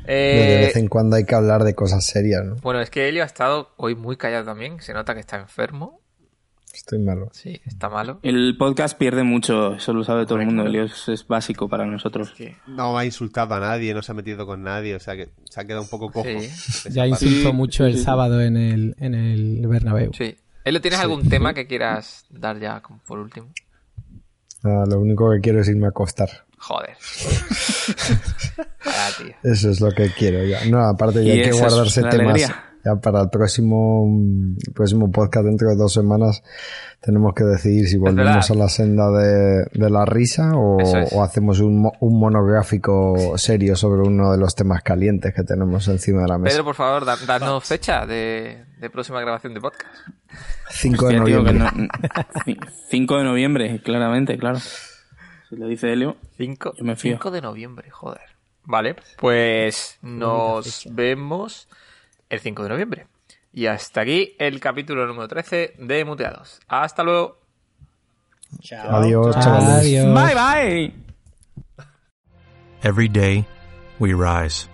De 0.06 0.62
Eh, 0.62 0.66
vez 0.66 0.76
en 0.76 0.88
cuando 0.88 1.16
hay 1.16 1.26
que 1.26 1.36
hablar 1.36 1.64
de 1.64 1.74
cosas 1.74 2.06
serias, 2.06 2.44
¿no? 2.46 2.56
bueno, 2.58 2.80
es 2.80 2.90
que 2.90 3.10
Elio 3.10 3.24
ha 3.24 3.26
estado 3.26 3.74
hoy 3.78 3.96
muy 3.96 4.18
callado 4.18 4.46
también, 4.46 4.80
se 4.82 4.94
nota 4.94 5.14
que 5.14 5.20
está 5.20 5.38
enfermo, 5.38 6.02
Estoy 6.78 7.00
malo. 7.00 7.30
sí, 7.34 7.60
está 7.66 7.90
malo. 7.90 8.20
El 8.22 8.56
podcast 8.58 8.98
pierde 8.98 9.24
mucho, 9.24 9.74
eso 9.74 9.94
lo 9.94 10.04
sabe 10.04 10.26
todo 10.26 10.40
el 10.40 10.46
mundo. 10.46 10.62
Correcto. 10.64 10.84
Elio 10.84 10.94
es, 10.94 11.10
es 11.10 11.28
básico 11.28 11.68
para 11.68 11.86
nosotros. 11.86 12.32
Que- 12.38 12.56
No 12.68 12.98
ha 12.98 13.04
insultado 13.04 13.56
a 13.56 13.60
nadie, 13.60 13.94
no 13.96 14.02
se 14.04 14.12
ha 14.12 14.16
metido 14.16 14.46
con 14.46 14.62
nadie, 14.64 14.96
o 14.96 15.00
sea 15.00 15.16
que 15.16 15.30
se 15.50 15.60
ha 15.60 15.66
quedado 15.66 15.82
un 15.82 15.90
poco 15.90 16.12
cojo. 16.12 16.28
Sí. 16.30 16.90
Ya 16.92 17.08
insultó 17.08 17.50
Sí, 17.50 17.54
mucho 17.54 17.84
sí, 17.86 17.92
el 17.92 17.98
sí. 17.98 18.04
sábado 18.04 18.42
en 18.42 18.56
el, 18.58 18.96
en 19.00 19.16
el 19.16 19.66
Bernabéu. 19.68 20.12
Sí. 20.14 20.38
Elio, 20.64 20.82
¿tienes 20.82 21.00
algún 21.00 21.28
tema 21.28 21.54
que 21.54 21.66
quieras 21.66 22.26
dar 22.30 22.60
ya 22.60 22.82
como 22.82 23.00
por 23.08 23.18
último? 23.20 23.48
Ah, 24.64 24.84
lo 24.88 25.00
único 25.00 25.32
que 25.32 25.40
quiero 25.42 25.62
es 25.62 25.70
irme 25.70 25.88
a 25.88 25.90
acostar. 25.90 26.30
Joder. 26.60 26.96
Tío. 29.18 29.34
Eso 29.44 29.70
es 29.72 29.82
lo 29.82 29.92
que 29.92 30.12
quiero 30.12 30.44
ya. 30.46 30.66
No, 30.66 30.80
aparte 30.84 31.26
ya 31.26 31.34
hay 31.34 31.42
que 31.44 31.52
guardarse 31.52 32.02
temas 32.04 32.16
alegría. 32.36 32.64
Ya 32.96 33.00
para 33.02 33.22
el 33.22 33.30
próximo, 33.30 34.06
el 34.66 34.74
próximo 34.74 35.12
podcast 35.12 35.46
dentro 35.46 35.70
de 35.70 35.76
dos 35.76 35.94
semanas. 35.94 36.44
Tenemos 37.02 37.34
que 37.36 37.44
decidir 37.44 37.88
si 37.88 37.98
volvemos 37.98 38.50
a 38.50 38.54
la 38.56 38.68
senda 38.70 39.10
de, 39.12 39.66
de 39.72 39.90
la 39.90 40.04
risa 40.06 40.52
o, 40.56 40.80
Eso 40.82 40.98
es. 40.98 41.14
o 41.14 41.22
hacemos 41.24 41.60
un, 41.60 41.82
mo- 41.82 41.94
un 42.00 42.20
monográfico 42.20 43.38
serio 43.38 43.76
sobre 43.76 44.02
uno 44.02 44.32
de 44.32 44.38
los 44.40 44.56
temas 44.56 44.82
calientes 44.82 45.34
que 45.34 45.44
tenemos 45.44 45.88
encima 45.88 46.22
de 46.24 46.28
la 46.28 46.38
mesa. 46.38 46.54
Pedro, 46.56 46.66
por 46.66 46.76
favor, 46.76 47.06
da- 47.06 47.18
danos 47.28 47.64
fecha 47.64 48.06
de, 48.06 48.64
de 48.80 48.90
próxima 48.90 49.22
grabación 49.22 49.54
de 49.54 49.62
podcast. 49.62 49.86
5 50.72 51.08
de 51.08 51.18
noviembre. 51.20 51.54
no- 51.54 51.70
5 52.90 53.18
de 53.18 53.24
noviembre, 53.24 53.82
claramente, 53.84 54.38
claro. 54.38 54.58
Si 55.50 55.56
lo 55.56 55.68
dice 55.68 55.94
Elio. 55.94 56.18
5, 56.38 56.74
Yo 56.78 56.84
me 56.84 56.96
fío. 56.96 57.14
5 57.14 57.32
de 57.32 57.42
noviembre, 57.42 57.90
joder. 57.90 58.22
Vale, 58.66 58.96
pues 59.18 59.98
nos 60.02 60.88
vemos 60.92 61.70
el 62.30 62.40
5 62.40 62.64
de 62.64 62.70
noviembre. 62.70 63.08
Y 63.54 63.66
hasta 63.66 64.02
aquí 64.02 64.36
el 64.38 64.60
capítulo 64.60 65.08
número 65.08 65.28
13 65.28 65.76
de 65.80 66.06
Muteados. 66.06 66.60
Hasta 66.68 67.04
luego. 67.04 67.40
Chao. 68.62 68.96
Adiós, 68.98 69.36
chavales. 69.36 69.86
Adiós. 69.86 70.14
Bye 70.14 70.36
bye. 70.36 70.94
Every 72.84 73.08
day, 73.08 73.48
we 74.00 74.14
rise, 74.14 74.70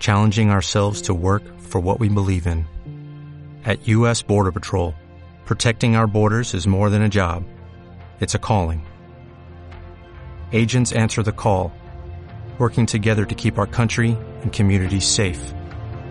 challenging 0.00 0.50
ourselves 0.50 1.02
to 1.02 1.14
work 1.14 1.42
for 1.60 1.80
what 1.80 2.00
we 2.00 2.08
believe 2.08 2.46
in. 2.46 2.66
At 3.64 3.86
U.S. 3.88 4.22
Border 4.22 4.50
Patrol, 4.50 4.94
protecting 5.44 5.94
our 5.94 6.06
borders 6.08 6.54
is 6.54 6.66
more 6.66 6.90
than 6.90 7.02
a 7.02 7.08
job, 7.08 7.44
it's 8.18 8.34
a 8.34 8.38
calling. 8.38 8.84
Agents 10.52 10.92
answer 10.92 11.22
the 11.22 11.32
call, 11.32 11.72
working 12.58 12.86
together 12.86 13.24
to 13.24 13.34
keep 13.34 13.58
our 13.58 13.66
country 13.66 14.16
and 14.42 14.52
communities 14.52 15.06
safe. 15.06 15.52